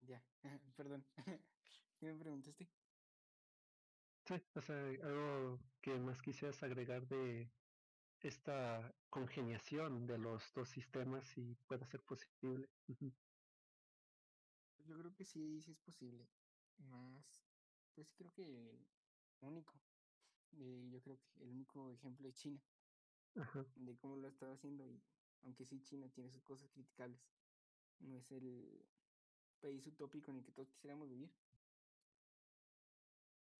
Ya, 0.00 0.24
perdón. 0.76 1.06
¿Qué 1.98 2.06
me 2.06 2.16
preguntaste? 2.16 2.70
Sí, 4.26 4.34
o 4.54 4.60
sea, 4.62 4.76
algo 5.02 5.60
que 5.82 5.98
más 5.98 6.22
quisieras 6.22 6.62
agregar 6.62 7.06
de 7.06 7.52
esta 8.28 8.96
congeniación 9.10 10.06
de 10.06 10.18
los 10.18 10.52
dos 10.54 10.70
sistemas 10.70 11.36
y 11.38 11.56
pueda 11.66 11.86
ser 11.86 12.04
posible. 12.04 12.70
-huh. 12.88 13.14
Yo 14.78 14.98
creo 14.98 15.14
que 15.14 15.24
sí, 15.24 15.60
sí 15.62 15.72
es 15.72 15.78
posible. 15.78 16.30
Más, 16.76 17.48
pues 17.94 18.12
creo 18.14 18.32
que 18.32 18.42
el 19.40 19.48
único, 19.48 19.74
eh, 20.52 20.88
yo 20.90 21.02
creo 21.02 21.18
que 21.20 21.42
el 21.44 21.50
único 21.50 21.90
ejemplo 21.92 22.28
es 22.28 22.36
China, 22.36 22.64
Ajá. 23.36 23.64
de 23.74 23.96
cómo 23.98 24.16
lo 24.16 24.26
ha 24.26 24.30
estado 24.30 24.52
haciendo 24.52 24.86
y 24.86 25.06
aunque 25.42 25.64
sí 25.64 25.82
China 25.82 26.10
tiene 26.10 26.30
sus 26.30 26.42
cosas 26.42 26.70
criticables, 26.70 27.32
no 27.98 28.16
es 28.16 28.32
el 28.32 28.94
país 29.60 29.86
utópico 29.86 30.30
en 30.30 30.38
el 30.38 30.44
que 30.44 30.52
todos 30.52 30.70
quisiéramos 30.70 31.08
vivir. 31.10 31.36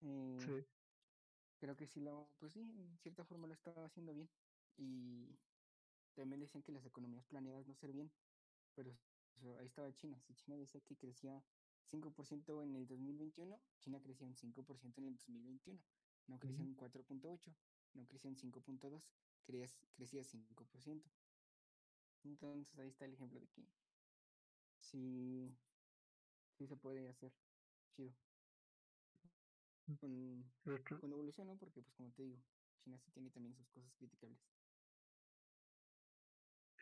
Eh, 0.00 0.38
sí. 0.38 0.66
Creo 1.58 1.76
que 1.76 1.86
sí 1.86 2.00
lo, 2.00 2.36
pues 2.38 2.52
sí, 2.52 2.60
en 2.60 2.98
cierta 2.98 3.24
forma 3.24 3.46
lo 3.46 3.54
estaba 3.54 3.84
haciendo 3.86 4.12
bien. 4.14 4.43
Y 4.76 5.38
también 6.14 6.40
decían 6.40 6.62
que 6.62 6.72
las 6.72 6.84
economías 6.84 7.24
planeadas 7.26 7.66
no 7.66 7.74
servían, 7.74 8.10
pero 8.74 8.96
ahí 9.58 9.66
estaba 9.66 9.92
China. 9.94 10.20
Si 10.20 10.34
China 10.34 10.56
decía 10.56 10.80
que 10.80 10.96
crecía 10.96 11.42
5% 11.90 12.62
en 12.62 12.74
el 12.74 12.86
2021, 12.86 13.60
China 13.80 14.00
crecía 14.00 14.26
un 14.26 14.34
5% 14.34 14.98
en 14.98 15.06
el 15.06 15.16
2021. 15.16 15.80
No 16.26 16.38
crecía 16.38 16.64
un 16.64 16.76
4.8, 16.76 17.54
no 17.94 18.06
crecía 18.06 18.30
un 18.30 18.36
5.2, 18.36 19.02
crecía 19.44 20.22
5%. 20.22 21.02
Entonces 22.24 22.78
ahí 22.78 22.88
está 22.88 23.04
el 23.04 23.12
ejemplo 23.12 23.38
de 23.38 23.46
que 23.48 23.66
sí, 24.80 25.54
sí 26.56 26.66
se 26.66 26.76
puede 26.76 27.08
hacer 27.08 27.32
chido. 27.90 28.12
Con, 30.00 30.42
con 30.98 31.12
evolución, 31.12 31.46
¿no? 31.46 31.56
Porque, 31.56 31.82
pues, 31.82 31.94
como 31.94 32.10
te 32.12 32.22
digo, 32.22 32.38
China 32.78 32.98
sí 32.98 33.10
tiene 33.10 33.28
también 33.28 33.54
sus 33.54 33.68
cosas 33.68 33.92
criticables. 33.96 34.38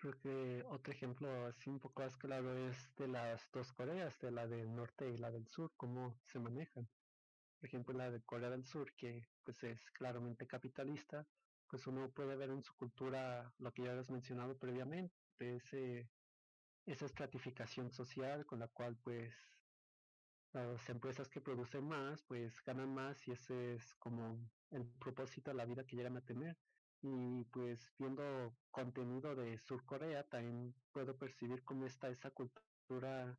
Creo 0.03 0.19
que 0.19 0.65
otro 0.69 0.93
ejemplo 0.93 1.47
así 1.47 1.71
un 1.71 1.79
poco 1.79 2.03
más 2.03 2.17
claro 2.17 2.59
es 2.59 2.93
de 2.97 3.07
las 3.07 3.49
dos 3.53 3.73
Coreas, 3.73 4.19
de 4.19 4.33
la 4.33 4.49
del 4.49 4.75
norte 4.75 5.09
y 5.09 5.17
la 5.17 5.31
del 5.31 5.47
sur, 5.47 5.71
cómo 5.77 6.19
se 6.25 6.41
manejan. 6.41 6.89
Por 7.61 7.69
ejemplo, 7.69 7.97
la 7.97 8.11
de 8.11 8.21
Corea 8.23 8.51
del 8.51 8.65
Sur, 8.65 8.93
que 8.97 9.29
pues 9.45 9.63
es 9.63 9.81
claramente 9.93 10.49
capitalista, 10.49 11.25
pues 11.69 11.87
uno 11.87 12.11
puede 12.11 12.35
ver 12.35 12.51
en 12.51 12.65
su 12.65 12.75
cultura 12.75 13.55
lo 13.59 13.73
que 13.73 13.83
ya 13.85 13.93
habías 13.93 14.11
mencionado 14.11 14.59
previamente, 14.59 15.15
ese, 15.39 16.11
esa 16.85 17.07
estratificación 17.07 17.93
social 17.93 18.45
con 18.45 18.59
la 18.59 18.67
cual 18.67 18.97
pues 19.05 19.33
las 20.53 20.91
empresas 20.91 21.29
que 21.29 21.41
producen 21.41 21.87
más 21.87 22.25
pues 22.25 22.61
ganan 22.65 22.93
más 22.93 23.29
y 23.29 23.31
ese 23.31 23.75
es 23.77 23.95
como 24.01 24.51
el 24.73 24.85
propósito 24.99 25.53
de 25.53 25.59
la 25.59 25.65
vida 25.65 25.85
que 25.85 25.95
llegan 25.95 26.17
a 26.17 26.23
tener 26.23 26.59
y 27.03 27.45
pues 27.45 27.93
viendo 27.99 28.57
contenido 28.71 29.35
de 29.35 29.59
Sur 29.59 29.85
Corea 29.85 30.23
también 30.29 30.75
puedo 30.93 31.17
percibir 31.17 31.65
cómo 31.65 31.87
está 31.87 32.09
esa 32.09 32.31
cultura 32.31 33.39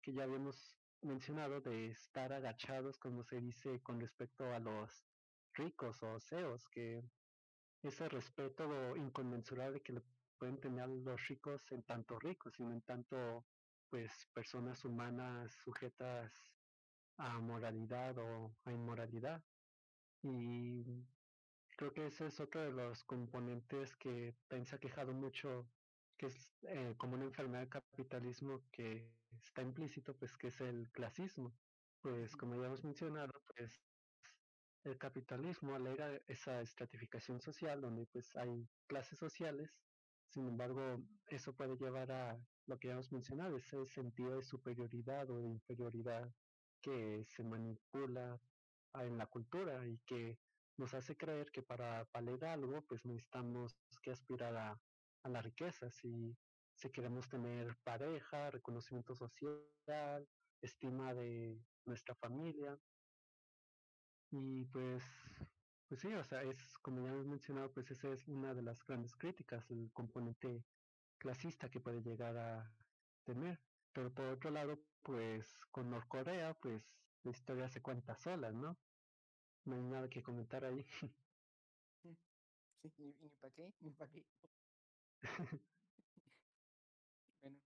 que 0.00 0.12
ya 0.12 0.24
habíamos 0.24 0.76
mencionado 1.02 1.60
de 1.60 1.90
estar 1.90 2.32
agachados 2.32 2.98
como 2.98 3.24
se 3.24 3.40
dice 3.40 3.80
con 3.82 4.00
respecto 4.00 4.52
a 4.52 4.58
los 4.58 5.04
ricos 5.54 6.02
o 6.02 6.20
CEOs 6.20 6.68
que 6.68 7.02
ese 7.82 8.08
respeto 8.08 8.96
inconmensurable 8.96 9.82
que 9.82 9.94
le 9.94 10.02
pueden 10.38 10.60
tener 10.60 10.88
los 10.88 11.26
ricos 11.28 11.70
en 11.72 11.82
tanto 11.82 12.18
ricos 12.18 12.58
y 12.58 12.62
no 12.62 12.72
en 12.72 12.82
tanto 12.82 13.44
pues 13.90 14.28
personas 14.32 14.84
humanas 14.84 15.52
sujetas 15.64 16.32
a 17.18 17.38
moralidad 17.40 18.16
o 18.18 18.56
a 18.64 18.72
inmoralidad. 18.72 19.42
Y 20.22 20.84
creo 21.80 21.94
que 21.94 22.06
ese 22.08 22.26
es 22.26 22.38
otro 22.40 22.60
de 22.60 22.72
los 22.72 23.02
componentes 23.04 23.96
que 23.96 24.34
se 24.50 24.76
ha 24.76 24.78
quejado 24.78 25.14
mucho, 25.14 25.66
que 26.18 26.26
es 26.26 26.50
eh, 26.64 26.94
como 26.98 27.14
una 27.14 27.24
enfermedad 27.24 27.60
del 27.60 27.70
capitalismo 27.70 28.60
que 28.70 29.10
está 29.42 29.62
implícito, 29.62 30.14
pues 30.14 30.36
que 30.36 30.48
es 30.48 30.60
el 30.60 30.90
clasismo. 30.92 31.54
Pues 32.02 32.36
como 32.36 32.60
ya 32.60 32.66
hemos 32.66 32.84
mencionado, 32.84 33.32
pues 33.56 33.80
el 34.84 34.98
capitalismo 34.98 35.74
alega 35.74 36.20
esa 36.28 36.60
estratificación 36.60 37.40
social 37.40 37.80
donde 37.80 38.04
pues 38.12 38.36
hay 38.36 38.68
clases 38.86 39.18
sociales, 39.18 39.70
sin 40.28 40.48
embargo 40.48 41.02
eso 41.28 41.54
puede 41.54 41.76
llevar 41.76 42.12
a 42.12 42.38
lo 42.66 42.78
que 42.78 42.88
ya 42.88 42.92
hemos 42.92 43.10
mencionado, 43.10 43.56
ese 43.56 43.86
sentido 43.86 44.36
de 44.36 44.42
superioridad 44.42 45.30
o 45.30 45.38
de 45.38 45.48
inferioridad 45.48 46.30
que 46.82 47.24
se 47.24 47.42
manipula 47.42 48.38
en 48.94 49.16
la 49.16 49.24
cultura 49.24 49.86
y 49.86 49.96
que 50.04 50.38
nos 50.80 50.94
hace 50.94 51.14
creer 51.16 51.50
que 51.52 51.62
para 51.62 52.08
valer 52.12 52.42
algo 52.46 52.82
pues 52.86 53.04
necesitamos 53.04 53.78
que 54.02 54.10
aspirar 54.12 54.56
a, 54.56 54.80
a 55.24 55.28
la 55.28 55.42
riqueza 55.42 55.90
si, 55.90 56.36
si 56.74 56.90
queremos 56.90 57.28
tener 57.28 57.76
pareja, 57.84 58.50
reconocimiento 58.50 59.14
social, 59.14 60.26
estima 60.62 61.12
de 61.14 61.62
nuestra 61.84 62.14
familia 62.14 62.78
y 64.30 64.64
pues 64.66 65.04
pues 65.90 66.02
sí, 66.02 66.14
o 66.14 66.22
sea, 66.22 66.44
es 66.44 66.78
como 66.78 67.02
ya 67.04 67.10
hemos 67.10 67.26
mencionado, 67.26 67.72
pues 67.72 67.90
esa 67.90 68.10
es 68.10 68.28
una 68.28 68.54
de 68.54 68.62
las 68.62 68.84
grandes 68.84 69.16
críticas, 69.16 69.68
el 69.72 69.90
componente 69.92 70.64
clasista 71.18 71.68
que 71.68 71.80
puede 71.80 72.00
llegar 72.00 72.36
a 72.36 72.72
tener. 73.24 73.60
Pero 73.92 74.14
por 74.14 74.26
otro 74.26 74.50
lado, 74.50 74.78
pues 75.02 75.58
con 75.72 75.90
Norcorea, 75.90 76.54
pues 76.54 76.88
la 77.24 77.32
historia 77.32 77.68
se 77.68 77.82
cuenta 77.82 78.14
sola, 78.14 78.52
¿no? 78.52 78.78
No 79.64 79.76
hay 79.76 79.82
nada 79.82 80.08
que 80.08 80.22
comentar 80.22 80.64
ahí. 80.64 80.84
Sí, 82.82 82.90
ni, 82.96 83.12
ni 83.20 83.28
para 83.28 83.52
qué, 83.52 83.74
ni 83.80 83.90
para 83.90 84.10
qué. 84.10 84.24
bueno, 87.42 87.58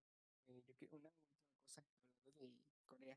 eh, 0.48 0.62
yo 0.66 0.74
quiero 0.74 0.98
una 0.98 1.10
última 1.10 1.54
cosa 1.60 1.84
hablando 2.26 2.40
de 2.40 2.60
Corea 2.86 3.16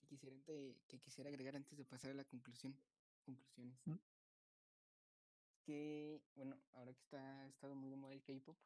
que 0.00 0.06
quisiera, 0.06 0.36
de, 0.46 0.76
que 0.86 1.00
quisiera 1.00 1.30
agregar 1.30 1.56
antes 1.56 1.76
de 1.76 1.84
pasar 1.84 2.12
a 2.12 2.14
la 2.14 2.24
conclusión. 2.24 2.76
Conclusiones. 3.24 3.74
¿Mm? 3.86 3.94
Que, 5.66 6.20
bueno, 6.36 6.56
ahora 6.74 6.92
que 6.92 7.00
está 7.00 7.42
ha 7.42 7.48
estado 7.48 7.74
muy 7.74 7.90
de 7.90 7.96
moda 7.96 8.14
el 8.14 8.22
K-pop, 8.22 8.56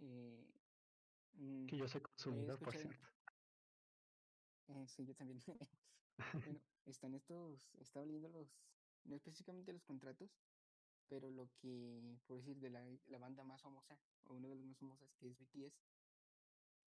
eh, 0.00 0.46
que 1.68 1.76
yo 1.76 1.88
soy 1.88 2.00
consumidor, 2.00 2.58
por 2.60 2.76
cierto. 2.76 3.06
Eh, 4.68 4.86
sí, 4.88 5.04
yo 5.04 5.14
también. 5.14 5.42
Bueno, 6.44 6.60
están 6.84 7.14
estos, 7.14 7.74
estaba 7.80 8.06
leyendo 8.06 8.28
los, 8.28 8.58
no 9.04 9.14
específicamente 9.16 9.72
los 9.72 9.84
contratos, 9.84 10.30
pero 11.08 11.30
lo 11.30 11.52
que, 11.60 12.18
por 12.26 12.38
decir, 12.38 12.60
de 12.60 12.70
la, 12.70 12.84
la 13.06 13.18
banda 13.18 13.44
más 13.44 13.62
famosa, 13.62 14.00
o 14.24 14.34
una 14.34 14.48
de 14.48 14.56
las 14.56 14.64
más 14.64 14.78
famosas, 14.78 15.14
que 15.14 15.28
es 15.28 15.38
BTS, 15.38 15.82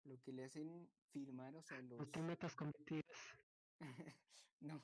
lo 0.04 0.20
que 0.20 0.32
le 0.32 0.44
hacen 0.44 0.88
firmar, 1.12 1.56
o 1.56 1.62
sea, 1.62 1.80
los... 1.82 1.98
No 1.98 2.10
te 2.10 2.20
metas 2.22 2.54
con 2.54 2.70
BTS. 2.70 3.38
no, 4.60 4.82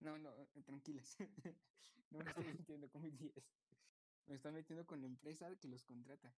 no, 0.00 0.18
no, 0.18 0.46
tranquilas. 0.64 1.16
no 2.10 2.18
me 2.20 2.28
estoy 2.28 2.44
metiendo 2.58 2.90
con 2.90 3.02
BTS. 3.02 3.44
Me 4.26 4.34
estoy 4.36 4.52
metiendo 4.52 4.86
con 4.86 5.00
la 5.00 5.06
empresa 5.06 5.56
que 5.56 5.68
los 5.68 5.84
contrata. 5.84 6.36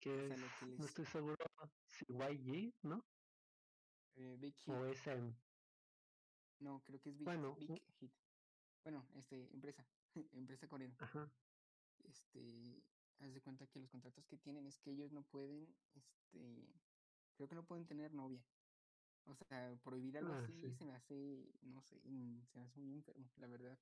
Que 0.00 0.10
O 0.10 0.28
sea, 0.28 0.36
lo 0.36 0.46
que 0.58 0.66
no 0.66 0.84
les- 0.84 0.84
estoy 0.84 1.04
seguro 1.06 1.36
si 1.86 2.04
YG, 2.08 2.72
¿no? 2.82 3.04
Eh, 4.16 4.36
Big 4.38 4.54
Hit. 4.54 4.74
O 4.74 4.84
SM. 4.86 5.47
No, 6.60 6.82
creo 6.84 7.00
que 7.00 7.10
es 7.10 7.16
Big, 7.18 7.26
Bueno, 7.26 7.54
Big 7.56 7.82
Hit. 8.00 8.12
Bueno, 8.84 9.08
este, 9.14 9.52
empresa. 9.54 9.84
empresa 10.32 10.68
coreana. 10.68 10.96
Ajá. 11.00 11.30
Este, 11.98 12.82
haz 13.18 13.32
de 13.34 13.40
cuenta 13.42 13.66
que 13.66 13.80
los 13.80 13.90
contratos 13.90 14.26
que 14.26 14.38
tienen 14.38 14.66
es 14.66 14.78
que 14.78 14.90
ellos 14.92 15.12
no 15.12 15.22
pueden, 15.28 15.76
este, 15.94 16.80
creo 17.36 17.48
que 17.48 17.54
no 17.54 17.66
pueden 17.66 17.86
tener 17.86 18.14
novia. 18.14 18.44
O 19.24 19.34
sea, 19.34 19.76
prohibir 19.82 20.16
algo 20.16 20.32
Ah, 20.32 20.42
así 20.42 20.52
sí. 20.60 20.68
se 20.72 20.84
me 20.86 20.94
hace, 20.94 21.58
no 21.62 21.82
sé, 21.82 22.00
mm, 22.04 22.46
se 22.46 22.58
me 22.58 22.64
hace 22.66 22.80
muy 22.80 22.94
enfermo, 22.94 23.30
la 23.36 23.46
verdad. 23.46 23.78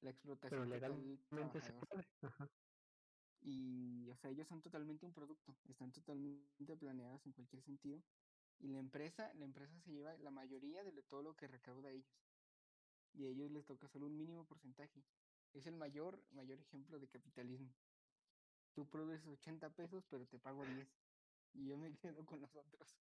La 0.00 0.10
Pero 0.48 0.64
explotación 0.64 0.68
total 0.68 0.70
legalmente 0.70 1.60
se 1.60 1.72
trabajador. 1.72 1.88
puede. 1.88 2.04
Ajá. 2.22 2.46
Y, 3.40 4.10
o 4.10 4.16
sea, 4.16 4.30
ellos 4.30 4.48
son 4.48 4.60
totalmente 4.60 5.06
un 5.06 5.12
producto, 5.14 5.58
están 5.64 5.92
totalmente 5.92 6.76
planeados 6.76 7.26
en 7.26 7.32
cualquier 7.32 7.62
sentido. 7.62 8.04
Y 8.60 8.68
la 8.68 8.78
empresa, 8.78 9.32
la 9.34 9.46
empresa 9.46 9.80
se 9.80 9.90
lleva 9.90 10.16
la 10.18 10.30
mayoría 10.30 10.84
de 10.84 11.02
todo 11.02 11.22
lo 11.22 11.34
que 11.34 11.48
recauda 11.48 11.90
ellos. 11.90 12.28
Y 13.14 13.24
a 13.24 13.28
ellos 13.28 13.50
les 13.50 13.64
toca 13.64 13.88
solo 13.88 14.06
un 14.06 14.16
mínimo 14.16 14.46
porcentaje. 14.46 15.02
Es 15.54 15.66
el 15.66 15.76
mayor, 15.76 16.22
mayor 16.30 16.60
ejemplo 16.60 16.98
de 17.00 17.08
capitalismo. 17.08 17.74
Tú 18.74 18.88
produces 18.88 19.26
80 19.26 19.70
pesos, 19.70 20.04
pero 20.10 20.26
te 20.26 20.38
pago 20.38 20.64
10. 20.64 20.88
Y 21.54 21.68
yo 21.68 21.78
me 21.78 21.90
quedo 21.98 22.24
con 22.26 22.40
los 22.40 22.54
otros. 22.54 23.00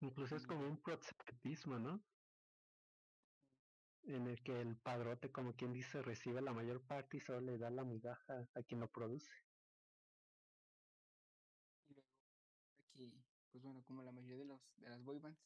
Incluso 0.00 0.34
es 0.34 0.46
como 0.46 0.66
un 0.66 0.82
proxenetismo, 0.82 1.78
¿no? 1.78 2.04
En 4.02 4.26
el 4.26 4.42
que 4.42 4.60
el 4.60 4.76
padrote, 4.80 5.30
como 5.30 5.54
quien 5.54 5.72
dice, 5.72 6.02
recibe 6.02 6.42
la 6.42 6.52
mayor 6.52 6.84
parte 6.84 7.18
y 7.18 7.20
solo 7.20 7.40
le 7.40 7.56
da 7.56 7.70
la 7.70 7.84
migaja 7.84 8.48
a 8.52 8.62
quien 8.64 8.80
lo 8.80 8.90
produce. 8.90 9.30
Pues 13.52 13.62
bueno, 13.62 13.84
como 13.84 14.02
la 14.02 14.12
mayoría 14.12 14.38
de 14.38 14.44
los 14.46 14.60
de 14.78 14.88
las 14.88 15.04
boy 15.04 15.18
bands, 15.18 15.38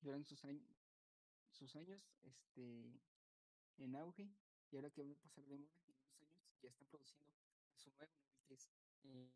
duran 0.00 0.24
sus 0.24 0.44
años, 0.44 0.68
sus 1.52 1.74
años, 1.76 2.02
este, 2.22 3.00
en 3.78 3.96
auge, 3.96 4.28
y 4.70 4.76
ahora 4.76 4.90
que 4.90 5.00
van 5.00 5.12
a 5.12 5.14
pasar 5.14 5.44
de 5.46 5.56
moda, 5.56 5.78
en 5.86 5.94
unos 5.94 6.18
años 6.18 6.60
ya 6.60 6.68
están 6.68 6.88
produciendo 6.88 7.32
su 7.76 7.94
nuevo 7.94 8.10
eh, 9.04 9.30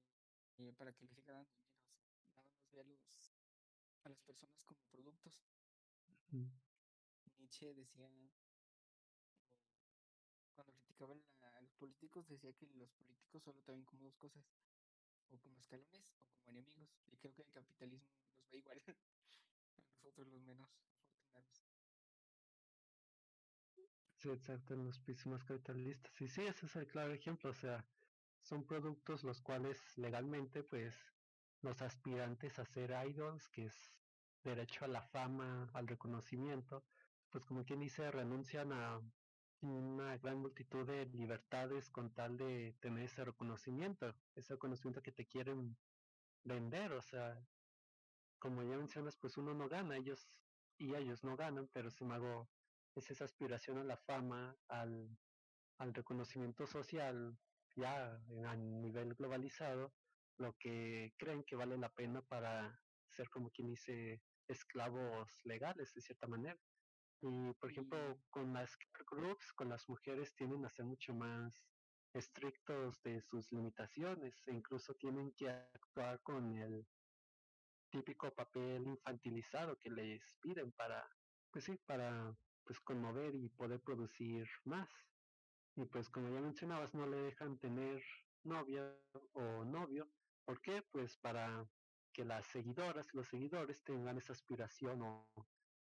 eh, 0.59 0.73
para 0.77 0.93
que 0.93 1.05
le 1.05 1.09
siga 1.09 1.33
dando 1.33 1.55
dinero, 1.55 1.87
o 1.89 2.33
sea, 2.33 2.43
nada 2.43 2.51
más 2.51 2.71
ve 2.71 2.81
a 2.81 2.85
los 2.85 3.33
a 4.05 4.09
las 4.09 4.21
personas 4.23 4.65
como 4.65 4.81
productos. 4.91 5.33
Nietzsche 7.39 7.73
decía, 7.75 8.11
cuando 10.55 10.73
criticaban 10.73 11.23
a, 11.43 11.61
los 11.61 11.73
políticos, 11.75 12.27
decía 12.29 12.53
que 12.55 12.67
los 12.75 12.91
políticos 12.93 13.43
solo 13.45 13.63
te 13.63 13.73
ven 13.73 13.85
como 13.85 14.05
dos 14.05 14.17
cosas, 14.17 14.45
o 15.33 15.39
como 15.41 15.59
escalones 15.59 16.13
o 16.13 16.17
como 16.17 16.49
enemigos. 16.51 16.91
Y 17.11 17.17
creo 17.17 17.35
que 17.35 17.43
el 17.43 17.51
capitalismo 17.51 18.11
los 18.37 18.51
ve 18.51 18.59
igual 18.59 18.83
a 19.77 19.81
nosotros 19.81 20.29
los 20.29 20.43
menos 20.43 20.69
afortunados. 21.35 21.83
Sí, 24.17 24.31
exacto, 24.31 24.75
en 24.75 24.85
los 24.85 24.99
pisos 25.01 25.27
más 25.27 25.45
capitalistas. 25.45 26.21
Y 26.21 26.29
sí, 26.29 26.43
ese 26.47 26.67
es 26.67 26.77
el 26.77 26.87
claro 26.87 27.13
ejemplo. 27.13 27.51
O 27.51 27.55
sea, 27.55 27.85
son 28.43 28.65
productos 28.65 29.25
los 29.25 29.41
cuales 29.41 29.79
legalmente, 29.99 30.63
pues, 30.63 30.95
los 31.63 31.83
aspirantes 31.83 32.59
a 32.59 32.65
ser 32.67 32.95
idols, 33.09 33.49
que 33.49 33.67
es 33.67 33.93
derecho 34.45 34.85
a 34.85 34.89
la 34.89 35.03
fama, 35.03 35.69
al 35.73 35.87
reconocimiento, 35.89 36.85
pues 37.31 37.45
como 37.45 37.65
quien 37.65 37.81
dice, 37.81 38.11
renuncian 38.11 38.73
a 38.73 39.01
una 39.63 40.17
gran 40.19 40.39
multitud 40.39 40.87
de 40.87 41.07
libertades 41.07 41.91
con 41.91 42.13
tal 42.15 42.37
de 42.37 42.77
tener 42.81 43.05
ese 43.05 43.25
reconocimiento, 43.25 44.15
ese 44.35 44.55
reconocimiento 44.55 45.03
que 45.03 45.13
te 45.13 45.27
quieren 45.27 45.77
vender, 46.45 46.93
o 46.93 47.03
sea, 47.03 47.41
como 48.39 48.63
ya 48.63 48.77
mencionas, 48.77 49.17
pues 49.17 49.37
uno 49.37 49.55
no 49.55 49.69
gana, 49.69 49.97
ellos 49.97 50.29
y 50.79 50.95
ellos 50.95 51.23
no 51.23 51.37
ganan, 51.37 51.69
pero 51.73 51.91
sin 51.91 52.07
embargo 52.07 52.51
es 52.95 53.11
esa 53.11 53.25
aspiración 53.25 53.79
a 53.79 53.85
la 53.85 53.97
fama, 53.97 54.57
al, 54.69 55.17
al 55.79 55.95
reconocimiento 55.95 56.67
social, 56.67 57.39
ya 57.77 58.21
a 58.47 58.57
nivel 58.57 59.15
globalizado, 59.15 59.95
lo 60.39 60.57
que 60.59 61.15
creen 61.17 61.45
que 61.45 61.57
vale 61.57 61.79
la 61.79 61.89
pena 61.91 62.23
para 62.23 62.83
ser 63.09 63.29
como 63.31 63.51
quien 63.51 63.69
dice 63.69 64.23
esclavos 64.49 65.41
legales 65.45 65.93
de 65.95 66.01
cierta 66.01 66.27
manera. 66.27 66.59
Y 67.23 67.53
por 67.55 67.71
ejemplo, 67.71 67.99
Y 67.99 68.31
con 68.31 68.53
las 68.53 68.77
groups, 69.11 69.53
con 69.53 69.69
las 69.69 69.89
mujeres 69.89 70.35
tienden 70.35 70.65
a 70.65 70.71
ser 70.71 70.85
mucho 70.85 71.15
más 71.15 71.65
estrictos 72.13 73.01
de 73.03 73.23
sus 73.23 73.53
limitaciones 73.53 74.43
e 74.47 74.53
incluso 74.53 74.95
tienen 74.95 75.33
que 75.33 75.49
actuar 75.49 76.21
con 76.23 76.59
el 76.59 76.87
típico 77.91 78.31
papel 78.35 78.87
infantilizado 78.87 79.79
que 79.79 79.91
les 79.91 80.37
piden 80.41 80.73
para, 80.73 81.09
pues 81.51 81.65
sí, 81.67 81.79
para 81.87 82.37
pues 82.65 82.81
conmover 82.81 83.35
y 83.35 83.49
poder 83.51 83.81
producir 83.81 84.49
más. 84.65 84.91
Y 85.77 85.85
pues 85.85 86.11
como 86.11 86.29
ya 86.35 86.41
mencionabas, 86.41 86.95
no 86.95 87.07
le 87.07 87.19
dejan 87.19 87.59
tener 87.59 88.03
novia 88.45 88.95
o 89.33 89.65
novio. 89.65 90.11
¿Por 90.45 90.61
qué? 90.61 90.83
Pues 90.91 91.17
para 91.19 91.67
que 92.13 92.25
las 92.25 92.47
seguidoras, 92.47 93.07
los 93.15 93.29
seguidores 93.29 93.83
tengan 93.85 94.19
esa 94.19 94.33
aspiración 94.33 95.03
o, 95.03 95.31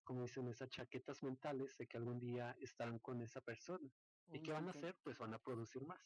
como 0.07 0.21
dicen, 0.23 0.47
esas 0.47 0.69
chaquetas 0.69 1.21
mentales 1.21 1.77
de 1.77 1.85
que 1.85 1.97
algún 1.97 2.17
día 2.19 2.55
estarán 2.61 2.99
con 2.99 3.21
esa 3.21 3.41
persona. 3.41 3.91
¿Y 4.31 4.41
qué 4.41 4.53
van 4.53 4.67
a 4.67 4.71
hacer? 4.71 4.95
Pues 5.03 5.17
van 5.17 5.33
a 5.33 5.39
producir 5.39 5.85
más. 5.85 5.99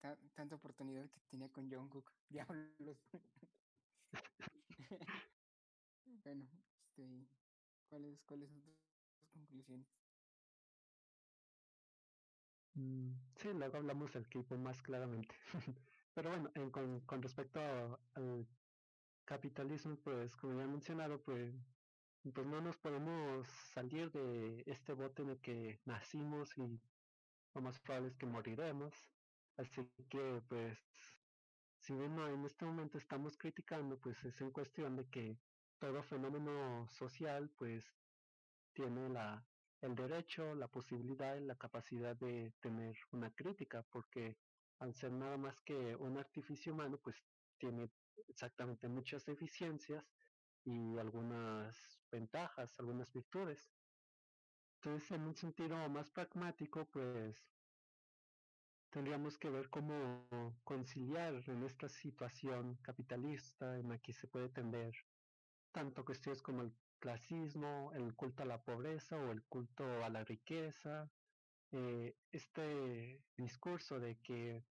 ta- 0.00 0.18
tanta 0.34 0.56
oportunidad 0.56 1.08
que 1.12 1.20
tenía 1.28 1.48
con 1.52 1.70
Jungkook. 1.70 2.10
Diablos. 2.28 3.08
bueno, 6.24 6.48
este, 6.82 7.28
¿cuáles, 7.88 8.24
cuáles 8.24 8.50
son 8.50 8.62
tus 8.62 9.30
conclusiones? 9.32 9.86
Mm, 12.74 13.12
sí, 13.36 13.52
luego 13.52 13.76
hablamos 13.78 14.12
del 14.12 14.28
K-pop 14.28 14.58
más 14.58 14.82
claramente. 14.82 15.34
Pero 16.14 16.30
bueno, 16.30 16.50
en- 16.54 16.70
con, 16.70 17.00
con 17.06 17.22
respecto 17.22 17.60
al 17.60 18.48
capitalismo, 19.24 19.96
pues 20.02 20.36
como 20.36 20.54
ya 20.58 20.64
he 20.64 20.66
mencionado, 20.66 21.22
pues, 21.22 21.54
pues 22.22 22.46
no 22.46 22.60
nos 22.60 22.76
podemos 22.76 23.48
salir 23.48 24.10
de 24.12 24.62
este 24.66 24.92
bote 24.92 25.22
en 25.22 25.30
el 25.30 25.40
que 25.40 25.80
nacimos 25.86 26.56
y 26.58 26.80
lo 27.54 27.62
más 27.62 27.78
probable 27.80 28.08
es 28.08 28.16
que 28.16 28.26
moriremos. 28.26 28.94
Así 29.56 29.90
que 30.10 30.42
pues 30.48 30.78
si 31.80 31.94
bien 31.94 32.14
no, 32.14 32.28
en 32.28 32.44
este 32.44 32.64
momento 32.66 32.98
estamos 32.98 33.36
criticando, 33.38 33.98
pues 33.98 34.22
es 34.24 34.40
en 34.40 34.50
cuestión 34.50 34.96
de 34.96 35.08
que 35.08 35.38
todo 35.78 36.02
fenómeno 36.02 36.86
social 36.90 37.50
pues 37.56 37.84
tiene 38.74 39.08
la, 39.08 39.46
el 39.80 39.94
derecho, 39.94 40.54
la 40.54 40.68
posibilidad 40.68 41.36
y 41.36 41.44
la 41.46 41.56
capacidad 41.56 42.16
de 42.16 42.52
tener 42.60 42.96
una 43.12 43.30
crítica, 43.34 43.82
porque 43.90 44.36
al 44.78 44.94
ser 44.94 45.12
nada 45.12 45.38
más 45.38 45.58
que 45.62 45.96
un 45.96 46.18
artificio 46.18 46.74
humano, 46.74 46.98
pues 47.02 47.16
tiene 47.58 47.90
exactamente 48.28 48.88
muchas 48.88 49.24
deficiencias 49.24 50.04
y 50.64 50.98
algunas 50.98 51.76
ventajas, 52.10 52.78
algunas 52.78 53.12
virtudes. 53.12 53.72
Entonces, 54.76 55.10
en 55.12 55.22
un 55.22 55.36
sentido 55.36 55.88
más 55.88 56.10
pragmático, 56.10 56.86
pues 56.90 57.50
tendríamos 58.90 59.38
que 59.38 59.50
ver 59.50 59.70
cómo 59.70 60.26
conciliar 60.64 61.34
en 61.46 61.62
esta 61.64 61.88
situación 61.88 62.76
capitalista 62.82 63.78
en 63.78 63.88
la 63.88 63.98
que 63.98 64.12
se 64.12 64.26
puede 64.26 64.48
tender 64.48 64.94
tanto 65.72 66.04
cuestiones 66.04 66.42
como 66.42 66.62
el 66.62 66.72
clasismo, 66.98 67.92
el 67.94 68.14
culto 68.14 68.42
a 68.42 68.46
la 68.46 68.62
pobreza 68.62 69.16
o 69.16 69.30
el 69.30 69.42
culto 69.44 70.04
a 70.04 70.08
la 70.10 70.24
riqueza, 70.24 71.10
eh, 71.72 72.16
este 72.32 73.22
discurso 73.36 74.00
de 74.00 74.18
que 74.18 74.64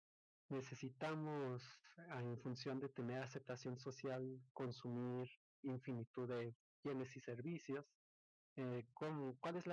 necesitamos, 0.48 1.62
ah, 2.08 2.22
en 2.22 2.38
función 2.38 2.80
de 2.80 2.88
tener 2.88 3.22
aceptación 3.22 3.78
social, 3.78 4.40
consumir 4.52 5.28
infinitud 5.62 6.28
de 6.28 6.56
bienes 6.82 7.16
y 7.16 7.20
servicios, 7.20 7.86
eh, 8.56 8.86
¿cómo- 8.94 9.38
¿cuál 9.40 9.56
es 9.56 9.66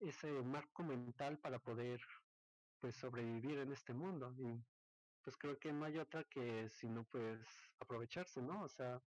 ese 0.00 0.30
marco 0.42 0.82
mental 0.82 1.38
para 1.40 1.58
poder 1.58 2.00
pues 2.80 2.96
sobrevivir 2.96 3.58
en 3.58 3.72
este 3.72 3.94
mundo? 3.94 4.34
Y 4.38 4.64
pues 5.22 5.36
creo 5.36 5.58
que 5.58 5.72
no 5.72 5.84
hay 5.84 5.98
otra 5.98 6.24
que 6.24 6.68
sino 6.68 7.04
pues 7.06 7.46
aprovecharse, 7.80 8.42
¿no? 8.42 8.62
O 8.64 8.68
sea, 8.68 9.02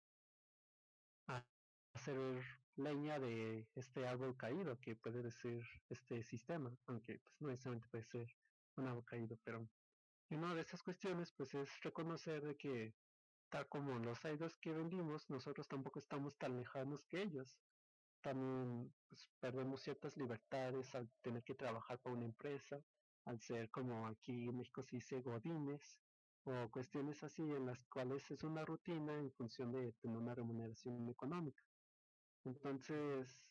hacer 1.94 2.42
leña 2.76 3.20
de 3.20 3.70
este 3.76 4.08
árbol 4.08 4.38
caído 4.38 4.80
que 4.80 4.96
puede 4.96 5.30
ser 5.32 5.64
este 5.90 6.24
sistema, 6.24 6.76
aunque 6.88 7.20
pues, 7.20 7.42
no 7.42 7.50
necesariamente 7.50 7.90
puede 7.90 8.04
ser 8.04 8.28
un 8.76 8.88
árbol 8.88 9.06
caído, 9.06 9.38
pero 9.44 9.70
una 10.30 10.56
de 10.56 10.62
esas 10.62 10.84
cuestiones 10.84 11.34
pues 11.36 11.54
es 11.56 11.82
reconocer 11.82 12.44
de 12.44 12.56
que 12.58 12.94
tal 13.50 13.68
como 13.68 13.98
los 14.00 14.24
idols 14.26 14.56
que 14.58 14.74
vendimos, 14.74 15.30
nosotros 15.30 15.68
tampoco 15.68 16.00
estamos 16.00 16.38
tan 16.38 16.58
lejanos 16.58 17.06
que 17.06 17.22
ellos. 17.22 17.58
También 18.22 18.94
pues, 19.08 19.30
perdemos 19.40 19.82
ciertas 19.82 20.18
libertades 20.18 20.94
al 20.96 21.10
tener 21.22 21.44
que 21.44 21.56
trabajar 21.56 22.00
para 22.00 22.16
una 22.16 22.26
empresa, 22.26 22.82
al 23.26 23.40
ser 23.42 23.70
como 23.72 24.08
aquí 24.08 24.48
en 24.48 24.58
México 24.58 24.84
se 24.84 24.98
dice 24.98 25.22
godines, 25.22 26.00
o 26.44 26.70
cuestiones 26.72 27.24
así 27.24 27.44
en 27.44 27.66
las 27.66 27.84
cuales 27.86 28.30
es 28.32 28.44
una 28.44 28.66
rutina 28.66 29.14
en 29.18 29.32
función 29.32 29.72
de 29.72 29.94
tener 29.94 30.18
una 30.18 30.36
remuneración 30.36 31.10
económica. 31.10 31.64
Entonces, 32.46 33.46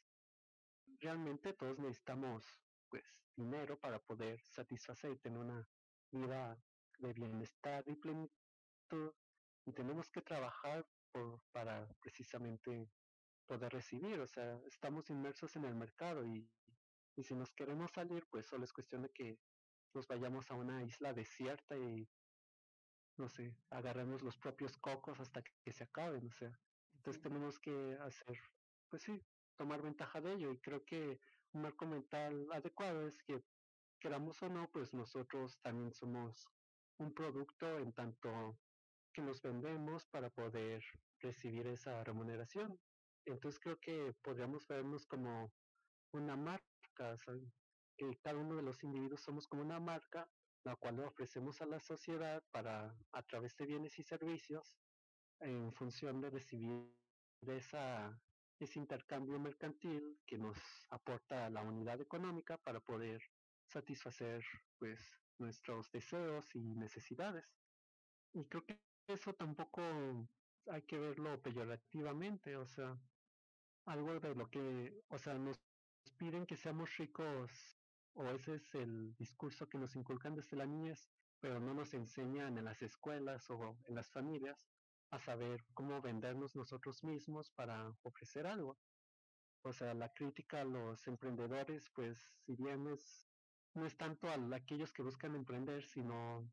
realmente 1.00 1.52
todos 1.52 1.78
necesitamos 1.78 2.44
pues 2.88 3.04
dinero 3.36 3.78
para 3.78 3.98
poder 3.98 4.40
satisfacer 4.40 5.12
y 5.12 5.18
tener 5.18 5.38
una 5.38 5.68
vida 6.10 6.58
de 6.98 7.12
bienestar 7.12 7.84
y 7.86 7.94
plenitud 7.94 9.12
y 9.68 9.72
tenemos 9.72 10.08
que 10.08 10.22
trabajar 10.22 10.86
por, 11.12 11.40
para 11.52 11.86
precisamente 12.00 12.90
poder 13.46 13.72
recibir, 13.72 14.18
o 14.20 14.26
sea, 14.26 14.58
estamos 14.66 15.10
inmersos 15.10 15.56
en 15.56 15.64
el 15.64 15.74
mercado 15.74 16.24
y, 16.24 16.48
y 17.16 17.22
si 17.22 17.34
nos 17.34 17.52
queremos 17.52 17.90
salir, 17.92 18.26
pues 18.30 18.46
solo 18.46 18.64
es 18.64 18.72
cuestión 18.72 19.02
de 19.02 19.10
que 19.10 19.38
nos 19.94 20.06
vayamos 20.06 20.50
a 20.50 20.54
una 20.54 20.82
isla 20.84 21.12
desierta 21.12 21.76
y 21.76 22.08
no 23.18 23.28
sé, 23.28 23.54
agarremos 23.70 24.22
los 24.22 24.38
propios 24.38 24.76
cocos 24.78 25.20
hasta 25.20 25.42
que, 25.42 25.72
se 25.72 25.84
acaben, 25.84 26.26
o 26.28 26.32
sea, 26.32 26.58
entonces 26.94 27.20
tenemos 27.22 27.58
que 27.58 27.98
hacer, 28.00 28.38
pues 28.88 29.02
sí, 29.02 29.22
tomar 29.56 29.82
ventaja 29.82 30.20
de 30.20 30.34
ello 30.34 30.52
y 30.52 30.60
creo 30.60 30.84
que 30.84 31.20
un 31.52 31.62
marco 31.62 31.84
mental 31.84 32.46
adecuado 32.52 33.06
es 33.06 33.22
que 33.24 33.42
queramos 33.98 34.40
o 34.42 34.48
no, 34.48 34.70
pues 34.70 34.94
nosotros 34.94 35.58
también 35.60 35.92
somos 35.92 36.46
un 36.98 37.12
producto 37.12 37.78
en 37.78 37.92
tanto 37.92 38.58
que 39.18 39.48
vendemos 39.48 40.06
para 40.06 40.30
poder 40.30 40.82
recibir 41.20 41.66
esa 41.66 42.04
remuneración. 42.04 42.78
Entonces 43.26 43.60
creo 43.60 43.78
que 43.80 44.14
podríamos 44.22 44.66
vernos 44.68 45.06
como 45.06 45.52
una 46.12 46.36
marca, 46.36 47.16
que 47.96 48.16
cada 48.22 48.38
uno 48.38 48.56
de 48.56 48.62
los 48.62 48.82
individuos 48.84 49.20
somos 49.20 49.48
como 49.48 49.62
una 49.62 49.80
marca 49.80 50.28
la 50.64 50.76
cual 50.76 51.00
ofrecemos 51.00 51.60
a 51.62 51.66
la 51.66 51.80
sociedad 51.80 52.42
para 52.50 52.94
a 53.12 53.22
través 53.22 53.56
de 53.56 53.66
bienes 53.66 53.98
y 53.98 54.02
servicios 54.02 54.76
en 55.40 55.72
función 55.72 56.20
de 56.20 56.30
recibir 56.30 56.94
esa, 57.46 58.20
ese 58.58 58.78
intercambio 58.78 59.38
mercantil 59.38 60.20
que 60.26 60.38
nos 60.38 60.58
aporta 60.90 61.48
la 61.50 61.62
unidad 61.62 62.00
económica 62.00 62.58
para 62.58 62.80
poder 62.80 63.20
satisfacer 63.66 64.44
pues 64.78 65.00
nuestros 65.38 65.90
deseos 65.90 66.54
y 66.54 66.74
necesidades. 66.74 67.46
Y 68.34 68.44
creo 68.46 68.64
que 68.64 68.78
eso 69.08 69.34
tampoco 69.34 69.82
hay 70.70 70.82
que 70.82 70.98
verlo 70.98 71.40
peyorativamente, 71.42 72.56
o 72.56 72.66
sea, 72.66 72.96
algo 73.86 74.20
de 74.20 74.34
lo 74.34 74.50
que, 74.50 75.02
o 75.08 75.18
sea, 75.18 75.34
nos 75.34 75.58
piden 76.18 76.46
que 76.46 76.56
seamos 76.56 76.96
ricos 76.96 77.50
o 78.14 78.30
ese 78.30 78.56
es 78.56 78.74
el 78.74 79.14
discurso 79.16 79.68
que 79.68 79.78
nos 79.78 79.96
inculcan 79.96 80.34
desde 80.34 80.56
la 80.56 80.66
niñez, 80.66 81.08
pero 81.40 81.60
no 81.60 81.72
nos 81.72 81.94
enseñan 81.94 82.58
en 82.58 82.64
las 82.64 82.82
escuelas 82.82 83.48
o 83.50 83.78
en 83.86 83.94
las 83.94 84.10
familias 84.10 84.68
a 85.10 85.18
saber 85.18 85.64
cómo 85.72 86.02
vendernos 86.02 86.54
nosotros 86.54 87.02
mismos 87.04 87.50
para 87.52 87.96
ofrecer 88.02 88.46
algo. 88.46 88.78
O 89.62 89.72
sea, 89.72 89.94
la 89.94 90.12
crítica 90.12 90.60
a 90.60 90.64
los 90.64 91.06
emprendedores, 91.06 91.90
pues 91.94 92.18
si 92.44 92.56
bien 92.56 92.88
es, 92.88 93.30
no 93.74 93.86
es 93.86 93.96
tanto 93.96 94.28
a 94.28 94.36
aquellos 94.56 94.92
que 94.92 95.02
buscan 95.02 95.34
emprender, 95.34 95.84
sino 95.84 96.50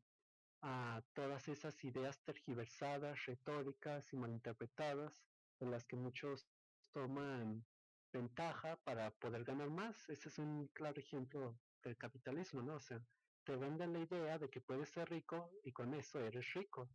a 0.68 1.00
todas 1.14 1.46
esas 1.46 1.84
ideas 1.84 2.20
tergiversadas, 2.24 3.24
retóricas 3.24 4.12
y 4.12 4.16
malinterpretadas, 4.16 5.22
en 5.60 5.70
las 5.70 5.84
que 5.84 5.94
muchos 5.94 6.48
toman 6.92 7.64
ventaja 8.12 8.76
para 8.82 9.12
poder 9.12 9.44
ganar 9.44 9.70
más. 9.70 10.08
Ese 10.08 10.28
es 10.28 10.38
un 10.38 10.66
claro 10.72 10.98
ejemplo 11.00 11.56
del 11.84 11.96
capitalismo, 11.96 12.62
¿no? 12.62 12.74
O 12.74 12.80
sea, 12.80 13.00
te 13.44 13.54
venden 13.54 13.92
la 13.92 14.00
idea 14.00 14.38
de 14.38 14.50
que 14.50 14.60
puedes 14.60 14.88
ser 14.88 15.08
rico 15.08 15.52
y 15.62 15.70
con 15.70 15.94
eso 15.94 16.18
eres 16.18 16.52
rico. 16.54 16.90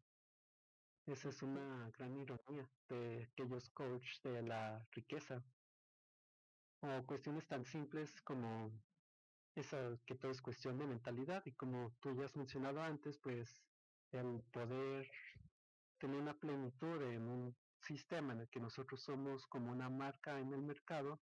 Esa 1.06 1.30
es 1.30 1.42
una 1.42 1.90
gran 1.98 2.18
ironía 2.18 2.70
de 2.90 3.24
aquellos 3.24 3.70
coaches 3.70 4.22
de 4.22 4.42
la 4.42 4.86
riqueza. 4.92 5.42
O 6.82 7.06
cuestiones 7.06 7.48
tan 7.48 7.64
simples 7.64 8.22
como 8.22 8.70
esa 9.56 9.98
que 10.06 10.16
todo 10.16 10.32
es 10.32 10.42
cuestión 10.42 10.78
de 10.78 10.88
mentalidad 10.88 11.44
y 11.46 11.54
como 11.54 11.94
tú 12.00 12.16
ya 12.16 12.26
has 12.26 12.36
mencionado 12.36 12.82
antes, 12.82 13.18
pues 13.20 13.62
el 14.12 14.44
poder 14.52 15.10
tener 15.98 16.18
una 16.18 16.38
plenitud 16.40 17.02
en 17.04 17.28
un 17.28 17.56
sistema 17.82 18.34
en 18.34 18.42
el 18.42 18.50
que 18.50 18.60
nosotros 18.60 19.02
somos 19.02 19.46
como 19.48 19.72
una 19.72 19.90
marca 19.90 20.40
en 20.40 20.54
el 20.54 20.62
mercado, 20.62 21.22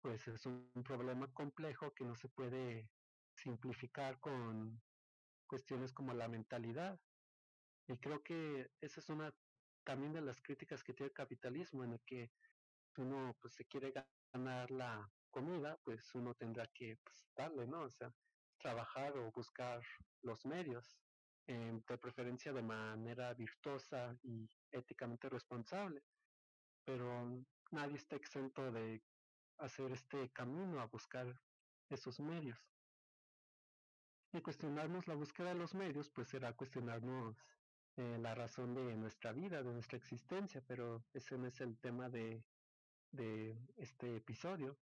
pues 0.00 0.26
es 0.28 0.46
un 0.46 0.70
problema 0.84 1.32
complejo 1.32 1.92
que 1.94 2.04
no 2.04 2.14
se 2.14 2.28
puede 2.28 2.90
simplificar 3.34 4.18
con 4.20 4.80
cuestiones 5.46 5.92
como 5.92 6.12
la 6.14 6.28
mentalidad. 6.28 7.00
Y 7.86 7.96
creo 7.98 8.22
que 8.22 8.70
esa 8.80 9.00
es 9.00 9.08
una 9.08 9.34
también 9.84 10.12
de 10.12 10.20
las 10.20 10.40
críticas 10.42 10.82
que 10.82 10.92
tiene 10.92 11.08
el 11.08 11.14
capitalismo, 11.14 11.84
en 11.84 11.92
el 11.94 12.00
que 12.04 12.30
uno 12.96 13.36
pues 13.40 13.54
se 13.54 13.64
quiere 13.64 13.92
ganar 14.32 14.70
la 14.70 15.10
comida, 15.28 15.78
pues 15.84 16.14
uno 16.14 16.34
tendrá 16.34 16.66
que 16.68 16.96
pues, 17.04 17.26
darle, 17.36 17.66
¿no? 17.66 17.82
O 17.82 17.90
sea, 17.90 18.12
trabajar 18.58 19.16
o 19.16 19.30
buscar 19.32 19.82
los 20.22 20.44
medios 20.44 20.98
de 21.46 21.98
preferencia 21.98 22.52
de 22.52 22.60
manera 22.60 23.32
virtuosa 23.32 24.14
y 24.22 24.46
éticamente 24.70 25.30
responsable. 25.30 26.02
Pero 26.84 27.42
nadie 27.70 27.96
está 27.96 28.16
exento 28.16 28.70
de 28.70 29.02
hacer 29.58 29.90
este 29.92 30.28
camino 30.30 30.80
a 30.80 30.86
buscar 30.86 31.26
esos 31.88 32.20
medios. 32.20 32.58
Y 34.34 34.42
cuestionarnos 34.42 35.08
la 35.08 35.14
búsqueda 35.14 35.48
de 35.48 35.54
los 35.54 35.74
medios, 35.74 36.10
pues 36.10 36.28
será 36.28 36.52
cuestionarnos 36.52 37.34
eh, 37.96 38.18
la 38.20 38.34
razón 38.34 38.74
de 38.74 38.94
nuestra 38.96 39.32
vida, 39.32 39.62
de 39.62 39.72
nuestra 39.72 39.96
existencia, 39.96 40.62
pero 40.66 41.02
ese 41.14 41.38
no 41.38 41.46
es 41.46 41.58
el 41.62 41.78
tema 41.78 42.10
de 42.10 42.44
este 43.78 44.16
episodio. 44.16 44.78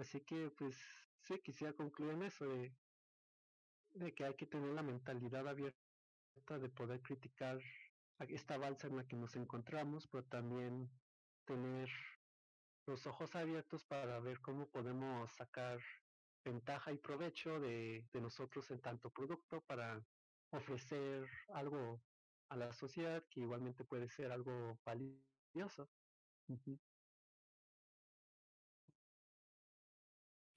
Así 0.00 0.22
que, 0.22 0.50
pues, 0.56 0.76
sí, 1.20 1.38
quisiera 1.40 1.74
concluir 1.74 2.14
en 2.14 2.22
eso, 2.22 2.46
de, 2.48 2.72
que 4.14 4.24
hay 4.24 4.34
que 4.34 4.46
tener 4.46 4.70
la 4.70 4.82
mentalidad 4.82 5.46
abierta 5.46 5.78
de 6.58 6.70
poder 6.70 7.02
criticar 7.02 7.60
esta 8.20 8.56
balsa 8.56 8.86
en 8.86 8.96
la 8.96 9.06
que 9.06 9.16
nos 9.16 9.36
encontramos, 9.36 10.08
pero 10.08 10.24
también 10.24 10.90
tener 11.44 11.90
los 12.86 13.06
ojos 13.06 13.36
abiertos 13.36 13.84
para 13.84 14.18
ver 14.20 14.40
cómo 14.40 14.70
podemos 14.70 15.30
sacar 15.32 15.78
ventaja 16.44 16.92
y 16.92 16.96
provecho 16.96 17.60
de, 17.60 18.08
nosotros 18.14 18.70
en 18.70 18.80
tanto 18.80 19.10
producto 19.10 19.60
para 19.66 20.02
ofrecer 20.50 21.28
algo 21.48 22.02
a 22.48 22.56
la 22.56 22.72
sociedad 22.72 23.22
que 23.28 23.40
igualmente 23.40 23.84
puede 23.84 24.08
ser 24.08 24.32
algo 24.32 24.78
valioso. 24.82 25.90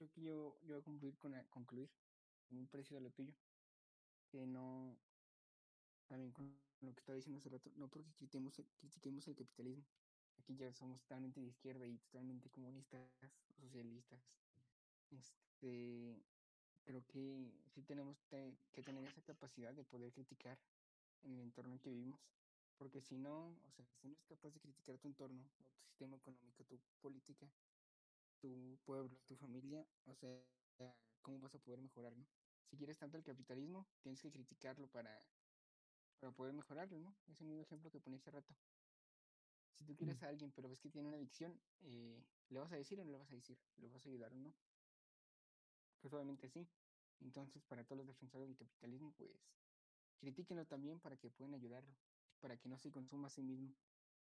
Creo 0.04 0.12
que 0.12 0.20
yo, 0.20 0.58
yo 0.64 0.74
voy 0.74 0.80
a 0.80 0.84
concluir 0.84 1.16
con 1.16 1.32
concluir 1.48 1.88
un 2.50 2.66
precio 2.66 2.94
de 2.94 3.00
lo 3.00 3.10
tuyo, 3.10 3.32
que 4.28 4.46
no, 4.46 4.98
también 6.08 6.30
con 6.30 6.54
lo 6.82 6.92
que 6.92 7.00
estaba 7.00 7.16
diciendo 7.16 7.38
hace 7.38 7.48
rato, 7.48 7.70
no 7.76 7.88
porque 7.88 8.10
critiquemos, 8.10 8.60
critiquemos 8.76 9.26
el 9.28 9.34
capitalismo, 9.34 9.82
aquí 10.36 10.54
ya 10.56 10.70
somos 10.74 11.00
totalmente 11.00 11.40
de 11.40 11.46
izquierda 11.46 11.86
y 11.86 11.96
totalmente 11.96 12.50
comunistas 12.50 13.08
socialistas. 13.58 14.20
Este, 15.10 16.22
creo 16.84 17.02
que 17.06 17.50
sí 17.68 17.82
tenemos 17.82 18.22
que 18.26 18.82
tener 18.82 19.04
esa 19.04 19.22
capacidad 19.22 19.72
de 19.72 19.84
poder 19.84 20.12
criticar 20.12 20.58
en 21.22 21.32
el 21.32 21.40
entorno 21.40 21.72
en 21.72 21.78
que 21.78 21.88
vivimos, 21.88 22.20
porque 22.76 23.00
si 23.00 23.16
no, 23.16 23.56
o 23.66 23.70
sea, 23.70 23.86
si 23.86 24.06
no 24.06 24.12
eres 24.12 24.26
capaz 24.26 24.50
de 24.52 24.60
criticar 24.60 24.98
tu 24.98 25.08
entorno, 25.08 25.48
tu 25.56 25.64
sistema 25.86 26.18
económico, 26.18 26.62
tu 26.64 26.78
política, 27.00 27.48
tu 28.44 28.78
pueblo, 28.84 29.16
tu 29.24 29.36
familia, 29.36 29.86
o 30.04 30.14
sea, 30.14 30.44
¿cómo 31.22 31.38
vas 31.40 31.54
a 31.54 31.58
poder 31.58 31.80
mejorar, 31.80 32.14
no? 32.14 32.26
Si 32.66 32.76
quieres 32.76 32.98
tanto 32.98 33.16
el 33.16 33.24
capitalismo, 33.24 33.88
tienes 34.02 34.20
que 34.20 34.30
criticarlo 34.30 34.86
para 34.88 35.18
para 36.20 36.30
poder 36.30 36.52
mejorarlo, 36.52 36.98
¿no? 37.00 37.16
Es 37.26 37.40
el 37.40 37.46
mismo 37.46 37.62
ejemplo 37.62 37.90
que 37.90 38.00
ponía 38.00 38.18
hace 38.18 38.30
rato. 38.30 38.54
Si 39.72 39.84
tú 39.84 39.96
quieres 39.96 40.20
mm. 40.20 40.24
a 40.24 40.28
alguien, 40.28 40.52
pero 40.52 40.68
ves 40.68 40.78
que 40.78 40.90
tiene 40.90 41.08
una 41.08 41.16
adicción, 41.16 41.58
eh, 41.80 42.22
¿le 42.50 42.58
vas 42.58 42.70
a 42.70 42.76
decir 42.76 43.00
o 43.00 43.04
no 43.04 43.12
le 43.12 43.18
vas 43.18 43.30
a 43.30 43.34
decir? 43.34 43.58
¿Lo 43.78 43.88
vas 43.90 44.04
a 44.04 44.08
ayudar 44.10 44.32
o 44.32 44.36
no? 44.36 44.54
Pues 46.02 46.12
obviamente 46.12 46.50
sí. 46.50 46.68
Entonces, 47.20 47.64
para 47.64 47.84
todos 47.84 47.98
los 47.98 48.06
defensores 48.06 48.46
del 48.46 48.56
capitalismo, 48.58 49.12
pues 49.16 49.30
critíquenlo 50.18 50.66
también 50.66 51.00
para 51.00 51.16
que 51.16 51.30
puedan 51.30 51.54
ayudarlo, 51.54 51.94
para 52.40 52.58
que 52.58 52.68
no 52.68 52.78
se 52.78 52.90
consuma 52.90 53.28
a 53.28 53.30
sí 53.30 53.42
mismo, 53.42 53.74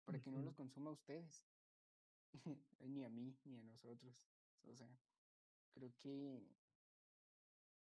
para 0.04 0.20
que 0.20 0.32
no 0.32 0.42
los 0.42 0.56
consuma 0.56 0.90
a 0.90 0.94
ustedes. 0.94 1.46
ni 2.80 3.04
a 3.04 3.10
mí, 3.10 3.36
ni 3.46 3.58
a 3.58 3.64
nosotros. 3.64 4.16
O 4.64 4.76
sea, 4.76 4.88
creo 5.74 5.94
que 6.02 6.42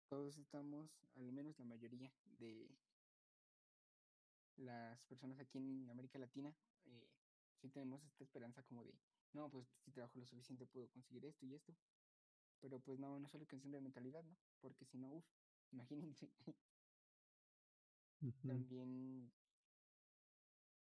todos 0.08 0.38
estamos, 0.38 0.90
al 1.16 1.32
menos 1.32 1.58
la 1.58 1.64
mayoría 1.64 2.12
de 2.24 2.68
las 4.56 5.02
personas 5.04 5.38
aquí 5.38 5.58
en 5.58 5.88
América 5.90 6.18
Latina, 6.18 6.54
eh, 6.86 7.08
sí 7.60 7.68
tenemos 7.70 8.02
esta 8.04 8.24
esperanza 8.24 8.62
como 8.64 8.84
de, 8.84 8.98
no, 9.32 9.50
pues 9.50 9.66
si 9.84 9.90
trabajo 9.92 10.18
lo 10.18 10.26
suficiente 10.26 10.66
puedo 10.66 10.88
conseguir 10.88 11.24
esto 11.24 11.46
y 11.46 11.54
esto. 11.54 11.74
Pero 12.60 12.78
pues 12.80 12.98
no, 12.98 13.18
no 13.18 13.26
es 13.26 13.32
solo 13.32 13.46
cuestión 13.46 13.72
de 13.72 13.80
mentalidad, 13.80 14.22
¿no? 14.24 14.36
Porque 14.60 14.84
si 14.84 14.98
no, 14.98 15.12
uff, 15.12 15.24
imagínense. 15.72 16.28
También 18.44 19.32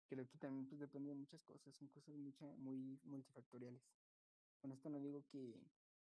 que 0.08 0.38
también 0.38 0.66
pues 0.66 0.80
depende 0.80 1.10
de 1.10 1.14
muchas 1.14 1.42
cosas, 1.42 1.74
son 1.74 1.88
cosas 1.88 2.16
mucha, 2.16 2.46
muy 2.56 2.98
multifactoriales. 3.04 3.82
Con 4.60 4.72
esto 4.72 4.88
no 4.90 5.00
digo 5.00 5.24
que, 5.30 5.54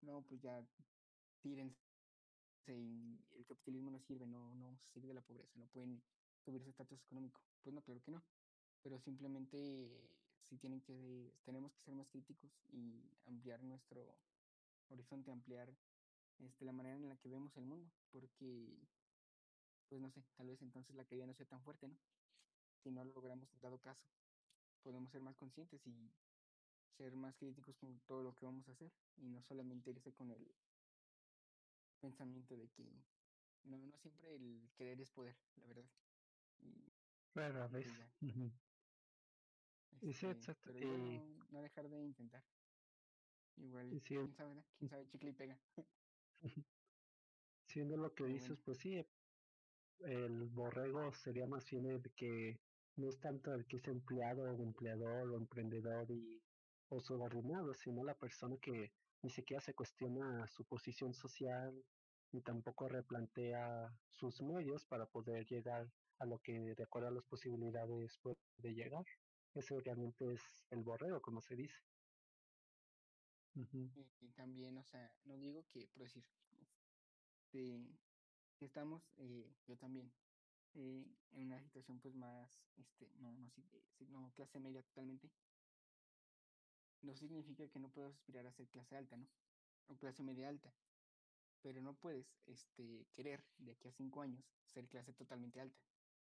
no, 0.03 0.22
pues 0.22 0.40
ya 0.40 0.64
tírense 1.40 1.86
el 2.66 3.44
capitalismo 3.47 3.90
no 3.90 4.01
sirve, 4.01 4.26
no, 4.26 4.55
no 4.55 4.78
salir 4.84 5.07
de 5.09 5.14
la 5.14 5.20
pobreza, 5.20 5.53
no 5.57 5.66
pueden 5.66 6.03
subir 6.44 6.62
su 6.62 6.70
estatus 6.70 7.01
económico. 7.03 7.40
Pues 7.62 7.74
no, 7.74 7.82
claro 7.82 8.03
que 8.03 8.11
no. 8.11 8.22
Pero 8.82 8.99
simplemente 9.01 10.11
sí 10.42 10.57
tienen 10.59 10.80
que, 10.80 11.32
tenemos 11.44 11.72
que 11.72 11.80
ser 11.80 11.94
más 11.94 12.09
críticos 12.09 12.51
y 12.72 13.03
ampliar 13.26 13.62
nuestro 13.62 14.16
horizonte, 14.88 15.30
ampliar 15.30 15.72
este, 16.38 16.64
la 16.64 16.72
manera 16.72 16.97
en 16.97 17.09
la 17.09 17.16
que 17.16 17.28
vemos 17.28 17.57
el 17.57 17.64
mundo, 17.64 17.90
porque, 18.12 18.76
pues 19.88 20.01
no 20.01 20.11
sé, 20.11 20.22
tal 20.36 20.49
vez 20.49 20.61
entonces 20.62 20.94
la 20.94 21.05
caída 21.05 21.26
no 21.26 21.34
sea 21.34 21.47
tan 21.47 21.62
fuerte, 21.62 21.88
¿no? 21.88 21.97
Si 22.87 22.93
no 22.93 23.05
lo 23.05 23.11
logramos 23.14 23.53
en 23.53 23.61
dado 23.61 23.80
caso, 23.80 24.07
podemos 24.84 25.11
ser 25.11 25.20
más 25.20 25.34
conscientes 25.34 25.84
y 25.89 26.09
ser 26.97 27.16
más 27.16 27.34
críticos 27.34 27.76
con 27.78 27.99
todo 28.07 28.22
lo 28.22 28.32
que 28.37 28.47
vamos 28.47 28.68
a 28.68 28.70
hacer 28.70 28.93
y 29.16 29.26
no 29.26 29.43
solamente 29.43 29.91
irse 29.91 30.12
con 30.12 30.30
el 30.30 30.47
pensamiento 32.01 32.57
de 32.57 32.68
que 32.68 32.84
no, 33.64 33.76
no 33.76 33.99
siempre 33.99 34.37
el 34.37 34.70
querer 34.76 35.01
es 35.01 35.11
poder, 35.11 35.34
la 35.57 35.66
verdad. 35.66 35.91
Y, 36.61 36.93
Rara 37.34 37.66
vez. 37.66 37.93
Este, 40.03 40.30
exacto. 40.30 40.70
Pero 40.72 40.97
no, 40.97 41.45
no, 41.51 41.62
dejar 41.62 41.89
de 41.89 42.05
intentar. 42.05 42.45
Igual, 43.57 44.01
quién 44.05 44.32
sabe, 44.32 44.55
¿no? 44.55 44.64
quién 44.78 44.91
sabe, 44.91 45.09
chicle 45.09 45.30
y 45.30 45.32
pega. 45.32 45.59
Siendo 47.66 47.97
lo 47.97 48.14
que 48.14 48.26
dices, 48.26 48.61
pues 48.61 48.78
sí, 48.78 49.05
el 50.05 50.45
borrego 50.45 51.12
sería 51.14 51.49
más 51.49 51.68
bien 51.68 51.87
el 51.87 52.12
que 52.12 52.61
no 52.97 53.09
es 53.09 53.18
tanto 53.20 53.55
el 53.55 53.66
que 53.66 53.76
es 53.76 53.88
empleado 53.88 54.44
o 54.44 54.62
empleador 54.62 55.30
o 55.30 55.36
emprendedor 55.36 56.11
y 56.11 56.42
o 56.88 57.01
subordinado, 57.01 57.74
sino 57.74 58.05
la 58.05 58.14
persona 58.14 58.57
que 58.59 58.92
ni 59.22 59.30
siquiera 59.30 59.61
se 59.61 59.74
cuestiona 59.74 60.47
su 60.47 60.64
posición 60.64 61.14
social 61.14 61.74
ni 62.32 62.42
tampoco 62.42 62.88
replantea 62.88 63.92
sus 64.11 64.40
medios 64.42 64.84
para 64.86 65.07
poder 65.07 65.47
llegar 65.47 65.90
a 66.18 66.26
lo 66.26 66.38
que 66.40 66.74
de 66.74 66.82
acuerdo 66.82 67.09
a 67.09 67.12
las 67.12 67.24
posibilidades 67.24 68.18
puede 68.18 68.74
llegar. 68.74 69.05
Ese 69.55 69.78
realmente 69.80 70.32
es 70.32 70.42
el 70.70 70.82
borrego, 70.82 71.20
como 71.20 71.40
se 71.40 71.57
dice. 71.57 71.80
y, 73.55 74.28
también, 74.34 74.76
o 74.76 74.84
sea, 74.84 75.11
no 75.24 75.38
digo 75.38 75.64
que, 75.72 75.88
por 75.88 76.03
decir, 76.03 76.22
este, 77.57 77.80
estamos, 78.61 79.03
eh, 79.16 79.51
yo 79.66 79.76
también, 79.76 80.12
eh, 80.77 81.05
en 81.33 81.47
una 81.47 81.61
situación 81.61 81.99
pues 82.01 82.14
más, 82.14 82.51
este, 82.77 83.09
no, 83.18 83.33
no, 83.33 83.51
no 84.11 84.33
clase 84.35 84.61
media 84.61 84.83
totalmente, 84.83 85.31
no 87.03 87.14
significa 87.14 87.68
que 87.68 87.79
no 87.79 87.89
puedas 87.89 88.12
aspirar 88.14 88.47
a 88.47 88.53
ser 88.53 88.68
clase 88.68 88.97
alta, 88.97 89.16
¿no? 89.16 89.27
O 89.89 89.97
clase 89.97 90.22
media 90.22 90.49
alta. 90.49 90.72
Pero 91.62 91.81
no 91.81 91.95
puedes 91.95 92.27
este, 92.47 93.07
querer 93.12 93.43
de 93.59 93.72
aquí 93.72 93.89
a 93.89 93.93
cinco 93.93 94.22
años 94.22 94.45
ser 94.66 94.87
clase 94.89 95.12
totalmente 95.12 95.61
alta. 95.61 95.81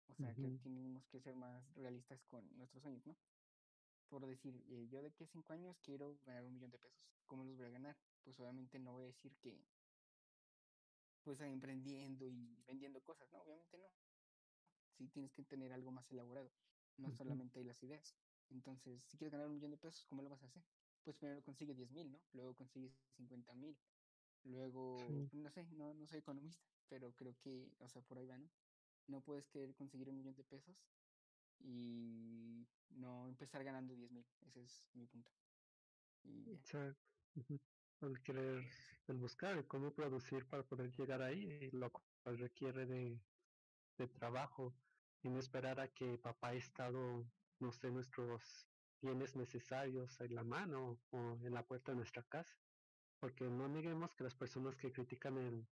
O 0.09 0.15
sea, 0.15 0.33
que 0.35 0.59
tenemos 0.61 1.07
que 1.07 1.19
ser 1.21 1.35
más 1.35 1.63
realistas 1.75 2.21
con 2.25 2.43
nuestros 2.57 2.83
sueños, 2.83 3.05
¿no? 3.05 3.15
Por 4.09 4.25
decir, 4.27 4.61
eh, 4.67 4.87
yo 4.89 5.01
de 5.01 5.07
aquí 5.07 5.23
a 5.23 5.27
cinco 5.27 5.53
años 5.53 5.77
quiero 5.81 6.17
ganar 6.25 6.45
un 6.45 6.53
millón 6.53 6.71
de 6.71 6.77
pesos. 6.77 6.99
¿Cómo 7.25 7.45
los 7.45 7.55
voy 7.55 7.67
a 7.67 7.69
ganar? 7.69 7.95
Pues 8.23 8.39
obviamente 8.39 8.77
no 8.79 8.93
voy 8.93 9.03
a 9.03 9.07
decir 9.07 9.35
que 9.37 9.65
pues 11.23 11.39
emprendiendo 11.39 12.27
y 12.27 12.61
vendiendo 12.67 13.01
cosas, 13.01 13.31
¿no? 13.31 13.41
Obviamente 13.41 13.77
no. 13.77 13.87
Sí 14.97 15.07
tienes 15.09 15.33
que 15.33 15.43
tener 15.43 15.71
algo 15.73 15.91
más 15.91 16.11
elaborado, 16.11 16.53
no 16.97 17.11
solamente 17.11 17.59
hay 17.59 17.65
las 17.65 17.81
ideas. 17.83 18.17
Entonces, 18.49 19.03
si 19.03 19.17
quieres 19.17 19.31
ganar 19.31 19.47
un 19.47 19.53
millón 19.55 19.71
de 19.71 19.77
pesos, 19.77 20.05
¿cómo 20.05 20.21
lo 20.21 20.29
vas 20.29 20.43
a 20.43 20.47
hacer? 20.47 20.63
Pues 21.03 21.17
primero 21.17 21.43
consigue 21.43 21.73
10 21.73 21.91
mil, 21.91 22.11
¿no? 22.11 22.21
Luego 22.33 22.55
consigues 22.55 22.93
50 23.15 23.55
mil. 23.55 23.77
Luego, 24.43 25.27
no 25.31 25.49
sé, 25.49 25.63
no, 25.71 25.93
no 25.93 26.05
soy 26.07 26.19
economista, 26.19 26.67
pero 26.87 27.15
creo 27.15 27.37
que, 27.37 27.75
o 27.79 27.87
sea, 27.89 28.01
por 28.03 28.17
ahí 28.17 28.25
va, 28.25 28.37
¿no? 28.37 28.51
No 29.07 29.23
puedes 29.23 29.47
querer 29.49 29.75
conseguir 29.75 30.09
un 30.09 30.17
millón 30.17 30.35
de 30.35 30.43
pesos 30.43 30.89
y 31.59 32.67
no 32.89 33.27
empezar 33.27 33.63
ganando 33.63 33.95
10 33.95 34.11
mil. 34.11 34.25
Ese 34.41 34.63
es 34.63 34.89
mi 34.93 35.07
punto. 35.07 35.31
Exacto. 36.45 36.99
El 38.01 38.21
querer, 38.21 38.65
el 39.07 39.17
buscar 39.17 39.65
cómo 39.67 39.93
producir 39.93 40.47
para 40.47 40.67
poder 40.67 40.91
llegar 40.91 41.21
ahí, 41.21 41.69
lo 41.71 41.91
cual 41.91 42.37
requiere 42.37 42.85
de, 42.85 43.21
de 43.97 44.07
trabajo 44.09 44.82
y 45.23 45.29
no 45.29 45.39
esperar 45.39 45.79
a 45.79 45.87
que 45.87 46.17
papá 46.17 46.53
Estado 46.53 47.25
no 47.59 47.71
sé, 47.71 47.89
nuestros 47.91 48.67
bienes 49.01 49.35
necesarios 49.35 50.19
en 50.19 50.35
la 50.35 50.43
mano 50.43 50.99
o 51.11 51.17
en 51.41 51.53
la 51.53 51.65
puerta 51.65 51.91
de 51.91 51.97
nuestra 51.97 52.23
casa. 52.23 52.55
Porque 53.19 53.45
no 53.45 53.69
neguemos 53.69 54.13
que 54.15 54.25
las 54.25 54.35
personas 54.35 54.75
que 54.75 54.91
critican 54.91 55.37
el 55.37 55.65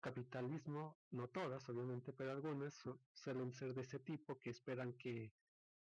capitalismo, 0.00 0.98
no 1.10 1.28
todas 1.28 1.68
obviamente, 1.68 2.12
pero 2.12 2.32
algunas 2.32 2.74
suelen 3.12 3.52
ser 3.52 3.74
de 3.74 3.82
ese 3.82 4.00
tipo 4.00 4.38
que 4.38 4.50
esperan 4.50 4.94
que 4.94 5.32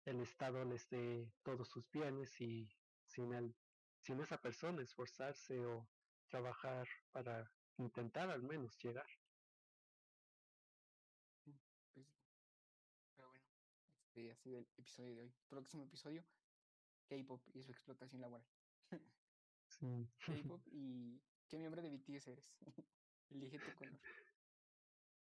el 0.04 0.20
Estado 0.20 0.64
les 0.64 0.88
dé 0.88 1.32
todos 1.42 1.68
sus 1.68 1.90
bienes 1.90 2.40
y 2.40 2.68
sin, 3.06 3.34
el, 3.34 3.54
sin 4.00 4.20
esa 4.20 4.40
persona 4.40 4.82
esforzarse 4.82 5.58
o 5.66 5.88
trabajar 6.28 6.86
para 7.10 7.50
intentar 7.76 8.30
al 8.30 8.42
menos 8.42 8.78
llegar. 8.78 9.06
Ha 14.28 14.36
sido 14.36 14.58
el 14.58 14.64
episodio 14.76 15.14
de 15.14 15.22
hoy. 15.22 15.34
Próximo 15.48 15.84
episodio, 15.84 16.24
K-pop 17.08 17.40
y 17.54 17.62
su 17.62 17.72
explotación 17.72 18.20
laboral. 18.20 18.46
K-pop 20.26 20.66
y 20.72 21.22
qué 21.48 21.58
miembro 21.58 21.82
de 21.82 21.90
BTS 21.90 22.28
eres. 22.28 22.56
Elige 23.30 23.58
tu 23.58 23.74
color. 23.74 24.00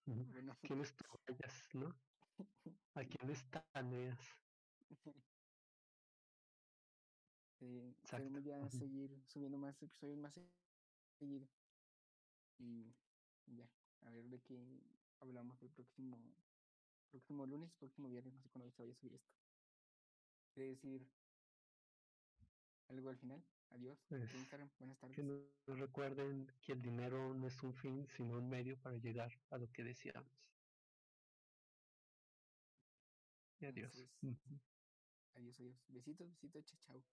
Bueno. 0.05 0.57
¿Quiénes 0.61 0.93
vayas, 1.27 1.69
no? 1.73 1.95
¿A 2.95 3.03
quiénes 3.05 3.49
taneas? 3.49 4.19
Eh, 7.61 7.95
ya 8.43 8.69
seguir 8.69 9.23
subiendo 9.25 9.57
más 9.57 9.81
episodios 9.81 10.17
más 10.17 10.33
seguido. 11.17 11.47
Y 12.57 12.93
ya, 13.45 13.69
a 14.01 14.11
ver 14.11 14.25
de 14.25 14.41
qué 14.41 14.81
hablamos 15.19 15.61
el 15.63 15.69
próximo 15.69 16.17
próximo 17.13 17.45
lunes, 17.45 17.71
próximo 17.75 18.09
viernes, 18.09 18.33
no 18.33 18.41
sé 18.41 18.49
cuándo 18.49 18.71
se 18.71 18.81
vaya 18.81 18.91
a 18.91 18.95
subir 18.95 19.13
esto. 19.13 19.31
¿Quiere 20.55 20.69
decir 20.71 21.07
algo 22.87 23.09
al 23.09 23.17
final? 23.17 23.43
Adiós. 23.69 23.99
Buenas 24.09 24.97
tardes. 24.97 25.15
Que 25.15 25.23
nos 25.23 25.79
recuerden 25.79 26.51
que 26.63 26.73
el 26.73 26.81
dinero 26.81 27.35
no 27.35 27.47
es 27.47 27.61
un 27.61 27.73
fin, 27.75 28.07
sino 28.17 28.37
un 28.37 28.49
medio 28.49 28.79
para 28.81 28.97
llegar 28.97 29.31
a 29.51 29.57
lo 29.59 29.71
que 29.71 29.83
deseamos. 29.83 30.33
Y 33.59 33.65
adiós. 33.65 33.93
Adiós, 35.35 35.59
adiós. 35.59 35.77
Besitos, 35.89 36.29
besitos, 36.29 36.65
chao. 36.65 37.03